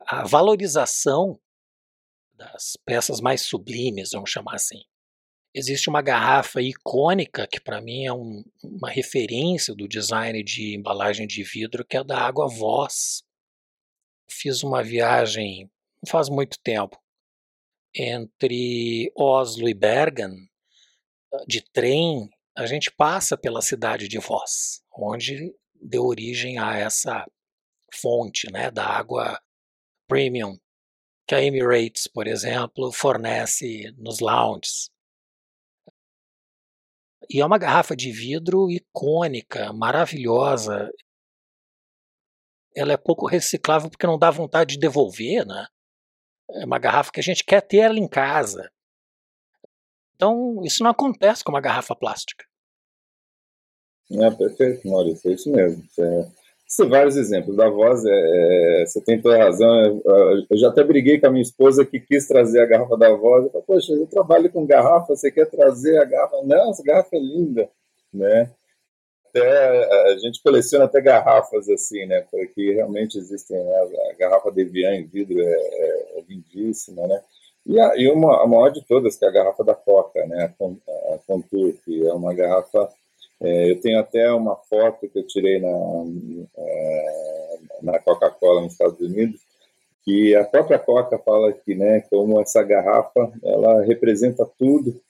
a 0.00 0.26
valorização 0.26 1.40
das 2.34 2.76
peças 2.84 3.20
mais 3.20 3.42
sublimes, 3.42 4.10
vamos 4.12 4.30
chamar 4.30 4.54
assim. 4.54 4.82
Existe 5.54 5.88
uma 5.88 6.02
garrafa 6.02 6.62
icônica 6.62 7.46
que 7.46 7.60
para 7.60 7.80
mim 7.80 8.06
é 8.06 8.12
um, 8.12 8.42
uma 8.64 8.90
referência 8.90 9.74
do 9.74 9.86
design 9.86 10.42
de 10.42 10.74
embalagem 10.74 11.26
de 11.26 11.42
vidro, 11.42 11.84
que 11.84 11.96
é 11.96 12.02
da 12.02 12.18
Água 12.18 12.48
Voz. 12.48 13.22
Fiz 14.28 14.62
uma 14.62 14.82
viagem 14.82 15.70
não 16.02 16.10
faz 16.10 16.28
muito 16.28 16.58
tempo, 16.62 16.98
entre 17.94 19.12
Oslo 19.16 19.68
e 19.68 19.74
Bergen, 19.74 20.48
de 21.46 21.62
trem, 21.72 22.28
a 22.56 22.66
gente 22.66 22.90
passa 22.90 23.36
pela 23.38 23.62
cidade 23.62 24.08
de 24.08 24.18
Voss, 24.18 24.82
onde 24.92 25.54
deu 25.82 26.04
origem 26.04 26.58
a 26.58 26.76
essa 26.76 27.26
fonte 27.92 28.50
né, 28.50 28.70
da 28.70 28.86
água 28.86 29.38
premium 30.06 30.58
que 31.26 31.34
a 31.34 31.42
Emirates, 31.42 32.06
por 32.06 32.26
exemplo, 32.26 32.92
fornece 32.92 33.92
nos 33.96 34.20
lounges. 34.20 34.90
E 37.30 37.40
é 37.40 37.46
uma 37.46 37.58
garrafa 37.58 37.94
de 37.96 38.10
vidro 38.10 38.70
icônica, 38.70 39.72
maravilhosa. 39.72 40.90
Ela 42.74 42.92
é 42.92 42.96
pouco 42.96 43.26
reciclável 43.26 43.88
porque 43.88 44.06
não 44.06 44.18
dá 44.18 44.30
vontade 44.30 44.74
de 44.74 44.80
devolver, 44.80 45.46
né? 45.46 45.66
É 46.50 46.64
uma 46.64 46.78
garrafa 46.78 47.12
que 47.12 47.20
a 47.20 47.22
gente 47.22 47.44
quer 47.44 47.62
ter 47.62 47.78
ela 47.78 47.98
em 47.98 48.08
casa. 48.08 48.70
Então, 50.14 50.62
isso 50.64 50.82
não 50.82 50.90
acontece 50.90 51.42
com 51.42 51.52
uma 51.52 51.60
garrafa 51.60 51.96
plástica. 51.96 52.44
É 54.20 54.30
perfeito, 54.30 54.86
Maurício, 54.88 55.30
é 55.30 55.34
isso 55.34 55.50
mesmo. 55.50 55.82
É, 55.98 56.26
são 56.66 56.88
vários 56.88 57.16
exemplos. 57.16 57.56
Da 57.56 57.68
voz, 57.68 58.04
é, 58.04 58.10
é, 58.82 58.86
você 58.86 59.00
tem 59.00 59.20
toda 59.20 59.36
a 59.36 59.44
razão. 59.44 60.02
Eu 60.50 60.56
já 60.56 60.68
até 60.68 60.82
briguei 60.82 61.20
com 61.20 61.26
a 61.26 61.30
minha 61.30 61.42
esposa 61.42 61.84
que 61.84 62.00
quis 62.00 62.26
trazer 62.26 62.60
a 62.60 62.66
garrafa 62.66 62.96
da 62.96 63.14
voz. 63.14 63.44
Eu 63.44 63.50
falei, 63.50 63.66
poxa, 63.66 63.92
eu 63.92 64.06
trabalho 64.06 64.50
com 64.50 64.66
garrafa, 64.66 65.14
você 65.14 65.30
quer 65.30 65.46
trazer 65.46 65.98
a 65.98 66.04
garrafa? 66.04 66.42
Não, 66.44 66.70
essa 66.70 66.82
garrafa 66.82 67.16
é 67.16 67.18
linda, 67.18 67.68
né? 68.12 68.50
Até, 69.28 70.12
a 70.12 70.18
gente 70.18 70.42
coleciona 70.42 70.84
até 70.84 71.00
garrafas 71.00 71.68
assim, 71.68 72.04
né? 72.04 72.24
Porque 72.30 72.72
realmente 72.72 73.16
existem, 73.16 73.62
né? 73.62 73.88
A 74.10 74.14
garrafa 74.16 74.50
Devian 74.50 74.94
em 74.94 75.06
vidro 75.06 75.40
é, 75.40 75.44
é, 75.44 76.18
é 76.18 76.24
lindíssima, 76.28 77.06
né? 77.06 77.22
E, 77.64 77.80
a, 77.80 77.96
e 77.96 78.10
uma, 78.10 78.42
a 78.42 78.46
maior 78.46 78.70
de 78.70 78.84
todas, 78.84 79.16
que 79.16 79.24
é 79.24 79.28
a 79.28 79.32
garrafa 79.32 79.64
da 79.64 79.74
Coca, 79.74 80.26
né? 80.26 80.54
A, 80.60 81.14
a 81.14 81.18
Contour, 81.26 81.74
que 81.84 82.06
é 82.06 82.12
uma 82.12 82.34
garrafa 82.34 82.90
é, 83.42 83.70
eu 83.72 83.80
tenho 83.80 83.98
até 83.98 84.30
uma 84.32 84.54
foto 84.54 85.08
que 85.08 85.18
eu 85.18 85.26
tirei 85.26 85.60
na, 85.60 85.68
é, 86.56 87.58
na 87.82 87.98
Coca-Cola 87.98 88.62
nos 88.62 88.72
Estados 88.72 89.00
Unidos, 89.00 89.40
que 90.04 90.34
a 90.36 90.44
própria 90.44 90.78
Coca 90.78 91.18
fala 91.18 91.52
que, 91.52 91.74
né, 91.74 92.02
como 92.02 92.40
essa 92.40 92.62
garrafa, 92.62 93.32
ela 93.42 93.82
representa 93.84 94.48
tudo 94.58 95.00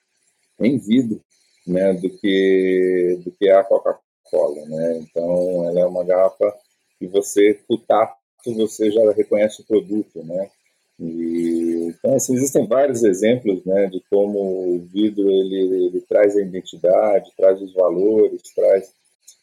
em 0.58 0.78
vidro, 0.78 1.20
né, 1.66 1.92
do 1.92 2.08
que 2.08 3.20
do 3.24 3.30
que 3.32 3.48
é 3.48 3.54
a 3.54 3.64
Coca-Cola, 3.64 4.66
né? 4.66 4.98
Então, 5.02 5.68
ela 5.68 5.80
é 5.80 5.86
uma 5.86 6.04
garrafa 6.04 6.54
que 6.98 7.06
você, 7.06 7.60
o 7.68 7.76
tato, 7.76 8.16
você 8.46 8.90
já 8.90 9.12
reconhece 9.12 9.60
o 9.60 9.66
produto, 9.66 10.22
né? 10.24 10.50
E, 10.98 11.61
então, 11.98 12.14
assim, 12.14 12.34
existem 12.34 12.66
vários 12.66 13.02
exemplos 13.02 13.64
né, 13.64 13.86
de 13.86 14.02
como 14.10 14.38
o 14.76 14.86
vidro 14.92 15.30
ele, 15.30 15.86
ele 15.86 16.00
traz 16.08 16.36
a 16.36 16.40
identidade, 16.40 17.30
traz 17.36 17.60
os 17.60 17.72
valores, 17.74 18.42
traz 18.54 18.92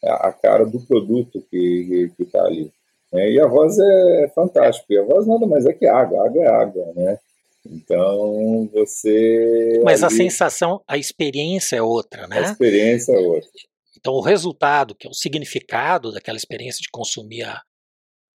a, 0.03 0.27
a 0.27 0.33
cara 0.33 0.65
do 0.65 0.79
produto 0.81 1.43
que 1.49 2.11
está 2.19 2.43
ali. 2.43 2.71
Né? 3.13 3.31
E 3.31 3.39
a 3.39 3.47
voz 3.47 3.77
é 3.77 4.31
fantástica. 4.33 4.93
E 4.93 4.97
a 4.97 5.03
voz 5.03 5.27
nada 5.27 5.45
mais 5.45 5.65
é 5.65 5.73
que 5.73 5.87
água. 5.87 6.25
Água 6.25 6.43
é 6.43 6.47
água, 6.47 6.93
né? 6.95 7.19
Então 7.65 8.69
você. 8.73 9.81
Mas 9.83 10.03
ali... 10.03 10.13
a 10.13 10.17
sensação, 10.17 10.81
a 10.87 10.97
experiência 10.97 11.75
é 11.75 11.81
outra, 11.81 12.27
né? 12.27 12.39
A 12.39 12.41
experiência 12.51 13.13
é 13.13 13.19
outra. 13.19 13.49
Então 13.97 14.13
o 14.13 14.21
resultado, 14.21 14.95
que 14.95 15.07
é 15.07 15.09
o 15.09 15.13
significado 15.13 16.11
daquela 16.11 16.37
experiência 16.37 16.81
de 16.81 16.89
consumir 16.89 17.43
a, 17.43 17.61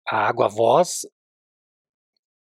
a 0.08 0.28
água 0.28 0.48
voz, 0.48 1.02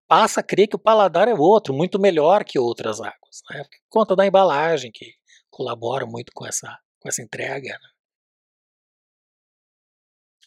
passa 0.08 0.40
a 0.40 0.44
crer 0.44 0.68
que 0.68 0.76
o 0.76 0.80
paladar 0.80 1.28
é 1.28 1.34
outro, 1.34 1.74
muito 1.74 2.00
melhor 2.00 2.44
que 2.44 2.58
outras 2.58 3.00
águas. 3.00 3.42
Né? 3.50 3.64
Por 3.64 3.70
conta 3.90 4.16
da 4.16 4.26
embalagem, 4.26 4.92
que 4.92 5.14
colabora 5.50 6.06
muito 6.06 6.32
com 6.34 6.46
essa, 6.46 6.80
com 7.00 7.10
essa 7.10 7.22
entrega. 7.22 7.74
Né? 7.74 7.90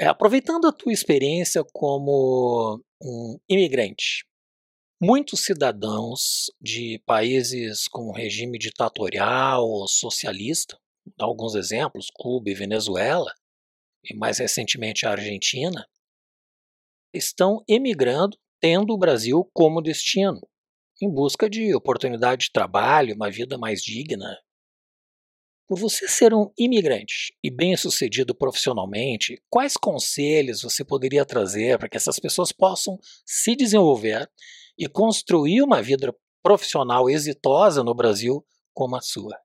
É, 0.01 0.07
aproveitando 0.07 0.67
a 0.67 0.73
tua 0.73 0.93
experiência 0.93 1.63
como 1.73 2.83
um 3.03 3.39
imigrante, 3.49 4.25
muitos 5.01 5.45
cidadãos 5.45 6.51
de 6.61 7.03
países 7.05 7.87
com 7.87 8.13
regime 8.13 8.59
ditatorial 8.59 9.63
ou 9.63 9.87
socialista, 9.87 10.79
alguns 11.19 11.55
exemplos, 11.55 12.09
Cuba 12.15 12.51
e 12.51 12.55
Venezuela, 12.55 13.33
e 14.05 14.17
mais 14.17 14.39
recentemente 14.39 15.05
a 15.05 15.11
Argentina, 15.11 15.87
estão 17.13 17.63
emigrando 17.69 18.39
tendo 18.61 18.93
o 18.93 18.99
Brasil 18.99 19.49
como 19.53 19.81
destino, 19.81 20.41
em 21.03 21.11
busca 21.11 21.49
de 21.49 21.75
oportunidade 21.75 22.47
de 22.47 22.53
trabalho, 22.53 23.15
uma 23.15 23.31
vida 23.31 23.57
mais 23.57 23.81
digna. 23.81 24.37
Por 25.67 25.79
você 25.79 26.07
ser 26.07 26.35
um 26.35 26.51
imigrante 26.59 27.33
e 27.43 27.51
bem-sucedido 27.51 28.35
profissionalmente, 28.35 29.41
quais 29.49 29.77
conselhos 29.77 30.63
você 30.63 30.85
poderia 30.85 31.25
trazer 31.25 31.79
para 31.79 31.89
que 31.89 31.97
essas 31.97 32.19
pessoas 32.19 32.53
possam 32.53 32.99
se 33.25 33.55
desenvolver 33.55 34.29
e 34.77 34.89
construir 34.89 35.63
uma 35.63 35.81
vida 35.81 36.15
profissional 36.43 37.09
exitosa 37.09 37.83
no 37.85 37.95
Brasil 37.95 38.45
como 38.75 38.97
a 38.97 39.01
sua? 39.01 39.39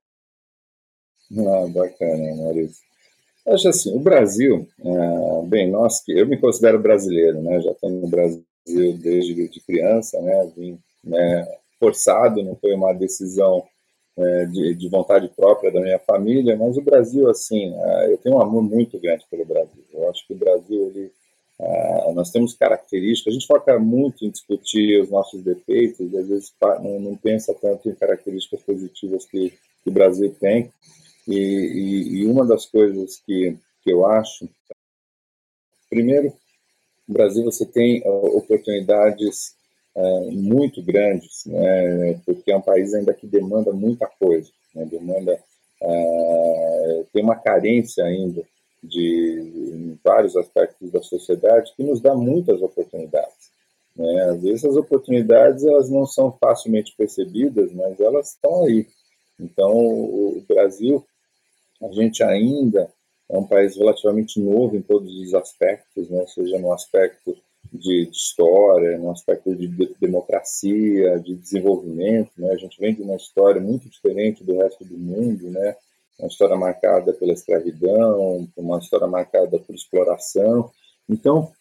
Ah, 1.32 1.68
bacana, 1.70 2.36
Maurício. 2.36 2.84
Acho 3.48 3.70
assim, 3.70 3.96
o 3.96 4.00
Brasil, 4.00 4.68
é, 4.80 5.48
bem, 5.48 5.70
nós, 5.70 6.02
eu 6.08 6.28
me 6.28 6.40
considero 6.40 6.82
brasileiro, 6.82 7.42
né? 7.44 7.62
Já 7.62 7.72
estou 7.72 7.90
no 7.92 8.08
Brasil 8.08 8.44
desde 8.66 9.48
de 9.48 9.60
criança, 9.62 10.20
né? 10.22 10.52
Vim 10.56 10.80
né, 11.04 11.48
forçado, 11.80 12.44
não 12.44 12.56
foi 12.56 12.74
uma 12.74 12.94
decisão 12.94 13.64
é, 14.18 14.46
de, 14.46 14.76
de, 14.76 14.90
vontade 14.90 15.28
própria 15.36 15.72
da 15.72 15.82
minha 15.82 16.00
família, 16.00 16.56
mas 16.56 16.78
o 16.78 16.82
Brasil, 16.82 17.30
assim, 17.30 17.74
é, 17.76 18.14
eu 18.14 18.18
tenho 18.18 18.36
um 18.36 18.42
amor 18.42 18.64
muito 18.64 18.98
grande 18.98 19.26
pelo 19.30 19.46
Brasil. 19.46 19.84
Eu 19.92 20.10
acho 20.10 20.26
que 20.26 20.34
o 20.34 20.38
Brasil, 20.38 20.88
ele, 20.88 21.12
é, 21.60 22.14
nós 22.14 22.32
temos 22.32 22.54
características, 22.54 23.32
a 23.32 23.34
gente 23.34 23.48
foca 23.48 23.78
muito 23.78 24.26
em 24.26 24.30
discutir 24.30 25.02
os 25.02 25.10
nossos 25.10 25.44
defeitos, 25.44 26.12
e 26.12 26.18
às 26.18 26.28
vezes 26.28 26.54
não, 26.62 27.00
não 27.00 27.16
pensa 27.18 27.54
tanto 27.54 27.90
em 27.90 27.96
características 27.96 28.62
positivas 28.62 29.26
que, 29.26 29.50
que 29.84 29.90
o 29.90 29.94
Brasil 29.94 30.34
tem. 30.40 30.72
E, 31.28 31.36
e, 31.36 32.16
e 32.20 32.26
uma 32.26 32.46
das 32.46 32.66
coisas 32.66 33.22
que, 33.26 33.58
que 33.84 33.92
eu 33.92 34.06
acho, 34.06 34.48
primeiro, 35.90 36.34
no 37.08 37.14
Brasil 37.14 37.44
você 37.44 37.66
tem 37.66 38.02
oportunidades 38.06 39.56
é, 39.96 40.20
muito 40.32 40.82
grandes, 40.84 41.46
né, 41.46 42.20
porque 42.26 42.52
é 42.52 42.58
um 42.58 42.62
país 42.62 42.94
ainda 42.94 43.14
que 43.14 43.28
demanda 43.28 43.72
muita 43.72 44.08
coisa, 44.20 44.50
né, 44.74 44.86
demanda 44.86 45.40
é, 45.82 47.04
tem 47.14 47.24
uma 47.24 47.36
carência 47.36 48.04
ainda 48.04 48.44
de 48.84 49.98
vários 50.04 50.36
aspectos 50.36 50.92
da 50.92 51.02
sociedade 51.02 51.74
que 51.76 51.84
nos 51.84 52.00
dá 52.02 52.14
muitas 52.14 52.62
oportunidades. 52.62 53.50
Né? 53.96 54.22
Às 54.30 54.42
vezes 54.42 54.66
as 54.66 54.76
oportunidades 54.76 55.64
elas 55.64 55.90
não 55.90 56.06
são 56.06 56.32
facilmente 56.40 56.94
percebidas, 56.96 57.72
mas 57.72 58.00
elas 58.00 58.32
estão 58.32 58.66
aí. 58.66 58.88
Então 59.40 59.72
o 59.74 60.44
Brasil 60.48 61.04
a 61.82 61.92
gente 61.92 62.24
ainda 62.24 62.90
é 63.36 63.38
um 63.38 63.46
país 63.46 63.76
relativamente 63.76 64.40
novo 64.40 64.76
em 64.76 64.82
todos 64.82 65.14
os 65.14 65.34
aspectos, 65.34 66.10
né? 66.10 66.26
seja 66.28 66.58
no 66.58 66.72
aspecto 66.72 67.38
de, 67.72 68.06
de, 68.06 68.12
história, 68.12 68.98
no 68.98 69.12
aspecto 69.12 69.54
de 69.54 69.68
democracia, 70.00 71.20
de 71.20 71.36
desenvolvimento. 71.36 72.32
Né? 72.38 72.52
A 72.52 72.58
gente 72.58 72.80
vem 72.80 72.96
de 72.96 73.02
uma 73.02 73.16
história 73.16 73.60
muito 73.60 73.90
diferente 73.90 74.44
do 74.44 74.58
resto 74.58 74.86
do 74.86 74.98
mundo, 74.98 75.50
né? 75.50 75.76
uma 76.18 76.30
história 76.30 76.56
marcada 76.56 77.12
pela 77.14 77.34
escravidão, 77.34 78.48
uma 78.56 78.80
história 78.80 79.08
marcada 79.08 79.60
por 79.60 79.76
exploração. 79.76 80.72
Então, 81.10 81.52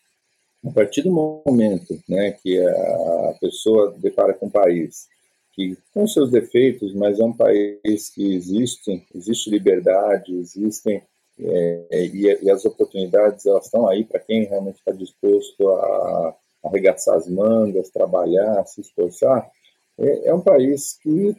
a 0.64 0.70
partir 0.70 1.02
do 1.02 1.10
momento 1.10 1.98
né, 2.08 2.30
que 2.32 2.58
a 2.58 3.36
pessoa 3.40 3.92
depara 3.98 4.32
com 4.32 4.46
um 4.46 4.50
país 4.50 5.08
que, 5.52 5.76
com 5.92 6.06
seus 6.06 6.30
defeitos, 6.30 6.94
mas 6.94 7.18
é 7.18 7.24
um 7.24 7.32
país 7.32 8.10
que 8.10 8.34
existe, 8.34 9.04
existe 9.14 9.50
liberdade, 9.50 10.34
existem 10.36 11.02
é, 11.38 12.06
e, 12.06 12.38
e, 12.42 12.50
as 12.50 12.64
oportunidades 12.64 13.44
elas 13.44 13.64
estão 13.64 13.88
aí 13.88 14.04
para 14.04 14.20
quem 14.20 14.44
realmente 14.44 14.76
está 14.76 14.92
disposto 14.92 15.68
a, 15.68 16.36
arregaçar 16.64 17.16
as 17.16 17.28
mangas, 17.28 17.90
trabalhar, 17.90 18.64
se 18.66 18.80
esforçar. 18.80 19.50
É, 19.98 20.28
é 20.28 20.34
um 20.34 20.40
país 20.40 20.96
que 21.02 21.36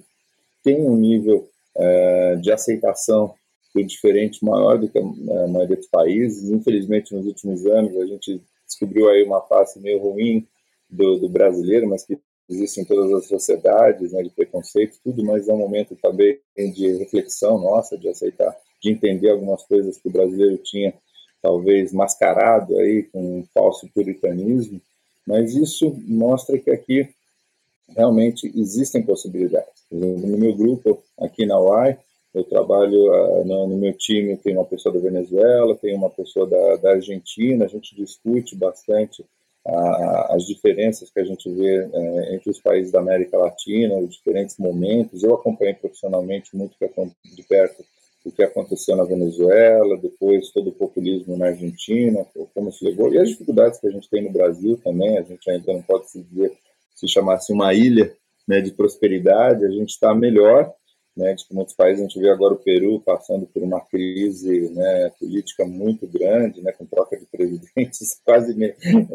tem 0.63 0.81
um 0.81 0.95
nível 0.95 1.47
é, 1.77 2.35
de 2.35 2.51
aceitação 2.51 3.33
do 3.73 3.83
diferente 3.83 4.43
maior 4.43 4.77
do 4.77 4.87
que 4.87 4.97
a 4.97 5.47
maioria 5.47 5.75
dos 5.75 5.87
países. 5.87 6.49
Infelizmente, 6.49 7.13
nos 7.13 7.25
últimos 7.25 7.65
anos, 7.65 7.95
a 7.97 8.05
gente 8.05 8.41
descobriu 8.65 9.09
aí 9.09 9.23
uma 9.23 9.41
face 9.41 9.79
meio 9.79 9.99
ruim 9.99 10.47
do, 10.89 11.17
do 11.19 11.29
brasileiro, 11.29 11.87
mas 11.87 12.05
que 12.05 12.17
existe 12.49 12.79
em 12.79 12.85
todas 12.85 13.11
as 13.11 13.27
sociedades, 13.27 14.13
né, 14.13 14.23
de 14.23 14.29
preconceito, 14.29 14.97
tudo, 15.03 15.23
mas 15.25 15.49
é 15.49 15.53
um 15.53 15.57
momento 15.57 15.95
também 15.95 16.39
de 16.55 16.97
reflexão 16.97 17.59
nossa, 17.59 17.97
de 17.97 18.07
aceitar 18.07 18.55
de 18.85 18.91
entender 18.91 19.29
algumas 19.29 19.63
coisas 19.63 19.97
que 19.97 20.07
o 20.07 20.11
brasileiro 20.11 20.57
tinha 20.57 20.93
talvez 21.41 21.91
mascarado 21.91 22.77
aí 22.77 23.03
com 23.03 23.39
um 23.39 23.45
falso 23.53 23.89
puritanismo, 23.93 24.79
mas 25.27 25.55
isso 25.55 25.95
mostra 26.07 26.57
que 26.59 26.69
aqui 26.69 27.09
realmente 27.89 28.51
existem 28.55 29.01
possibilidades. 29.01 29.83
no 29.91 30.37
meu 30.37 30.55
grupo 30.55 31.03
aqui 31.19 31.45
na 31.45 31.59
UAI, 31.59 31.97
eu 32.33 32.43
trabalho 32.43 33.11
uh, 33.11 33.45
no, 33.45 33.77
meu 33.77 33.93
time, 33.93 34.37
tem 34.37 34.53
uma 34.55 34.65
pessoa 34.65 34.93
da 34.93 34.99
Venezuela, 34.99 35.75
tem 35.75 35.95
uma 35.95 36.09
pessoa 36.09 36.45
da, 36.47 36.75
da 36.75 36.91
Argentina, 36.91 37.65
a 37.65 37.67
gente 37.67 37.95
discute 37.95 38.55
bastante 38.55 39.21
uh, 39.21 40.33
as 40.33 40.45
diferenças 40.45 41.09
que 41.09 41.19
a 41.19 41.23
gente 41.23 41.49
vê 41.49 41.85
uh, 41.85 42.33
entre 42.33 42.49
os 42.49 42.59
países 42.59 42.91
da 42.91 42.99
América 42.99 43.37
Latina, 43.37 43.97
os 43.97 44.15
diferentes 44.15 44.57
momentos. 44.57 45.23
Eu 45.23 45.33
acompanhei 45.33 45.75
profissionalmente 45.75 46.55
muito 46.55 46.75
de 47.23 47.43
perto 47.43 47.85
o 48.25 48.31
que 48.31 48.41
aconteceu 48.41 48.95
na 48.95 49.03
Venezuela, 49.03 49.97
depois 49.97 50.49
todo 50.49 50.69
o 50.69 50.73
populismo 50.73 51.37
na 51.37 51.47
Argentina, 51.47 52.25
como 52.55 52.71
se 52.71 52.83
levou, 52.83 53.13
e 53.13 53.19
as 53.19 53.29
dificuldades 53.29 53.79
que 53.79 53.87
a 53.87 53.91
gente 53.91 54.09
tem 54.09 54.23
no 54.23 54.31
Brasil 54.31 54.79
também, 54.83 55.17
a 55.17 55.21
gente 55.21 55.47
ainda 55.49 55.71
não 55.71 55.81
pode 55.83 56.09
se 56.09 56.23
dizer, 56.23 56.51
se 56.95 57.07
chamasse 57.07 57.53
uma 57.53 57.73
ilha 57.73 58.11
né, 58.47 58.61
de 58.61 58.71
prosperidade, 58.71 59.63
a 59.63 59.69
gente 59.69 59.91
está 59.91 60.13
melhor, 60.15 60.73
né, 61.15 61.35
de 61.35 61.45
que 61.45 61.53
muitos 61.53 61.75
países, 61.75 62.01
a 62.01 62.07
gente 62.07 62.19
vê 62.19 62.29
agora 62.29 62.55
o 62.55 62.59
Peru 62.59 62.99
passando 62.99 63.45
por 63.45 63.61
uma 63.61 63.79
crise 63.79 64.69
né, 64.71 65.11
política 65.19 65.63
muito 65.63 66.07
grande, 66.07 66.61
né, 66.61 66.71
com 66.71 66.85
troca 66.85 67.15
de 67.15 67.25
presidentes 67.27 68.19
quase 68.25 68.55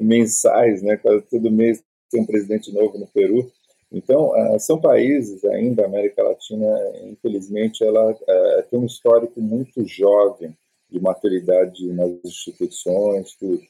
mensais, 0.00 0.82
né, 0.82 0.96
quase 0.96 1.22
todo 1.28 1.50
mês 1.50 1.82
tem 2.10 2.22
um 2.22 2.26
presidente 2.26 2.72
novo 2.72 2.96
no 2.96 3.06
Peru, 3.08 3.50
então, 3.92 4.30
uh, 4.30 4.60
são 4.60 4.80
países 4.80 5.44
ainda, 5.44 5.82
a 5.82 5.86
América 5.86 6.22
Latina, 6.22 6.66
infelizmente, 7.02 7.84
ela 7.84 8.12
uh, 8.12 8.62
tem 8.70 8.78
um 8.78 8.86
histórico 8.86 9.40
muito 9.40 9.84
jovem 9.84 10.56
de 10.88 11.00
maturidade 11.00 11.92
nas 11.92 12.10
instituições, 12.24 13.34
tudo. 13.34 13.60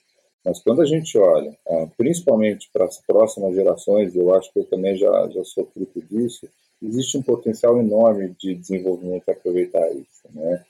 Mas 0.45 0.62
quando 0.62 0.83
a 0.83 0.87
gente 0.87 1.16
olha, 1.16 1.57
uh, 1.66 1.91
principalmente 1.97 2.68
para 2.73 2.85
as 2.85 2.99
próximas 2.99 3.55
gerações, 3.55 4.14
eu 4.14 4.35
acho 4.35 4.53
que 4.53 4.59
eu 4.59 4.64
também 4.64 4.97
já, 4.97 5.29
já 5.29 5.43
sou 5.43 5.66
fruto 5.73 6.03
disso, 6.03 6.47
existe 6.83 7.16
um 7.16 7.23
potencial 7.23 7.79
enorme 7.79 8.35
de 8.39 8.55
desenvolvimento 8.55 9.25
para 9.25 9.35
aproveitar 9.35 9.91
isso, 9.93 10.29
né? 10.35 10.64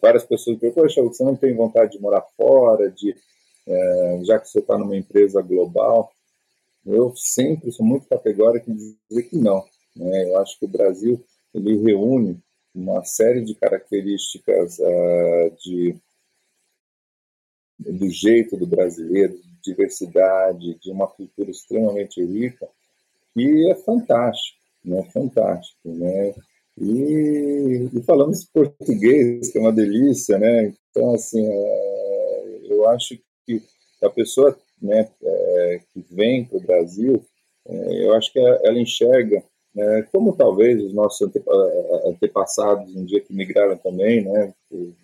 várias 0.00 0.24
pessoas 0.24 0.56
dizem, 0.56 0.70
poxa, 0.70 1.02
você 1.02 1.24
não 1.24 1.34
tem 1.34 1.52
vontade 1.52 1.92
de 1.92 2.00
morar 2.00 2.24
fora, 2.36 2.88
de, 2.88 3.16
já 4.22 4.38
que 4.38 4.48
você 4.48 4.60
está 4.60 4.78
numa 4.78 4.96
empresa 4.96 5.42
global, 5.42 6.12
eu 6.84 7.14
sempre 7.16 7.70
sou 7.72 7.84
muito 7.84 8.06
categórico 8.08 8.70
em 8.70 8.74
dizer 8.74 9.22
que 9.28 9.36
não. 9.36 9.64
Né? 9.96 10.30
Eu 10.30 10.38
acho 10.38 10.58
que 10.58 10.64
o 10.64 10.68
Brasil 10.68 11.22
ele 11.54 11.76
reúne 11.78 12.38
uma 12.74 13.04
série 13.04 13.42
de 13.44 13.54
características 13.54 14.78
uh, 14.78 15.56
de 15.62 15.96
do 17.78 18.10
jeito 18.10 18.58
do 18.58 18.66
brasileiro, 18.66 19.38
de 19.38 19.72
diversidade, 19.72 20.78
de 20.78 20.90
uma 20.90 21.06
cultura 21.06 21.50
extremamente 21.50 22.22
rica, 22.22 22.68
que 23.32 23.70
é 23.70 23.74
fantástico, 23.74 24.58
né? 24.84 25.02
Fantástico, 25.12 25.88
né? 25.88 26.34
E, 26.78 27.88
e 27.92 28.02
falamos 28.02 28.44
português, 28.44 29.50
que 29.50 29.58
é 29.58 29.60
uma 29.60 29.72
delícia, 29.72 30.38
né? 30.38 30.74
Então, 30.90 31.14
assim, 31.14 31.46
uh, 31.46 32.60
eu 32.64 32.88
acho 32.90 33.18
que 33.46 33.62
a 34.02 34.10
pessoa 34.10 34.58
né, 34.80 35.08
é, 35.22 35.80
que 35.92 36.04
vem 36.10 36.44
para 36.44 36.58
o 36.58 36.62
Brasil, 36.62 37.24
é, 37.66 38.04
eu 38.04 38.14
acho 38.14 38.32
que 38.32 38.38
ela 38.38 38.78
enxerga, 38.78 39.42
né, 39.74 40.06
como 40.12 40.34
talvez 40.34 40.82
os 40.82 40.92
nossos 40.92 41.30
antepassados 42.06 42.94
um 42.94 43.04
dia 43.04 43.20
que 43.20 43.32
migraram 43.32 43.76
também, 43.76 44.24
né, 44.24 44.52
que 44.68 44.94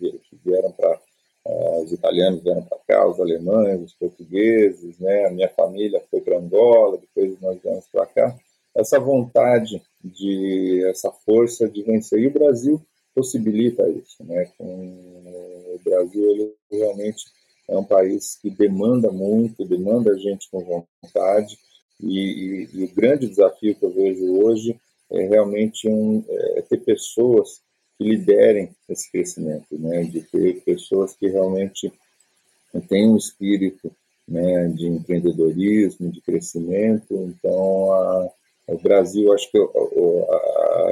vieram 0.43 0.71
para 0.71 0.99
uh, 1.45 1.83
os 1.83 1.91
italianos 1.91 2.43
vieram 2.43 2.63
para 2.63 2.77
cá, 2.87 3.07
os 3.07 3.19
alemães, 3.19 3.81
os 3.81 3.93
portugueses, 3.93 4.99
né, 4.99 5.25
a 5.25 5.31
minha 5.31 5.49
família 5.49 6.01
foi 6.11 6.21
para 6.21 6.37
Angola, 6.37 6.97
depois 6.97 7.39
nós 7.39 7.57
viemos 7.61 7.85
para 7.91 8.05
cá, 8.05 8.35
essa 8.75 8.99
vontade 8.99 9.81
de 10.03 10.83
essa 10.85 11.11
força 11.11 11.67
de 11.67 11.81
vencer 11.81 12.19
e 12.19 12.27
o 12.27 12.31
Brasil 12.31 12.81
possibilita 13.15 13.89
isso, 13.89 14.23
né? 14.23 14.47
Com 14.57 14.63
o 14.65 15.79
Brasil 15.83 16.29
ele 16.29 16.53
realmente 16.71 17.25
é 17.67 17.77
um 17.77 17.83
país 17.83 18.37
que 18.41 18.49
demanda 18.49 19.11
muito, 19.11 19.65
demanda 19.65 20.17
gente 20.17 20.49
com 20.49 20.85
vontade, 21.03 21.57
e, 22.01 22.19
e, 22.19 22.69
e 22.73 22.83
o 22.83 22.93
grande 22.93 23.27
desafio 23.27 23.75
que 23.75 23.83
eu 23.83 23.91
vejo 23.91 24.43
hoje 24.43 24.79
é 25.11 25.27
realmente 25.27 25.87
um, 25.87 26.23
é 26.29 26.61
ter 26.61 26.77
pessoas 26.77 27.61
que 27.97 28.03
liderem 28.03 28.69
esse 28.87 29.11
crescimento, 29.11 29.77
né? 29.77 30.03
de 30.03 30.21
ter 30.21 30.61
pessoas 30.63 31.15
que 31.15 31.27
realmente 31.27 31.91
têm 32.87 33.09
um 33.09 33.17
espírito 33.17 33.91
né, 34.27 34.67
de 34.67 34.87
empreendedorismo, 34.87 36.11
de 36.11 36.21
crescimento. 36.21 37.13
Então, 37.13 37.93
a, 37.93 38.29
o 38.67 38.77
Brasil, 38.77 39.31
acho 39.31 39.49
que 39.51 39.57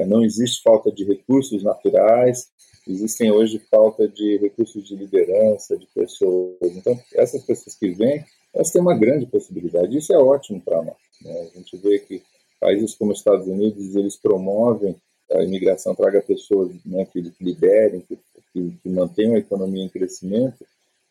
não 0.07 0.23
existe 0.23 0.61
falta 0.63 0.91
de 0.91 1.03
recursos 1.03 1.63
naturais, 1.63 2.49
existem 2.87 3.31
hoje 3.31 3.59
falta 3.69 4.07
de 4.07 4.37
recursos 4.37 4.87
de 4.87 4.95
liderança, 4.95 5.77
de 5.77 5.87
pessoas. 5.87 6.55
Então, 6.61 6.97
essas 7.13 7.43
pessoas 7.43 7.75
que 7.75 7.89
vêm, 7.89 8.23
elas 8.53 8.71
têm 8.71 8.81
uma 8.81 8.97
grande 8.97 9.25
possibilidade. 9.25 9.97
Isso 9.97 10.13
é 10.13 10.17
ótimo 10.17 10.61
para 10.61 10.81
nós. 10.81 10.95
Né? 11.21 11.49
A 11.53 11.57
gente 11.57 11.75
vê 11.77 11.99
que 11.99 12.21
países 12.59 12.95
como 12.95 13.11
os 13.11 13.19
Estados 13.19 13.47
Unidos, 13.47 13.95
eles 13.95 14.15
promovem 14.15 14.95
a 15.31 15.43
imigração, 15.43 15.95
traga 15.95 16.21
pessoas 16.21 16.71
né, 16.85 17.05
que 17.05 17.33
liderem, 17.41 18.01
que, 18.01 18.17
que, 18.53 18.77
que 18.81 18.89
mantenham 18.89 19.35
a 19.35 19.39
economia 19.39 19.83
em 19.83 19.89
crescimento. 19.89 20.65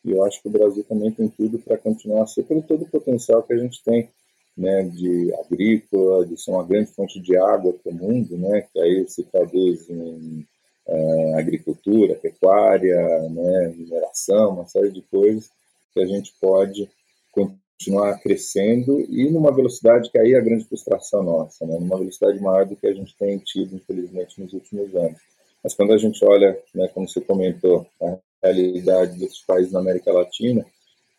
E 0.05 0.13
eu 0.13 0.25
acho 0.25 0.41
que 0.41 0.49
o 0.49 0.53
Brasil 0.53 0.85
também 0.85 1.11
tem 1.11 1.29
tudo 1.29 1.59
para 1.59 1.77
continuar 1.77 2.23
a 2.23 2.27
ser, 2.27 2.45
pelo 2.45 2.63
todo 2.63 2.83
o 2.83 2.89
potencial 2.89 3.43
que 3.43 3.53
a 3.53 3.59
gente 3.59 3.83
tem 3.83 4.09
né, 4.57 4.85
de 4.85 5.35
agrícola, 5.35 6.25
de 6.27 6.41
ser 6.41 6.53
uma 6.53 6.65
grande 6.65 6.93
fonte 6.93 7.21
de 7.21 7.37
água 7.37 7.73
para 7.73 7.93
o 7.93 7.95
mundo, 7.95 8.37
né, 8.37 8.67
que 8.73 8.81
aí 8.81 9.05
se 9.09 9.25
traduz 9.25 9.89
em 9.91 10.47
é, 10.87 11.35
agricultura, 11.35 12.15
pecuária, 12.15 12.97
né, 13.31 13.75
mineração, 13.77 14.55
uma 14.55 14.67
série 14.67 14.91
de 14.91 15.03
coisas 15.03 15.51
que 15.93 16.01
a 16.01 16.07
gente 16.07 16.33
pode 16.41 16.89
continuar 17.33 18.19
crescendo 18.21 19.01
e 19.01 19.29
numa 19.31 19.53
velocidade 19.53 20.11
que 20.11 20.19
aí 20.19 20.35
é 20.35 20.39
a 20.39 20.43
grande 20.43 20.65
frustração 20.65 21.23
nossa, 21.23 21.67
né, 21.67 21.77
numa 21.79 21.99
velocidade 21.99 22.41
maior 22.41 22.65
do 22.65 22.77
que 22.77 22.87
a 22.87 22.95
gente 22.95 23.17
tem 23.17 23.39
tido, 23.39 23.75
infelizmente, 23.75 24.41
nos 24.41 24.53
últimos 24.53 24.95
anos. 24.95 25.19
Mas 25.63 25.75
quando 25.75 25.93
a 25.95 25.99
gente 25.99 26.25
olha, 26.25 26.57
né, 26.75 26.89
como 26.89 27.09
você 27.09 27.21
comentou, 27.21 27.87
a 28.01 28.19
realidade 28.43 29.19
desses 29.19 29.41
países 29.41 29.73
na 29.73 29.81
América 29.81 30.13
Latina, 30.13 30.65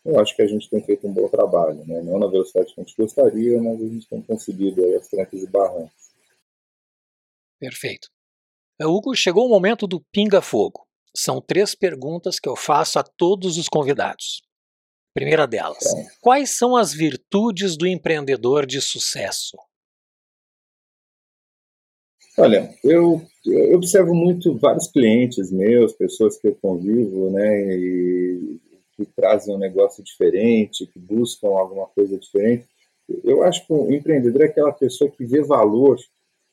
eu 0.06 0.20
acho 0.20 0.36
que 0.36 0.42
a 0.42 0.46
gente 0.46 0.70
tem 0.70 0.82
feito 0.82 1.06
um 1.06 1.12
bom 1.12 1.28
trabalho, 1.28 1.84
né? 1.84 2.00
não 2.02 2.18
na 2.18 2.28
velocidade 2.28 2.72
que 2.72 2.80
a 2.80 2.84
gente 2.84 2.96
gostaria, 2.96 3.60
mas 3.60 3.80
a 3.80 3.86
gente 3.86 4.08
tem 4.08 4.22
conseguido 4.22 4.84
aí 4.84 4.94
as 4.94 5.08
trancas 5.08 5.42
e 5.42 5.46
barrancos. 5.46 6.06
Perfeito. 7.58 8.08
Hugo, 8.80 9.14
chegou 9.14 9.46
o 9.46 9.48
momento 9.48 9.86
do 9.86 10.00
pinga-fogo. 10.12 10.86
São 11.16 11.40
três 11.40 11.74
perguntas 11.74 12.38
que 12.38 12.48
eu 12.48 12.54
faço 12.54 12.98
a 12.98 13.02
todos 13.02 13.56
os 13.56 13.68
convidados. 13.68 14.42
Primeira 15.14 15.46
delas, 15.46 15.82
é. 15.86 16.06
quais 16.20 16.58
são 16.58 16.76
as 16.76 16.92
virtudes 16.92 17.74
do 17.74 17.86
empreendedor 17.86 18.66
de 18.66 18.82
sucesso? 18.82 19.56
Olha, 22.38 22.70
eu, 22.84 23.22
eu 23.46 23.76
observo 23.76 24.14
muito 24.14 24.58
vários 24.58 24.88
clientes 24.88 25.50
meus, 25.50 25.94
pessoas 25.94 26.38
que 26.38 26.48
eu 26.48 26.54
convivo, 26.56 27.30
né, 27.30 27.78
e 27.78 28.60
que 28.96 29.04
trazem 29.04 29.54
um 29.54 29.58
negócio 29.58 30.02
diferente, 30.02 30.86
que 30.86 30.98
buscam 30.98 31.48
alguma 31.48 31.86
coisa 31.86 32.18
diferente. 32.18 32.66
Eu 33.22 33.42
acho 33.42 33.66
que 33.66 33.72
o 33.72 33.92
empreendedor 33.92 34.42
é 34.42 34.46
aquela 34.46 34.72
pessoa 34.72 35.10
que 35.10 35.24
vê 35.24 35.42
valor, 35.42 35.98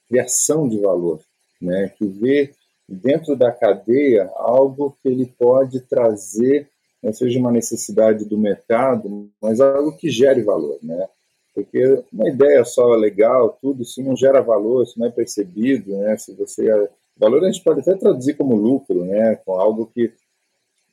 criação 0.07 0.67
de 0.67 0.79
valor 0.79 1.19
né, 1.63 1.91
que 1.97 2.05
vê 2.05 2.51
dentro 2.87 3.35
da 3.35 3.51
cadeia 3.51 4.29
algo 4.35 4.95
que 5.01 5.07
ele 5.07 5.25
pode 5.25 5.79
trazer, 5.79 6.67
né, 7.01 7.13
seja 7.13 7.39
uma 7.39 7.51
necessidade 7.51 8.25
do 8.25 8.37
mercado, 8.37 9.29
mas 9.41 9.61
algo 9.61 9.95
que 9.95 10.09
gere 10.09 10.41
valor, 10.41 10.77
né? 10.83 11.07
Porque 11.55 12.03
uma 12.11 12.27
ideia 12.27 12.65
só 12.65 12.93
legal, 12.95 13.57
tudo, 13.61 13.85
se 13.85 14.01
não 14.01 14.15
gera 14.15 14.41
valor, 14.41 14.85
se 14.87 14.99
não 14.99 15.07
é 15.07 15.11
percebido, 15.11 15.95
né? 15.97 16.17
Se 16.17 16.33
você 16.33 16.67
valor 17.15 17.43
a 17.43 17.51
gente 17.51 17.63
pode 17.63 17.81
até 17.81 17.95
traduzir 17.95 18.35
como 18.35 18.55
lucro, 18.55 19.05
né? 19.05 19.35
Com 19.45 19.53
algo 19.53 19.85
que 19.93 20.11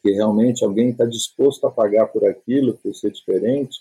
que 0.02 0.10
realmente 0.10 0.64
alguém 0.64 0.90
está 0.90 1.04
disposto 1.04 1.66
a 1.66 1.70
pagar 1.70 2.06
por 2.06 2.24
aquilo, 2.24 2.78
por 2.82 2.94
ser 2.94 3.10
diferente, 3.10 3.78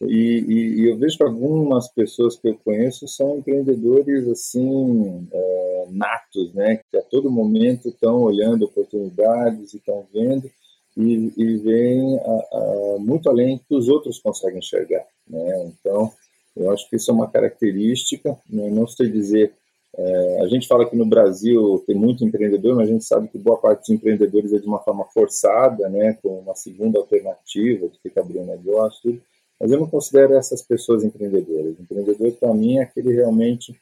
e, 0.00 0.06
e, 0.06 0.80
e, 0.80 0.88
eu 0.88 0.96
vejo 0.96 1.16
que 1.16 1.24
algumas 1.24 1.88
pessoas 1.88 2.36
que 2.36 2.48
eu 2.48 2.56
conheço 2.64 3.08
são 3.08 3.38
empreendedores 3.38 4.28
assim 4.28 5.26
é, 5.32 5.86
natos, 5.90 6.54
né? 6.54 6.80
Que 6.88 6.98
a 6.98 7.02
todo 7.02 7.28
momento 7.28 7.88
estão 7.88 8.22
olhando 8.22 8.64
oportunidades 8.64 9.74
e 9.74 9.78
estão 9.78 10.06
vendo 10.14 10.48
e, 10.96 11.32
e 11.36 12.98
muito 13.00 13.28
além 13.28 13.58
que 13.58 13.74
os 13.74 13.88
outros 13.88 14.20
conseguem 14.20 14.58
enxergar, 14.58 15.04
né? 15.28 15.66
Então, 15.66 16.12
eu 16.56 16.70
acho 16.72 16.88
que 16.88 16.96
isso 16.96 17.10
é 17.10 17.14
uma 17.14 17.30
característica. 17.30 18.36
Né? 18.48 18.68
Não 18.70 18.86
sei 18.86 19.08
dizer. 19.08 19.52
É, 19.96 20.42
a 20.42 20.46
gente 20.48 20.68
fala 20.68 20.88
que 20.88 20.96
no 20.96 21.06
Brasil 21.06 21.82
tem 21.86 21.96
muito 21.96 22.24
empreendedor, 22.24 22.76
mas 22.76 22.88
a 22.88 22.92
gente 22.92 23.04
sabe 23.04 23.28
que 23.28 23.38
boa 23.38 23.58
parte 23.58 23.80
dos 23.80 23.90
empreendedores 23.90 24.52
é 24.52 24.58
de 24.58 24.66
uma 24.66 24.78
forma 24.78 25.04
forçada, 25.06 25.88
né? 25.88 26.16
Com 26.22 26.38
uma 26.40 26.54
segunda 26.54 26.98
alternativa, 26.98 27.88
de 27.88 28.18
abrir 28.18 28.38
um 28.38 28.46
negócio. 28.46 29.20
Mas 29.58 29.72
eu 29.72 29.80
não 29.80 29.88
considero 29.88 30.34
essas 30.34 30.62
pessoas 30.62 31.02
empreendedoras. 31.02 31.78
Empreendedor, 31.80 32.32
para 32.32 32.54
mim, 32.54 32.78
é 32.78 32.82
aquele 32.82 33.12
realmente 33.12 33.74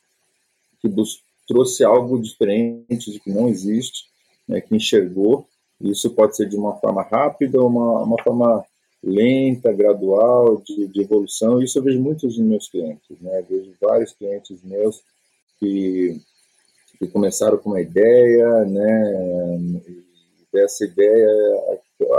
que 0.81 0.89
trouxe 1.47 1.85
algo 1.85 2.21
diferente, 2.21 3.13
de 3.13 3.21
que 3.21 3.31
não 3.31 3.49
existe, 3.49 4.07
né, 4.49 4.61
que 4.61 4.75
enxergou. 4.75 5.47
Isso 5.81 6.11
pode 6.11 6.37
ser 6.37 6.49
de 6.49 6.57
uma 6.57 6.77
forma 6.77 7.03
rápida 7.03 7.61
ou 7.61 7.69
uma, 7.69 8.03
uma 8.03 8.23
forma 8.23 8.65
lenta, 9.03 9.73
gradual, 9.73 10.63
de, 10.63 10.89
de, 10.89 11.03
evolução. 11.03 11.63
Isso 11.63 11.79
eu 11.79 11.83
vejo 11.83 12.01
muitos 12.01 12.37
dos 12.37 12.45
meus 12.45 12.69
clientes. 12.69 13.21
Né? 13.21 13.45
vejo 13.49 13.73
vários 13.81 14.13
clientes 14.13 14.63
meus 14.63 15.03
que, 15.59 16.21
que 16.99 17.07
começaram 17.09 17.59
com 17.59 17.71
uma 17.71 17.81
ideia, 17.81 18.65
né? 18.65 19.59
E 19.89 20.05
dessa 20.53 20.85
ideia, 20.85 21.29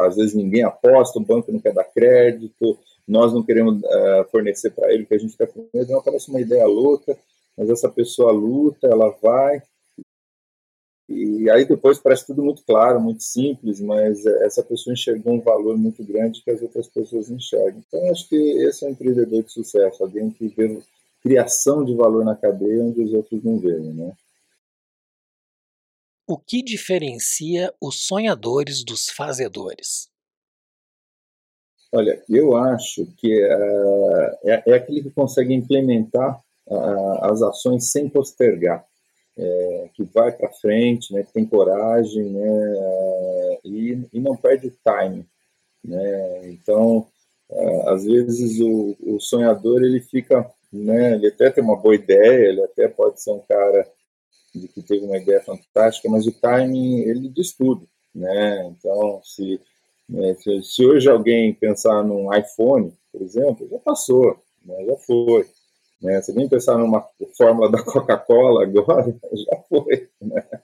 às 0.01 0.15
vezes 0.15 0.33
ninguém 0.33 0.63
aposta, 0.63 1.19
o 1.19 1.23
banco 1.23 1.51
não 1.51 1.59
quer 1.59 1.73
dar 1.73 1.83
crédito, 1.83 2.77
nós 3.07 3.33
não 3.33 3.43
queremos 3.43 3.81
uh, 3.81 4.25
fornecer 4.31 4.71
para 4.71 4.93
ele, 4.93 5.05
que 5.05 5.13
a 5.13 5.17
gente 5.17 5.31
está 5.31 5.47
com 5.47 5.67
medo, 5.73 5.91
não 5.91 6.01
parece 6.01 6.29
uma 6.29 6.41
ideia 6.41 6.65
louca, 6.65 7.17
mas 7.57 7.69
essa 7.69 7.89
pessoa 7.89 8.31
luta, 8.31 8.87
ela 8.87 9.09
vai, 9.21 9.61
e 11.09 11.49
aí 11.49 11.63
depois 11.65 11.97
parece 11.97 12.27
tudo 12.27 12.43
muito 12.43 12.63
claro, 12.65 12.99
muito 12.99 13.23
simples, 13.23 13.79
mas 13.79 14.25
essa 14.25 14.61
pessoa 14.61 14.93
enxergou 14.93 15.33
um 15.33 15.39
valor 15.39 15.77
muito 15.77 16.03
grande 16.03 16.43
que 16.43 16.51
as 16.51 16.61
outras 16.61 16.87
pessoas 16.87 17.29
enxergam. 17.29 17.81
Então 17.87 18.11
acho 18.11 18.27
que 18.27 18.35
esse 18.35 18.83
é 18.83 18.89
um 18.89 18.91
empreendedor 18.91 19.41
de 19.41 19.51
sucesso, 19.51 20.03
alguém 20.03 20.29
que 20.29 20.49
vê 20.49 20.81
criação 21.21 21.83
de 21.83 21.95
valor 21.95 22.23
na 22.23 22.35
cadeia 22.35 22.83
onde 22.83 23.01
os 23.01 23.13
outros 23.13 23.43
não 23.43 23.59
veem, 23.59 23.93
né? 23.93 24.13
O 26.27 26.37
que 26.37 26.61
diferencia 26.61 27.73
os 27.81 28.05
sonhadores 28.05 28.83
dos 28.83 29.09
fazedores? 29.09 30.09
Olha, 31.93 32.21
eu 32.29 32.55
acho 32.57 33.05
que 33.17 33.45
uh, 33.45 34.37
é, 34.43 34.63
é, 34.65 34.73
aquele 34.73 35.03
que 35.03 35.09
consegue 35.09 35.53
implementar 35.53 36.37
uh, 36.67 37.23
as 37.23 37.41
ações 37.41 37.89
sem 37.89 38.09
postergar, 38.09 38.85
é, 39.37 39.89
que 39.93 40.03
vai 40.03 40.31
para 40.31 40.51
frente, 40.51 41.13
né, 41.13 41.23
que 41.23 41.31
tem 41.31 41.45
coragem 41.45 42.23
né, 42.23 43.59
e, 43.63 44.07
e 44.11 44.19
não 44.19 44.35
perde 44.35 44.67
o 44.67 44.71
time. 44.71 45.25
Né? 45.83 46.49
Então, 46.49 47.07
uh, 47.49 47.89
às 47.89 48.03
vezes 48.03 48.59
o, 48.59 48.95
o, 48.99 49.19
sonhador 49.19 49.83
ele 49.83 50.01
fica, 50.01 50.49
né, 50.77 51.13
ele 51.15 51.27
até 51.27 51.49
tem 51.49 51.63
uma 51.63 51.75
boa 51.75 51.95
ideia, 51.95 52.49
ele 52.49 52.63
até 52.63 52.87
pode 52.87 53.21
ser 53.21 53.31
um 53.31 53.41
cara 53.47 53.87
de 54.53 54.67
que 54.67 54.81
teve 54.81 55.05
uma 55.05 55.17
ideia 55.17 55.41
fantástica, 55.41 56.09
mas 56.09 56.25
o 56.25 56.31
timing 56.31 57.01
ele 57.01 57.29
diz 57.29 57.53
tudo. 57.53 57.87
Né? 58.13 58.65
Então, 58.67 59.21
se 59.23 59.61
né? 60.09 60.35
Se, 60.63 60.85
hoje 60.85 61.09
alguém 61.09 61.53
pensar 61.53 62.03
num 62.03 62.33
iPhone, 62.33 62.93
por 63.11 63.21
exemplo, 63.21 63.67
já 63.69 63.77
passou, 63.79 64.37
né? 64.63 64.85
já 64.85 64.95
foi. 64.97 65.45
Né? 66.01 66.21
Se 66.21 66.31
alguém 66.31 66.47
pensar 66.47 66.77
numa 66.77 67.05
fórmula 67.37 67.69
da 67.69 67.83
Coca-Cola 67.83 68.63
agora, 68.63 69.13
já 69.33 69.57
foi. 69.69 70.09
Né? 70.21 70.56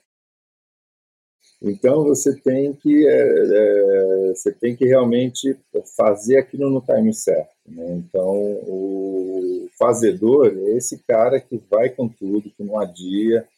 Então 1.64 2.04
você 2.04 2.34
tem 2.40 2.74
que 2.74 3.06
é, 3.06 3.10
é, 3.10 4.34
você 4.34 4.52
tem 4.52 4.76
que 4.76 4.84
realmente 4.84 5.56
fazer 5.96 6.36
aquilo 6.36 6.68
no 6.68 6.80
time 6.80 7.12
certo. 7.12 7.50
Né? 7.66 7.94
Então 7.96 8.30
o 8.32 9.68
fazedor 9.78 10.48
é 10.48 10.76
esse 10.76 10.98
cara 10.98 11.40
que 11.40 11.60
vai 11.70 11.88
com 11.88 12.08
tudo, 12.08 12.50
que 12.50 12.62
não 12.62 12.78
adia, 12.78 13.48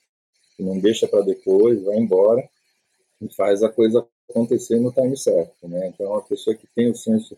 que 0.56 0.62
não 0.62 0.78
deixa 0.78 1.08
para 1.08 1.22
depois, 1.22 1.82
vai 1.82 1.96
embora 1.96 2.48
e 3.20 3.28
faz 3.34 3.62
a 3.62 3.68
coisa 3.68 4.06
acontecer 4.28 4.78
no 4.80 4.92
time 4.92 5.16
certo, 5.16 5.68
né? 5.68 5.88
Então, 5.88 6.06
é 6.06 6.10
uma 6.10 6.22
pessoa 6.22 6.56
que 6.56 6.66
tem 6.74 6.90
o 6.90 6.94
senso 6.94 7.36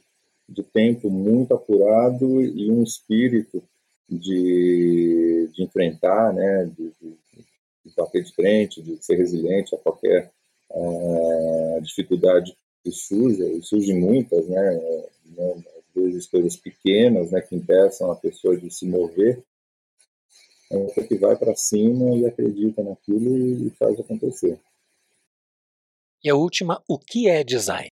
de 0.49 0.63
tempo 0.63 1.11
muito 1.11 1.55
apurado 1.55 2.43
e 2.43 2.71
um 2.71 2.83
espírito 2.83 3.63
de, 4.09 5.49
de 5.53 5.63
enfrentar, 5.63 6.33
né? 6.33 6.65
De, 6.65 6.91
de, 7.01 7.17
de 7.85 7.95
bater 7.97 8.25
de 8.25 8.35
frente, 8.35 8.83
de 8.83 9.05
ser 9.05 9.17
resiliente 9.17 9.75
a 9.75 9.79
qualquer 9.79 10.31
uh, 10.71 11.81
dificuldade 11.83 12.57
que 12.83 12.91
surja, 12.91 13.45
e 13.45 13.63
surgem 13.63 14.01
muitas, 14.01 14.47
né? 14.49 14.75
né? 15.27 15.65
Às 15.79 16.03
vezes 16.03 16.27
coisas 16.27 16.57
pequenas, 16.57 17.31
né? 17.31 17.41
Que 17.41 17.57
impeçam 17.57 18.11
a 18.11 18.17
pessoa 18.17 18.57
de 18.57 18.71
se 18.71 18.87
mover, 18.87 19.43
é 20.71 20.77
uma 20.77 20.87
pessoa 20.87 21.07
que 21.07 21.17
vai 21.17 21.37
para 21.37 21.55
cima 21.57 22.15
e 22.17 22.27
acredita 22.27 22.83
naquilo 22.83 23.67
e 23.67 23.71
faz 23.71 23.99
acontecer. 23.99 24.61
E 26.23 26.29
a 26.29 26.35
última, 26.35 26.83
o 26.87 26.99
que 26.99 27.29
é 27.29 27.43
design? 27.43 27.89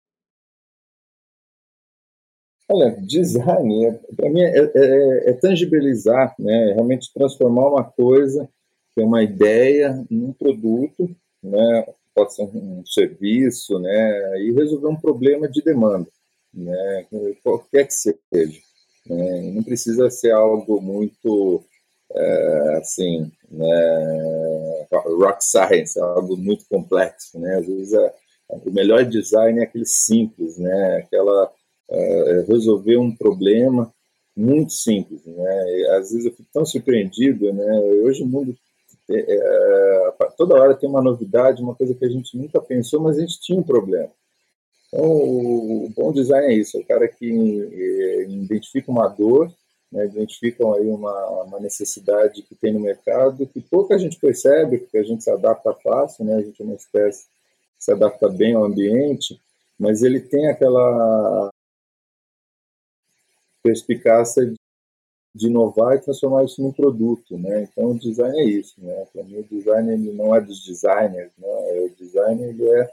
Olha, 2.69 2.93
design, 3.01 3.87
é, 3.87 3.93
para 4.15 4.31
mim, 4.31 4.43
é, 4.43 4.59
é, 4.59 5.31
é, 5.31 5.33
tangibilizar, 5.33 6.35
né? 6.39 6.73
realmente 6.73 7.13
transformar 7.13 7.69
uma 7.69 7.85
coisa, 7.85 8.49
que 8.95 9.01
é 9.01 9.05
uma 9.05 9.25
ideia, 9.25 10.05
num 10.09 10.33
produto, 10.33 11.11
né? 11.43 11.95
Pode 12.15 12.35
ser 12.35 12.43
um, 12.43 12.83
serviço, 12.87 13.79
né? 13.79 14.43
e 14.43 14.53
resolver 14.53 14.89
um 14.89 15.01
problema 15.01 15.49
de 15.49 15.63
demanda, 15.63 16.09
né? 16.53 17.07
qualquer 17.43 17.87
que 17.87 17.95
seja. 17.95 18.61
Né? 19.07 19.53
Não 19.55 19.63
precisa 19.63 20.11
ser 20.11 20.33
algo 20.33 20.81
muito, 20.81 21.65
é, 22.13 22.77
assim, 22.81 23.31
né? 23.51 24.87
rock 24.91 25.45
science, 25.45 25.99
algo 25.99 26.37
muito 26.37 26.65
complexo. 26.69 27.39
Né? 27.39 27.57
Às 27.57 27.67
vezes, 27.67 27.93
é, 27.95 28.15
o 28.51 28.71
melhor 28.71 29.05
design 29.05 29.61
é 29.61 29.65
aquele 29.65 29.87
simples, 29.87 30.59
né? 30.59 30.97
aquela 30.99 31.53
é, 31.91 32.45
resolver 32.49 32.97
um 32.97 33.15
problema 33.15 33.93
muito 34.37 34.73
simples, 34.73 35.25
né? 35.27 35.87
Às 35.99 36.11
vezes 36.11 36.27
eu 36.27 36.33
fico 36.33 36.49
tão 36.53 36.65
surpreendido, 36.65 37.53
né? 37.53 37.79
Hoje 38.05 38.23
o 38.23 38.27
mundo 38.27 38.57
é, 39.17 39.37
é, 39.37 40.13
toda 40.37 40.55
hora 40.55 40.75
tem 40.75 40.89
uma 40.89 41.03
novidade, 41.03 41.63
uma 41.63 41.75
coisa 41.75 41.95
que 41.95 42.05
a 42.05 42.09
gente 42.09 42.37
nunca 42.37 42.61
pensou, 42.61 43.01
mas 43.01 43.19
a 43.19 43.21
gente 43.21 43.41
tinha 43.41 43.59
um 43.59 43.63
problema. 43.63 44.11
Então, 44.89 45.05
o, 45.05 45.87
o 45.87 45.89
bom 45.91 46.13
design 46.13 46.47
é 46.47 46.57
isso, 46.57 46.77
é 46.77 46.81
o 46.81 46.87
cara 46.87 47.09
que 47.09 47.69
é, 47.73 48.23
identifica 48.23 48.91
uma 48.91 49.09
dor, 49.09 49.53
né, 49.91 50.07
identificam 50.07 50.73
aí 50.75 50.87
uma, 50.87 51.43
uma, 51.43 51.59
necessidade 51.59 52.43
que 52.43 52.55
tem 52.55 52.73
no 52.73 52.81
mercado, 52.81 53.47
que 53.47 53.61
pouca 53.61 53.99
gente 53.99 54.19
percebe, 54.19 54.79
porque 54.79 54.99
a 54.99 55.03
gente 55.03 55.25
se 55.25 55.31
adapta 55.31 55.73
fácil, 55.75 56.25
né, 56.25 56.37
a 56.37 56.43
gente 56.43 56.61
é 56.63 56.65
uma 56.65 56.75
espécie 56.75 57.25
que 57.77 57.85
se 57.85 57.93
adapta 57.93 58.29
bem 58.29 58.55
ao 58.55 58.65
ambiente, 58.65 59.41
mas 59.79 60.03
ele 60.03 60.21
tem 60.21 60.49
aquela 60.49 61.51
perspicácia 63.63 64.53
de 65.35 65.47
inovar 65.47 65.97
e 65.97 66.01
transformar 66.01 66.45
isso 66.45 66.61
num 66.61 66.73
produto, 66.73 67.39
né? 67.39 67.63
Então 67.63 67.93
o 67.93 67.99
design 67.99 68.39
é 68.39 68.45
isso, 68.45 68.75
né? 68.79 69.07
Para 69.13 69.23
mim 69.23 69.39
o 69.39 69.45
design 69.45 69.93
ele 69.93 70.13
não 70.13 70.35
é 70.35 70.41
dos 70.41 70.65
designers, 70.65 71.31
né? 71.39 71.49
O 71.85 71.91
design 71.99 72.43
ele 72.43 72.69
é 72.69 72.91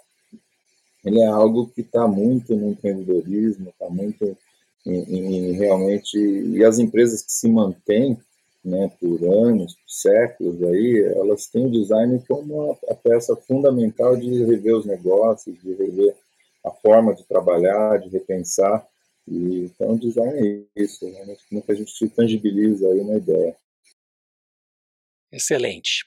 ele 1.06 1.22
é 1.22 1.26
algo 1.26 1.68
que 1.68 1.82
está 1.82 2.08
muito 2.08 2.56
no 2.56 2.72
empreendedorismo, 2.72 3.70
está 3.70 3.90
muito 3.90 4.38
em, 4.86 5.00
em, 5.16 5.52
realmente 5.54 6.18
e 6.18 6.64
as 6.64 6.80
empresas 6.80 7.22
que 7.22 7.32
se 7.32 7.48
mantêm, 7.50 8.18
né? 8.64 8.92
Por 9.00 9.24
anos, 9.24 9.74
por 9.74 9.90
séculos 9.90 10.62
aí, 10.64 11.04
elas 11.16 11.48
têm 11.48 11.66
o 11.66 11.72
design 11.72 12.22
como 12.28 12.78
a, 12.90 12.96
peça 12.96 13.36
fundamental 13.36 14.16
de 14.16 14.44
rever 14.44 14.76
os 14.76 14.86
negócios, 14.86 15.60
de 15.62 15.74
rever 15.74 16.16
a 16.64 16.70
forma 16.70 17.16
de 17.16 17.24
trabalhar, 17.24 17.98
de 18.00 18.10
repensar 18.10 18.86
e, 19.28 19.66
então, 19.66 19.94
o 19.94 20.00
design 20.00 20.68
é 20.76 20.82
isso, 20.82 21.06
né? 21.06 21.36
como 21.50 21.62
que 21.62 21.72
a 21.72 21.76
gente 21.76 22.10
tangibiliza 22.10 22.88
aí 22.88 23.00
uma 23.00 23.18
ideia. 23.18 23.56
Excelente. 25.32 26.06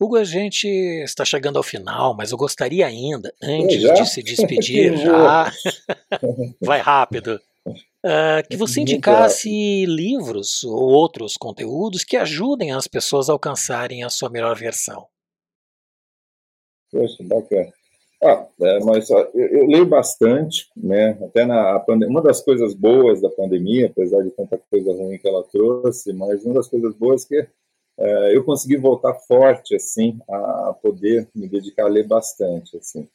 Hugo, 0.00 0.16
a 0.16 0.24
gente 0.24 0.66
está 1.04 1.24
chegando 1.24 1.56
ao 1.56 1.62
final, 1.62 2.14
mas 2.16 2.32
eu 2.32 2.38
gostaria 2.38 2.86
ainda, 2.86 3.32
antes 3.42 3.80
de 3.80 4.06
se 4.06 4.22
despedir, 4.22 4.96
já 4.98 5.52
vai 6.60 6.80
rápido, 6.80 7.40
uh, 7.66 8.48
que 8.48 8.56
você 8.56 8.80
indicasse 8.80 9.84
livros 9.86 10.64
ou 10.64 10.90
outros 10.90 11.36
conteúdos 11.36 12.04
que 12.04 12.16
ajudem 12.16 12.72
as 12.72 12.88
pessoas 12.88 13.28
a 13.28 13.32
alcançarem 13.32 14.02
a 14.02 14.10
sua 14.10 14.30
melhor 14.30 14.56
versão. 14.56 15.06
Poxa, 16.90 17.22
bacana. 17.22 17.72
Ah, 18.24 18.46
é, 18.60 18.78
mas 18.84 19.10
eu, 19.10 19.30
eu, 19.34 19.66
leio 19.66 19.84
bastante, 19.84 20.70
né? 20.76 21.18
Até 21.24 21.44
na 21.44 21.80
pandemia, 21.80 22.08
uma 22.08 22.22
das 22.22 22.40
coisas 22.40 22.72
boas 22.72 23.20
da 23.20 23.28
pandemia, 23.28 23.86
apesar 23.86 24.22
de 24.22 24.30
tanta 24.30 24.56
coisa 24.70 24.92
ruim 24.92 25.18
que 25.18 25.26
ela 25.26 25.42
trouxe, 25.42 26.12
mas 26.12 26.44
uma 26.44 26.54
das 26.54 26.68
coisas 26.68 26.94
boas 26.94 27.24
que 27.24 27.44
é, 27.98 28.36
eu 28.36 28.44
consegui 28.44 28.76
voltar 28.76 29.14
forte, 29.14 29.74
assim, 29.74 30.18
a 30.28 30.72
poder 30.80 31.28
me 31.34 31.48
dedicar 31.48 31.86
a 31.86 31.88
ler 31.88 32.06
bastante, 32.06 32.76
assim. 32.76 33.08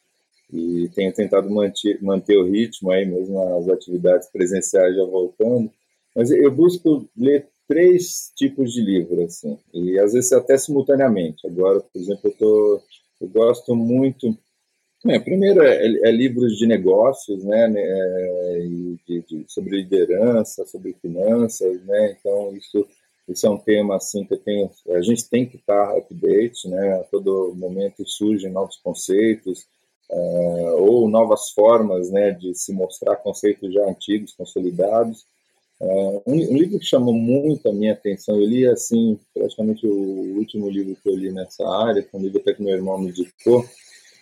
E 0.52 0.90
tenho 0.94 1.14
tentado 1.14 1.50
manter, 1.50 2.02
manter 2.02 2.38
o 2.38 2.46
ritmo 2.46 2.92
aí, 2.92 3.06
mesmo 3.06 3.40
as 3.58 3.70
atividades 3.70 4.30
presenciais 4.30 4.96
já 4.96 5.04
voltando. 5.06 5.72
Mas 6.14 6.32
eu 6.32 6.52
busco 6.52 7.08
ler 7.18 7.48
três 7.68 8.32
tipos 8.36 8.74
de 8.74 8.82
livro, 8.82 9.24
assim, 9.24 9.58
e 9.74 9.98
às 10.00 10.14
vezes 10.14 10.34
até 10.34 10.58
simultaneamente. 10.58 11.48
Agora, 11.48 11.80
por 11.80 12.00
exemplo, 12.00 12.22
eu, 12.26 12.32
tô, 12.32 12.82
eu 13.22 13.28
gosto 13.30 13.76
muito 13.76 14.38
É, 15.10 15.20
primeiro 15.20 15.62
é, 15.62 15.86
é, 15.86 16.12
livros 16.12 16.58
de 16.58 16.66
negócios, 16.66 17.44
né, 17.44 17.68
né 17.68 17.82
de, 19.08 19.22
de, 19.22 19.46
sobre 19.48 19.78
liderança, 19.78 20.66
sobre 20.66 20.94
finanças, 21.02 21.82
né, 21.84 22.18
então 22.20 22.56
isso, 22.56 22.86
isso 23.28 23.48
é 23.48 23.50
um 23.50 23.58
tema 23.58 23.96
assim 23.96 24.26
que 24.26 24.38
tenho, 24.38 24.70
a 24.90 25.02
gente 25.02 25.30
tem 25.30 25.46
que 25.46 25.58
estar 25.58 25.98
update, 25.98 26.68
né, 26.68 26.96
a 26.96 27.04
todo 27.04 27.54
momento 27.56 28.08
surgem 28.08 28.52
novos 28.52 28.78
conceitos, 28.78 29.66
uh, 30.10 30.82
ou 30.82 31.08
novas 31.10 31.50
formas, 31.52 32.10
né, 32.10 32.32
de 32.32 32.54
se 32.56 32.74
mostrar 32.74 33.16
conceitos 33.18 33.74
já 33.74 33.86
antigos, 33.88 34.34
consolidados, 34.34 35.26
Uh, 35.80 36.24
um, 36.26 36.34
um, 36.34 36.58
livro 36.58 36.80
que 36.80 36.86
chamou 36.86 37.14
muito 37.14 37.70
a 37.70 37.72
minha 37.72 37.94
atenção, 37.94 38.36
eu 38.36 38.48
li 38.48 38.66
assim, 38.66 39.20
praticamente 39.32 39.86
o 39.86 40.36
último 40.36 40.68
livro 40.72 40.96
que 40.96 41.08
eu 41.08 41.16
li 41.16 41.32
nessa 41.32 41.68
área, 41.70 42.02
é 42.02 42.18
um 42.18 42.20
livro 42.20 42.40
até 42.40 42.54
que 42.54 42.64
meu 42.64 42.74
irmão 42.74 42.98
me 42.98 43.12
dictou, 43.12 43.64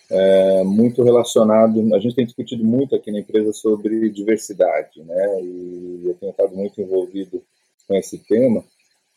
é, 0.09 0.63
muito 0.63 1.03
relacionado, 1.03 1.93
a 1.93 1.99
gente 1.99 2.15
tem 2.15 2.25
discutido 2.25 2.63
muito 2.63 2.95
aqui 2.95 3.11
na 3.11 3.19
empresa 3.19 3.51
sobre 3.53 4.09
diversidade, 4.09 5.01
né, 5.03 5.41
e 5.41 6.03
eu 6.05 6.13
tenho 6.15 6.31
estado 6.31 6.55
muito 6.55 6.79
envolvido 6.81 7.41
com 7.87 7.95
esse 7.95 8.17
tema, 8.19 8.63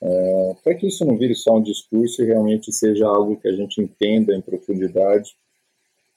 é, 0.00 0.56
para 0.62 0.74
que 0.74 0.86
isso 0.86 1.04
não 1.04 1.16
vire 1.16 1.34
só 1.34 1.56
um 1.56 1.62
discurso 1.62 2.22
e 2.22 2.26
realmente 2.26 2.72
seja 2.72 3.06
algo 3.06 3.36
que 3.36 3.48
a 3.48 3.52
gente 3.52 3.80
entenda 3.80 4.34
em 4.34 4.40
profundidade 4.40 5.36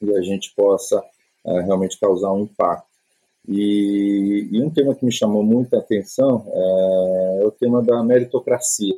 e 0.02 0.16
a 0.16 0.22
gente 0.22 0.54
possa 0.56 1.04
é, 1.46 1.62
realmente 1.62 2.00
causar 2.00 2.32
um 2.32 2.44
impacto. 2.44 2.92
E, 3.48 4.48
e, 4.52 4.62
um 4.62 4.70
tema 4.70 4.94
que 4.94 5.04
me 5.04 5.12
chamou 5.12 5.42
muita 5.42 5.80
atenção 5.80 6.46
é, 6.48 7.42
é 7.42 7.46
o 7.46 7.52
tema 7.52 7.82
da 7.82 8.04
meritocracia, 8.04 8.94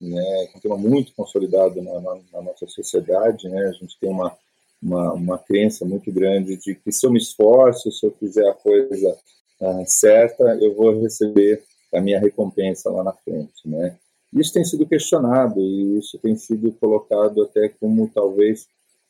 né? 0.00 0.44
É 0.44 0.56
um 0.56 0.60
tema 0.60 0.76
muito 0.78 1.12
consolidado 1.14 1.82
na, 1.82 2.00
na, 2.00 2.14
na 2.32 2.42
nossa 2.42 2.66
sociedade, 2.66 3.48
né? 3.48 3.66
A 3.66 3.72
gente 3.72 3.98
tem 4.00 4.08
uma, 4.08 4.34
uma, 4.82 5.12
uma 5.12 5.38
crença 5.38 5.84
muito 5.84 6.10
grande 6.12 6.56
de 6.56 6.74
que 6.74 6.90
se 6.90 7.06
eu 7.06 7.12
me 7.12 7.18
esforço, 7.18 7.90
se 7.92 8.06
eu 8.06 8.12
fizer 8.18 8.48
a 8.48 8.54
coisa 8.54 9.16
uh, 9.60 9.84
certa, 9.86 10.44
eu 10.60 10.74
vou 10.74 11.00
receber 11.00 11.62
a 11.92 12.00
minha 12.00 12.20
recompensa 12.20 12.90
lá 12.90 13.04
na 13.04 13.12
frente, 13.12 13.66
né? 13.66 13.96
Isso 14.32 14.52
tem 14.52 14.64
sido 14.64 14.86
questionado 14.86 15.60
e 15.60 15.98
isso 15.98 16.16
tem 16.18 16.36
sido 16.36 16.70
colocado 16.72 17.42
até 17.42 17.68
como 17.68 18.08
talvez 18.14 18.68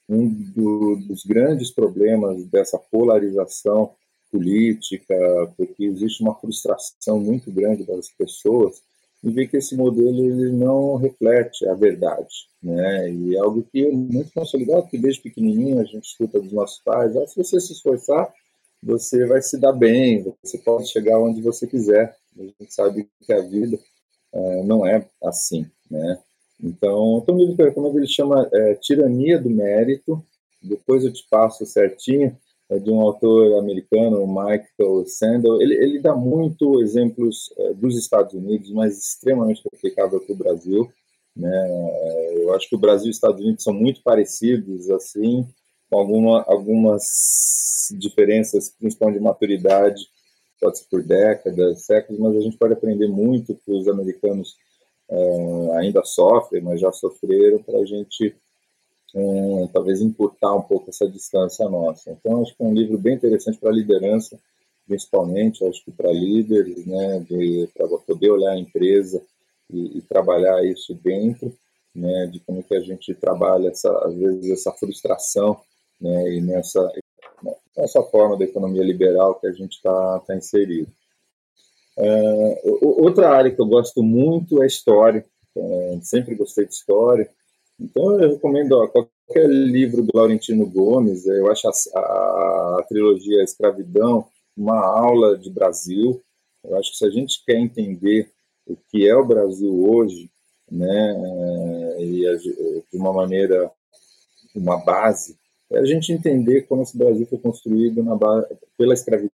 um 0.08 0.26
do, 0.28 0.96
dos 1.06 1.24
grandes 1.24 1.70
problemas 1.70 2.44
dessa 2.46 2.78
polarização 2.78 3.92
política, 4.30 5.14
porque 5.56 5.84
existe 5.84 6.22
uma 6.22 6.34
frustração 6.34 7.20
muito 7.20 7.50
grande 7.52 7.84
das 7.84 8.08
pessoas 8.10 8.82
em 9.22 9.30
ver 9.30 9.48
que 9.48 9.58
esse 9.58 9.76
modelo 9.76 10.24
ele 10.24 10.52
não 10.52 10.96
reflete 10.96 11.68
a 11.68 11.74
verdade, 11.74 12.48
né? 12.62 13.10
E 13.10 13.36
é 13.36 13.38
algo 13.38 13.62
que 13.70 13.86
é 13.86 13.90
muito 13.90 14.32
consolidado, 14.32 14.88
que 14.88 14.98
desde 14.98 15.20
pequenininho 15.20 15.78
a 15.80 15.84
gente 15.84 16.04
escuta 16.04 16.40
dos 16.40 16.52
nossos 16.52 16.82
pais, 16.82 17.14
ah, 17.16 17.26
se 17.26 17.36
você 17.36 17.60
se 17.60 17.72
esforçar, 17.72 18.32
você 18.82 19.26
vai 19.26 19.42
se 19.42 19.58
dar 19.58 19.72
bem, 19.72 20.24
você 20.42 20.56
pode 20.58 20.90
chegar 20.90 21.18
onde 21.18 21.42
você 21.42 21.66
quiser. 21.66 22.16
A 22.38 22.42
gente 22.42 22.72
sabe 22.72 23.08
que 23.20 23.32
a 23.32 23.40
vida 23.42 23.78
é, 24.32 24.62
não 24.64 24.86
é 24.86 25.06
assim, 25.22 25.66
né? 25.90 26.18
Então, 26.62 27.24
um 27.28 27.36
livro 27.36 27.56
que 27.56 27.62
eu 27.62 27.66
recomendo, 27.66 27.98
ele 27.98 28.06
chama 28.06 28.48
é, 28.52 28.74
Tirania 28.74 29.38
do 29.38 29.50
Mérito, 29.50 30.22
depois 30.62 31.04
eu 31.04 31.12
te 31.12 31.26
passo 31.28 31.64
certinho, 31.64 32.36
é 32.70 32.78
de 32.78 32.90
um 32.90 33.00
autor 33.00 33.58
americano, 33.58 34.26
Michael 34.26 35.04
Sandel. 35.06 35.60
Ele, 35.60 35.74
ele 35.74 35.98
dá 35.98 36.14
muito 36.14 36.80
exemplos 36.80 37.52
é, 37.58 37.74
dos 37.74 37.98
Estados 37.98 38.32
Unidos, 38.32 38.70
mas 38.70 38.96
extremamente 38.96 39.60
aplicável 39.74 40.20
para 40.20 40.32
o 40.32 40.38
Brasil. 40.38 40.88
Né? 41.36 42.36
Eu 42.36 42.54
acho 42.54 42.68
que 42.68 42.76
o 42.76 42.78
Brasil 42.78 43.08
e 43.08 43.10
os 43.10 43.16
Estados 43.16 43.40
Unidos 43.40 43.64
são 43.64 43.74
muito 43.74 44.02
parecidos, 44.02 44.88
assim, 44.90 45.46
com 45.90 45.98
alguma, 45.98 46.42
algumas 46.46 47.02
diferenças, 47.98 48.70
principalmente 48.78 49.18
de 49.18 49.24
maturidade, 49.24 50.02
pode 50.60 50.78
ser 50.78 50.84
por 50.88 51.02
décadas, 51.02 51.86
séculos, 51.86 52.20
mas 52.20 52.36
a 52.36 52.40
gente 52.40 52.56
pode 52.56 52.74
aprender 52.74 53.08
muito 53.08 53.56
que 53.64 53.72
os 53.72 53.88
americanos 53.88 54.54
é, 55.10 55.70
ainda 55.78 56.04
sofrem, 56.04 56.62
mas 56.62 56.80
já 56.80 56.92
sofreram, 56.92 57.60
para 57.62 57.78
a 57.78 57.84
gente 57.84 58.34
é, 59.14 59.68
talvez 59.72 60.00
encurtar 60.00 60.54
um 60.54 60.62
pouco 60.62 60.90
essa 60.90 61.08
distância 61.08 61.68
nossa. 61.68 62.10
Então, 62.10 62.42
acho 62.42 62.56
que 62.56 62.62
é 62.62 62.66
um 62.66 62.74
livro 62.74 62.98
bem 62.98 63.14
interessante 63.14 63.58
para 63.58 63.70
a 63.70 63.74
liderança, 63.74 64.38
principalmente, 64.86 65.64
acho 65.64 65.84
que 65.84 65.92
para 65.92 66.12
líderes, 66.12 66.86
né, 66.86 67.24
para 67.74 67.88
poder 67.98 68.30
olhar 68.30 68.52
a 68.52 68.58
empresa 68.58 69.22
e, 69.72 69.98
e, 69.98 70.02
trabalhar 70.02 70.64
isso 70.64 70.94
dentro, 70.94 71.52
né, 71.94 72.26
de 72.26 72.40
como 72.40 72.62
que 72.62 72.74
a 72.74 72.80
gente 72.80 73.14
trabalha, 73.14 73.68
essa, 73.68 73.90
às 74.04 74.14
vezes, 74.14 74.50
essa 74.50 74.72
frustração 74.72 75.60
né, 76.00 76.32
e 76.32 76.40
nessa, 76.40 76.92
nessa 77.76 78.02
forma 78.02 78.36
da 78.36 78.44
economia 78.44 78.82
liberal 78.82 79.36
que 79.36 79.46
a 79.46 79.52
gente 79.52 79.74
está 79.74 80.20
tá 80.20 80.36
inserido. 80.36 80.90
É, 81.96 82.62
outra 82.80 83.30
área 83.30 83.50
que 83.50 83.60
eu 83.60 83.66
gosto 83.66 84.02
muito 84.02 84.62
é 84.62 84.66
história, 84.66 85.24
é, 85.56 85.98
sempre 86.02 86.34
gostei 86.34 86.64
de 86.64 86.72
história, 86.72 87.28
então 87.80 88.20
eu 88.20 88.30
recomendo 88.30 88.72
ó, 88.72 88.86
qualquer 88.86 89.48
livro 89.48 90.02
do 90.02 90.10
Laurentino 90.14 90.66
Gomes, 90.66 91.26
eu 91.26 91.50
acho 91.50 91.68
a, 91.68 91.98
a, 91.98 92.78
a 92.80 92.86
trilogia 92.88 93.42
Escravidão 93.42 94.26
uma 94.56 94.78
aula 94.78 95.38
de 95.38 95.50
Brasil. 95.50 96.22
Eu 96.62 96.76
acho 96.76 96.92
que 96.92 96.98
se 96.98 97.06
a 97.06 97.10
gente 97.10 97.42
quer 97.44 97.56
entender 97.56 98.30
o 98.66 98.76
que 98.76 99.08
é 99.08 99.16
o 99.16 99.26
Brasil 99.26 99.72
hoje, 99.88 100.30
né, 100.70 101.16
eh, 101.98 102.04
e 102.04 102.84
de 102.92 102.98
uma 102.98 103.12
maneira, 103.12 103.70
uma 104.54 104.76
base, 104.76 105.36
é 105.72 105.78
a 105.78 105.84
gente 105.84 106.12
entender 106.12 106.62
como 106.62 106.82
esse 106.82 106.96
Brasil 106.96 107.26
foi 107.26 107.38
construído 107.38 108.02
na 108.02 108.14
base, 108.14 108.46
pela 108.76 108.94
escravidão, 108.94 109.30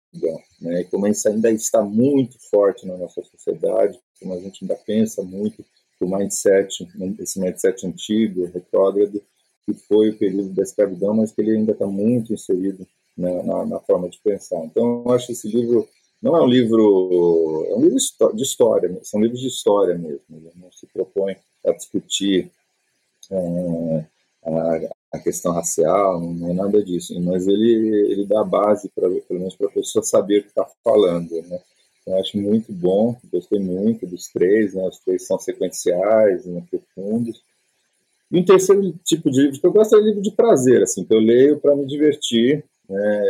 né, 0.61 0.81
e 0.81 0.85
como 0.85 1.07
isso 1.07 1.29
ainda 1.29 1.51
está 1.51 1.83
muito 1.83 2.37
forte 2.51 2.87
na 2.87 2.97
nossa 2.97 3.23
sociedade, 3.23 3.99
como 4.21 4.35
a 4.35 4.41
gente 4.41 4.65
ainda 4.65 4.75
pensa 4.75 5.23
muito 5.23 5.65
o 6.05 6.17
mindset, 6.17 6.89
esse 7.21 7.41
mindset 7.41 7.87
antigo, 7.87 8.51
retrógrado, 8.53 9.23
que 9.65 9.75
foi 9.75 10.11
o 10.11 10.19
período 10.19 10.51
da 10.51 10.63
escravidão, 10.63 11.15
mas 11.15 11.33
que 11.33 11.41
ele 11.41 11.53
ainda 11.53 11.73
está 11.73 11.87
muito 11.87 12.33
inserido 12.33 12.87
na, 13.17 13.43
na, 13.43 13.67
na, 13.67 13.81
forma 13.81 14.09
de 14.09 14.19
pensar. 14.19 14.65
Então, 14.65 15.03
eu 15.07 15.13
acho 15.13 15.27
que 15.27 15.33
esse 15.33 15.49
livro 15.49 15.89
não 16.21 16.37
é 16.37 16.43
um 16.43 16.47
livro, 16.47 17.67
é 17.69 17.75
um 17.75 17.83
livro 17.83 17.99
de 18.35 18.43
história, 18.43 19.01
são 19.03 19.21
livros 19.21 19.41
de 19.41 19.49
história 19.49 19.97
mesmo. 19.97 20.21
Ele 20.31 20.51
não 20.57 20.71
se 20.73 20.87
propõe 20.87 21.37
a 21.65 21.73
discutir 21.73 22.51
é, 23.31 24.05
a, 24.45 25.17
a, 25.17 25.19
questão 25.19 25.53
racial, 25.53 26.21
não 26.21 26.51
é 26.51 26.53
nada 26.53 26.83
disso, 26.83 27.19
mas 27.21 27.47
ele, 27.47 28.13
ele 28.13 28.27
dá 28.27 28.41
a 28.41 28.45
base, 28.45 28.89
pra, 28.89 29.09
pelo 29.09 29.41
menos 29.41 29.55
para 29.55 29.69
a 29.69 29.73
pessoa 29.73 30.03
saber 30.03 30.41
o 30.41 30.43
que 30.43 30.49
está 30.49 30.67
falando, 30.83 31.31
né? 31.43 31.61
Eu 32.07 32.19
acho 32.19 32.37
muito 32.37 32.73
bom, 32.73 33.17
gostei 33.33 33.61
muito 33.61 34.07
dos 34.07 34.27
três, 34.29 34.75
né? 34.75 34.83
Os 34.89 34.99
três 34.99 35.27
são 35.27 35.39
sequenciais, 35.39 36.45
né, 36.47 36.63
profundos. 36.69 37.43
E 38.31 38.39
um 38.39 38.45
terceiro 38.45 38.93
tipo 39.05 39.31
de 39.31 39.43
livro 39.43 39.61
que 39.61 39.67
eu 39.67 39.73
gosto 39.73 39.95
é 39.95 40.01
livro 40.01 40.23
de 40.23 40.33
prazer, 40.33 40.83
assim, 40.83 41.05
que 41.05 41.15
eu 41.15 41.21
leio 41.21 41.61
para 41.61 41.77
me 41.77 41.87
divertir. 41.87 42.65
Né? 42.89 43.23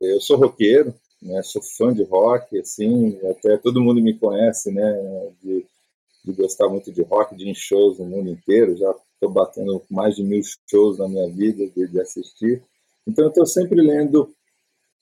Eu 0.00 0.20
sou 0.20 0.36
roqueiro, 0.36 0.94
né? 1.20 1.42
Sou 1.42 1.60
fã 1.62 1.92
de 1.92 2.02
rock, 2.04 2.58
assim, 2.58 3.18
até 3.30 3.56
todo 3.58 3.82
mundo 3.82 4.00
me 4.00 4.14
conhece, 4.14 4.70
né? 4.70 5.30
De, 5.42 5.66
de 6.24 6.32
gostar 6.32 6.68
muito 6.68 6.92
de 6.92 7.02
rock, 7.02 7.36
de 7.36 7.44
ir 7.44 7.50
em 7.50 7.54
shows 7.54 7.98
no 7.98 8.06
mundo 8.06 8.30
inteiro. 8.30 8.76
Já 8.76 8.94
estou 9.14 9.30
batendo 9.30 9.82
mais 9.90 10.16
de 10.16 10.22
mil 10.22 10.40
shows 10.70 10.98
na 10.98 11.08
minha 11.08 11.28
vida 11.28 11.66
de, 11.66 11.88
de 11.88 12.00
assistir. 12.00 12.62
Então, 13.06 13.24
eu 13.24 13.28
estou 13.30 13.44
sempre 13.44 13.80
lendo 13.80 14.32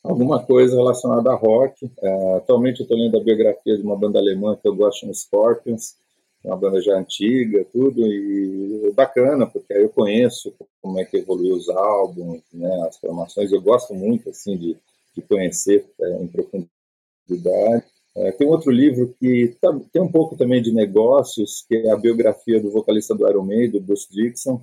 alguma 0.09 0.43
coisa 0.43 0.77
relacionada 0.77 1.31
a 1.31 1.35
rock. 1.35 1.91
É, 2.01 2.37
atualmente 2.37 2.81
eu 2.81 2.85
estou 2.85 2.97
lendo 2.97 3.17
a 3.17 3.23
biografia 3.23 3.77
de 3.77 3.83
uma 3.83 3.97
banda 3.97 4.19
alemã 4.19 4.57
que 4.57 4.67
eu 4.67 4.75
gosto, 4.75 5.01
chama 5.01 5.15
Scorpions, 5.15 5.97
uma 6.45 6.57
banda 6.57 6.81
já 6.81 6.97
antiga, 6.97 7.67
tudo, 7.73 8.07
e 8.07 8.93
bacana, 8.95 9.47
porque 9.47 9.73
aí 9.73 9.83
eu 9.83 9.89
conheço 9.89 10.55
como 10.81 11.01
é 11.01 11.05
que 11.05 11.17
evoluiu 11.17 11.57
os 11.57 11.69
álbuns, 11.69 12.43
né, 12.53 12.87
as 12.89 12.97
formações, 12.99 13.51
eu 13.51 13.61
gosto 13.61 13.93
muito, 13.95 14.31
assim, 14.31 14.57
de, 14.57 14.77
de 15.15 15.23
conhecer 15.23 15.85
é, 16.01 16.23
em 16.23 16.29
profundidade. 16.29 17.85
É, 18.17 18.33
tem 18.33 18.47
outro 18.47 18.71
livro 18.71 19.15
que 19.21 19.57
tá, 19.61 19.77
tem 19.93 20.01
um 20.01 20.11
pouco 20.11 20.37
também 20.37 20.63
de 20.63 20.73
negócios, 20.73 21.65
que 21.69 21.77
é 21.77 21.91
a 21.91 21.97
biografia 21.97 22.61
do 22.61 22.71
vocalista 22.71 23.15
do 23.15 23.29
Iron 23.29 23.43
Maiden, 23.43 23.73
do 23.73 23.81
Bruce 23.81 24.09
Dixon, 24.11 24.61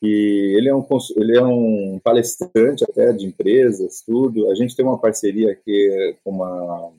que 0.00 0.54
ele 0.56 0.68
é 0.68 0.74
um 0.74 0.86
ele 1.16 1.36
é 1.36 1.42
um 1.42 2.00
palestrante 2.02 2.84
até 2.84 3.12
de 3.12 3.26
empresas, 3.26 4.02
tudo. 4.02 4.50
A 4.50 4.54
gente 4.54 4.76
tem 4.76 4.84
uma 4.84 4.98
parceria 4.98 5.52
aqui 5.52 6.16
com 6.24 6.30
uma 6.30 6.92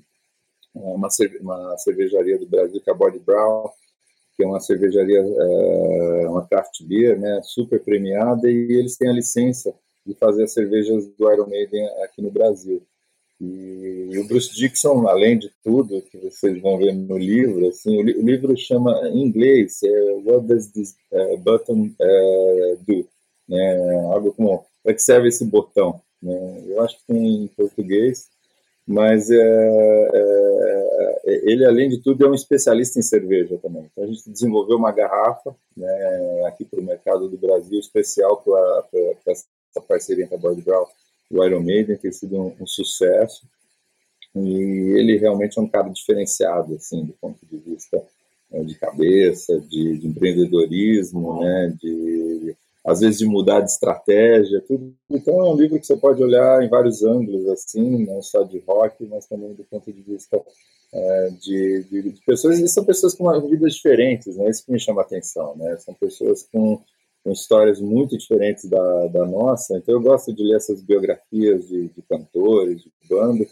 uma, 0.73 1.09
uma 1.41 1.77
cervejaria 1.77 2.37
do 2.37 2.47
Brasil, 2.47 2.81
que 2.81 2.89
é 2.89 2.93
a 2.93 2.95
Body 2.95 3.19
Brown, 3.19 3.69
que 4.35 4.43
é 4.43 4.47
uma 4.47 4.59
cervejaria, 4.59 5.19
é, 5.19 6.27
uma 6.29 6.47
craft 6.47 6.83
beer, 6.83 7.19
né, 7.19 7.41
super 7.43 7.81
premiada, 7.83 8.49
e 8.49 8.71
eles 8.71 8.95
têm 8.95 9.09
a 9.09 9.13
licença 9.13 9.73
de 10.05 10.13
fazer 10.13 10.43
as 10.43 10.53
cervejas 10.53 11.07
do 11.07 11.31
Iron 11.31 11.47
Maiden 11.47 11.85
aqui 12.03 12.21
no 12.21 12.31
Brasil. 12.31 12.81
E, 13.41 14.17
o 14.17 14.27
Bruce 14.27 14.53
Dixon, 14.53 15.07
além 15.07 15.37
de 15.37 15.49
tudo 15.63 16.01
que 16.01 16.17
vocês 16.17 16.61
vão 16.61 16.77
ver 16.77 16.93
no 16.93 17.17
livro, 17.17 17.67
assim, 17.67 17.97
o, 17.97 18.01
li 18.01 18.17
o 18.17 18.25
livro 18.25 18.57
chama 18.57 18.99
em 19.07 19.21
inglês 19.21 19.81
é 19.83 20.11
What 20.25 20.47
Does 20.47 20.67
This 20.67 20.95
uh, 21.11 21.37
Button 21.37 21.89
uh, 21.99 22.77
Do? 22.85 23.07
Né? 23.47 23.93
Algo 24.13 24.33
como 24.33 24.65
para 24.83 24.93
que 24.93 25.01
serve 25.01 25.29
esse 25.29 25.45
botão. 25.45 26.01
Né? 26.21 26.63
Eu 26.67 26.81
acho 26.81 26.97
que 26.97 27.13
tem 27.13 27.43
em 27.43 27.47
português, 27.47 28.27
mas 28.85 29.29
é, 29.29 29.37
é, 29.37 31.19
é, 31.25 31.51
ele, 31.51 31.65
além 31.65 31.89
de 31.89 31.99
tudo, 31.99 32.25
é 32.25 32.29
um 32.29 32.33
especialista 32.33 32.99
em 32.99 33.03
cerveja 33.03 33.57
também. 33.61 33.85
Então, 33.91 34.03
a 34.03 34.07
gente 34.07 34.29
desenvolveu 34.29 34.77
uma 34.77 34.91
garrafa 34.91 35.55
né, 35.77 36.43
aqui 36.47 36.65
para 36.65 36.79
o 36.79 36.83
mercado 36.83 37.29
do 37.29 37.37
Brasil, 37.37 37.79
especial 37.79 38.41
para 38.41 38.87
essa 39.27 39.45
parceria 39.87 40.25
entre 40.25 40.35
a 40.35 40.39
Bud 40.39 40.61
Brown 40.61 40.85
e 40.85 41.08
o 41.29 41.43
Iron 41.43 41.61
Maiden, 41.61 41.97
tem 41.97 42.11
sido 42.11 42.39
um, 42.39 42.55
um, 42.59 42.67
sucesso. 42.67 43.45
E 44.35 44.49
ele 44.97 45.17
realmente 45.17 45.57
é 45.57 45.61
um 45.61 45.67
cara 45.67 45.89
diferenciado, 45.89 46.75
assim, 46.75 47.05
do 47.05 47.13
ponto 47.13 47.39
de 47.45 47.57
vista 47.57 48.01
né, 48.51 48.63
de 48.63 48.75
cabeça, 48.75 49.59
de, 49.59 49.97
de 49.97 50.07
empreendedorismo, 50.07 51.41
né, 51.41 51.73
de 51.81 52.55
às 52.85 53.01
vezes 53.01 53.19
de 53.19 53.25
mudar 53.25 53.61
de 53.61 53.69
estratégia, 53.69 54.63
tudo. 54.67 54.93
Então 55.09 55.39
é 55.39 55.49
um 55.49 55.55
livro 55.55 55.79
que 55.79 55.85
você 55.85 55.97
pode 55.97 56.23
olhar 56.23 56.63
em 56.63 56.69
vários 56.69 57.03
ângulos, 57.03 57.47
assim, 57.49 58.05
não 58.05 58.21
só 58.21 58.43
de 58.43 58.59
rock, 58.59 59.05
mas 59.05 59.27
também 59.27 59.53
do 59.53 59.63
ponto 59.63 59.91
de 59.91 60.01
vista 60.01 60.41
é, 60.91 61.29
de, 61.39 61.83
de, 61.83 62.11
de, 62.13 62.21
pessoas, 62.25 62.59
e 62.59 62.67
são 62.67 62.83
pessoas 62.83 63.13
com 63.13 63.29
vidas 63.47 63.75
diferentes, 63.75 64.35
né? 64.35 64.49
Isso 64.49 64.65
que 64.65 64.71
me 64.71 64.79
chama 64.79 65.01
a 65.01 65.05
atenção, 65.05 65.55
né? 65.55 65.77
São 65.77 65.93
pessoas 65.93 66.47
com, 66.51 66.81
com 67.23 67.31
histórias 67.31 67.79
muito 67.81 68.17
diferentes 68.17 68.65
da, 68.65 69.07
da 69.07 69.25
nossa, 69.25 69.77
então 69.77 69.95
eu 69.95 70.01
gosto 70.01 70.33
de 70.33 70.43
ler 70.43 70.55
essas 70.55 70.81
biografias 70.81 71.67
de, 71.67 71.89
de 71.89 72.01
cantores, 72.03 72.81
de 72.81 72.91
bandas, 73.09 73.49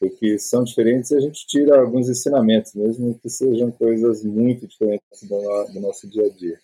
porque 0.00 0.38
são 0.38 0.64
diferentes 0.64 1.10
e 1.10 1.16
a 1.16 1.20
gente 1.20 1.46
tira 1.46 1.80
alguns 1.80 2.08
ensinamentos, 2.08 2.74
mesmo 2.74 3.18
que 3.18 3.30
sejam 3.30 3.70
coisas 3.70 4.24
muito 4.24 4.66
diferentes 4.66 5.22
do, 5.22 5.64
do 5.72 5.80
nosso 5.80 6.08
dia 6.08 6.26
a 6.26 6.28
dia. 6.28 6.58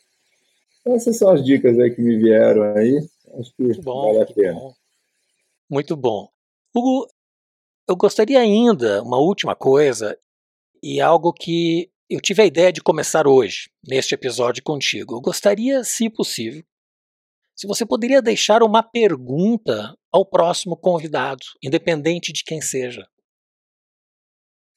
Então, 0.80 0.94
essas 0.94 1.16
são 1.16 1.30
as 1.30 1.44
dicas 1.44 1.78
aí 1.78 1.94
que 1.94 2.00
me 2.00 2.16
vieram 2.16 2.62
aí. 2.74 2.98
Acho 3.38 3.54
que 3.54 3.62
muito 3.62 3.82
bom, 3.82 4.06
vale 4.06 4.22
a 4.22 4.26
pena. 4.26 4.54
Bom. 4.54 4.74
Muito 5.70 5.96
bom. 5.96 6.28
Hugo, 6.74 7.06
eu 7.88 7.94
gostaria 7.94 8.40
ainda, 8.40 9.02
uma 9.02 9.18
última 9.18 9.54
coisa, 9.54 10.18
e 10.82 11.00
algo 11.00 11.32
que 11.32 11.90
eu 12.08 12.20
tive 12.20 12.42
a 12.42 12.46
ideia 12.46 12.72
de 12.72 12.80
começar 12.80 13.26
hoje, 13.26 13.70
neste 13.86 14.14
episódio 14.14 14.62
contigo. 14.62 15.16
Eu 15.16 15.20
gostaria, 15.20 15.84
se 15.84 16.08
possível, 16.08 16.62
se 17.54 17.66
você 17.66 17.84
poderia 17.84 18.22
deixar 18.22 18.62
uma 18.62 18.82
pergunta 18.82 19.94
ao 20.10 20.24
próximo 20.24 20.76
convidado, 20.76 21.44
independente 21.62 22.32
de 22.32 22.44
quem 22.44 22.60
seja. 22.60 23.06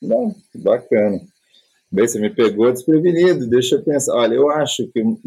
Não, 0.02 0.36
bacana. 0.56 1.22
Bem, 1.92 2.08
você 2.08 2.20
me 2.20 2.34
pegou 2.34 2.72
desprevenido, 2.72 3.48
deixa 3.48 3.76
eu 3.76 3.84
pensar. 3.84 4.16
Olha, 4.16 4.34
eu 4.34 4.50
acho 4.50 4.88
que. 4.92 5.02
Uh, 5.02 5.18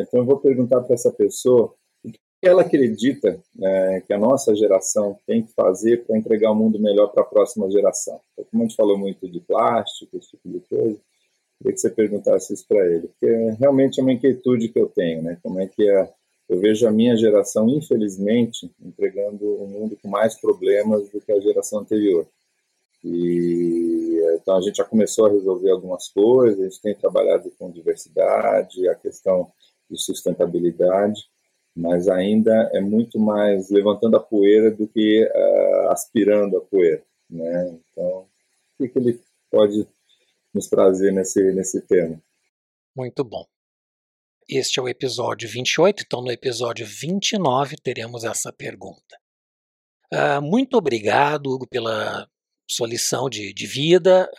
então, 0.00 0.20
eu 0.20 0.24
vou 0.24 0.38
perguntar 0.38 0.80
para 0.80 0.94
essa 0.94 1.12
pessoa 1.12 1.74
o 2.04 2.10
que 2.10 2.18
ela 2.42 2.62
acredita 2.62 3.40
uh, 3.56 4.06
que 4.06 4.12
a 4.12 4.18
nossa 4.18 4.54
geração 4.56 5.18
tem 5.26 5.42
que 5.42 5.52
fazer 5.52 6.04
para 6.04 6.18
entregar 6.18 6.50
um 6.50 6.56
mundo 6.56 6.80
melhor 6.80 7.08
para 7.08 7.22
a 7.22 7.26
próxima 7.26 7.70
geração. 7.70 8.18
Então, 8.32 8.46
como 8.50 8.62
a 8.62 8.66
gente 8.66 8.76
falou 8.76 8.98
muito 8.98 9.30
de 9.30 9.40
plástico, 9.40 10.16
esse 10.16 10.30
tipo 10.30 10.48
de 10.48 10.60
coisa, 10.60 10.98
queria 11.58 11.72
que 11.72 11.80
você 11.80 11.90
perguntasse 11.90 12.52
isso 12.52 12.66
para 12.68 12.86
ele, 12.86 13.08
porque 13.08 13.26
realmente 13.58 14.00
é 14.00 14.02
uma 14.02 14.12
inquietude 14.12 14.68
que 14.68 14.78
eu 14.78 14.86
tenho, 14.88 15.22
né? 15.22 15.38
Como 15.42 15.60
é 15.60 15.66
que 15.66 15.88
é. 15.88 16.12
Eu 16.48 16.60
vejo 16.60 16.86
a 16.86 16.92
minha 16.92 17.16
geração, 17.16 17.68
infelizmente, 17.68 18.70
entregando 18.80 19.44
um 19.62 19.66
mundo 19.66 19.98
com 20.00 20.08
mais 20.08 20.40
problemas 20.40 21.08
do 21.10 21.20
que 21.20 21.32
a 21.32 21.40
geração 21.40 21.80
anterior. 21.80 22.24
E 23.02 23.96
então 24.46 24.56
a 24.56 24.60
gente 24.60 24.76
já 24.76 24.84
começou 24.84 25.26
a 25.26 25.30
resolver 25.30 25.70
algumas 25.70 26.08
coisas, 26.08 26.60
a 26.60 26.64
gente 26.64 26.80
tem 26.80 26.94
trabalhado 26.94 27.50
com 27.58 27.70
diversidade, 27.70 28.88
a 28.88 28.94
questão 28.94 29.50
de 29.90 30.00
sustentabilidade, 30.00 31.24
mas 31.74 32.08
ainda 32.08 32.70
é 32.72 32.80
muito 32.80 33.18
mais 33.18 33.70
levantando 33.70 34.16
a 34.16 34.20
poeira 34.20 34.70
do 34.70 34.86
que 34.86 35.24
uh, 35.24 35.90
aspirando 35.90 36.56
a 36.56 36.60
poeira, 36.60 37.02
né? 37.28 37.76
Então, 37.90 38.20
o 38.20 38.26
que, 38.78 38.88
que 38.88 38.98
ele 38.98 39.20
pode 39.50 39.86
nos 40.56 40.68
trazer 40.68 41.12
nesse 41.12 41.52
nesse 41.52 41.80
tema? 41.82 42.20
Muito 42.96 43.22
bom. 43.22 43.44
Este 44.48 44.80
é 44.80 44.82
o 44.82 44.88
episódio 44.88 45.48
28, 45.48 46.04
então 46.06 46.22
no 46.22 46.30
episódio 46.30 46.86
29 46.86 47.76
teremos 47.82 48.24
essa 48.24 48.52
pergunta. 48.52 49.18
Uh, 50.12 50.40
muito 50.40 50.76
obrigado, 50.76 51.48
Hugo, 51.48 51.66
pela 51.66 52.28
sua 52.68 52.88
lição 52.88 53.28
de, 53.28 53.52
de 53.52 53.66
vida. 53.66 54.30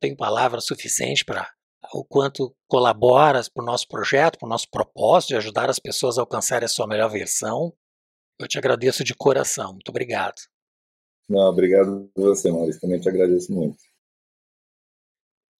Tenho 0.00 0.16
palavras 0.16 0.66
suficientes 0.66 1.22
para 1.22 1.48
o 1.92 2.04
quanto 2.04 2.54
colaboras 2.68 3.48
para 3.48 3.62
o 3.62 3.66
nosso 3.66 3.86
projeto, 3.88 4.38
para 4.38 4.46
o 4.46 4.50
nosso 4.50 4.68
propósito 4.70 5.28
de 5.30 5.36
ajudar 5.36 5.70
as 5.70 5.78
pessoas 5.78 6.18
a 6.18 6.22
alcançarem 6.22 6.66
a 6.66 6.68
sua 6.68 6.86
melhor 6.86 7.08
versão. 7.08 7.72
Eu 8.38 8.48
te 8.48 8.58
agradeço 8.58 9.04
de 9.04 9.14
coração. 9.14 9.72
Muito 9.72 9.88
obrigado. 9.88 10.42
Não, 11.28 11.48
obrigado 11.48 12.10
a 12.18 12.20
você, 12.20 12.50
Maurício. 12.50 12.80
Também 12.80 13.00
te 13.00 13.08
agradeço 13.08 13.52
muito. 13.52 13.78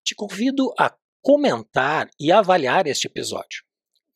Te 0.04 0.14
convido 0.14 0.72
a 0.78 0.94
comentar 1.22 2.10
e 2.20 2.30
avaliar 2.30 2.86
este 2.86 3.06
episódio. 3.06 3.64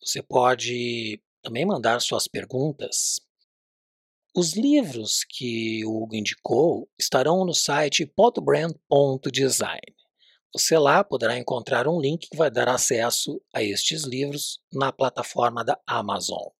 Você 0.00 0.22
pode 0.22 1.22
também 1.42 1.64
mandar 1.64 2.00
suas 2.00 2.28
perguntas 2.28 3.20
os 4.38 4.54
livros 4.54 5.24
que 5.28 5.84
o 5.84 6.02
Hugo 6.02 6.14
indicou 6.14 6.88
estarão 6.96 7.44
no 7.44 7.52
site 7.52 8.06
podbrand.design. 8.06 9.80
Você 10.52 10.78
lá 10.78 11.02
poderá 11.02 11.36
encontrar 11.36 11.88
um 11.88 12.00
link 12.00 12.28
que 12.28 12.36
vai 12.36 12.48
dar 12.48 12.68
acesso 12.68 13.42
a 13.52 13.64
estes 13.64 14.04
livros 14.04 14.60
na 14.72 14.92
plataforma 14.92 15.64
da 15.64 15.76
Amazon. 15.84 16.52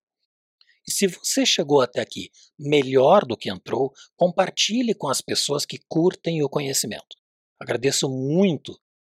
E 0.87 0.91
se 0.91 1.07
você 1.07 1.47
chegou 1.47 1.81
até 1.81 2.01
aqui 2.01 2.31
melhor 2.59 3.25
do 3.25 3.37
que 3.37 3.49
entrou, 3.49 3.93
compartilhe 4.17 4.93
com 4.93 5.09
as 5.09 5.21
pessoas 5.21 5.65
que 5.65 5.79
curtem 5.89 6.43
o 6.43 6.49
conhecimento. 6.49 7.17
Agradeço 7.61 8.09
muito 8.09 8.77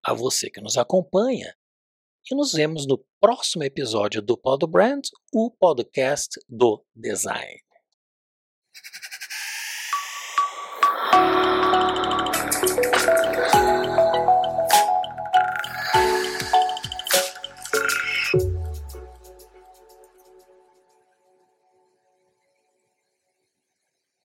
a 0.10 0.14
você 0.14 0.49
que 0.49 0.60
nos 0.60 0.76
acompanha 0.76 1.53
e 2.32 2.36
nos 2.36 2.51
vemos 2.51 2.88
no 2.88 3.03
próximo 3.22 3.64
episódio 3.64 4.22
do 4.24 4.36
Brand, 4.68 5.03
o 5.32 5.51
podcast 5.51 6.39
do 6.49 6.84
design. 6.95 7.62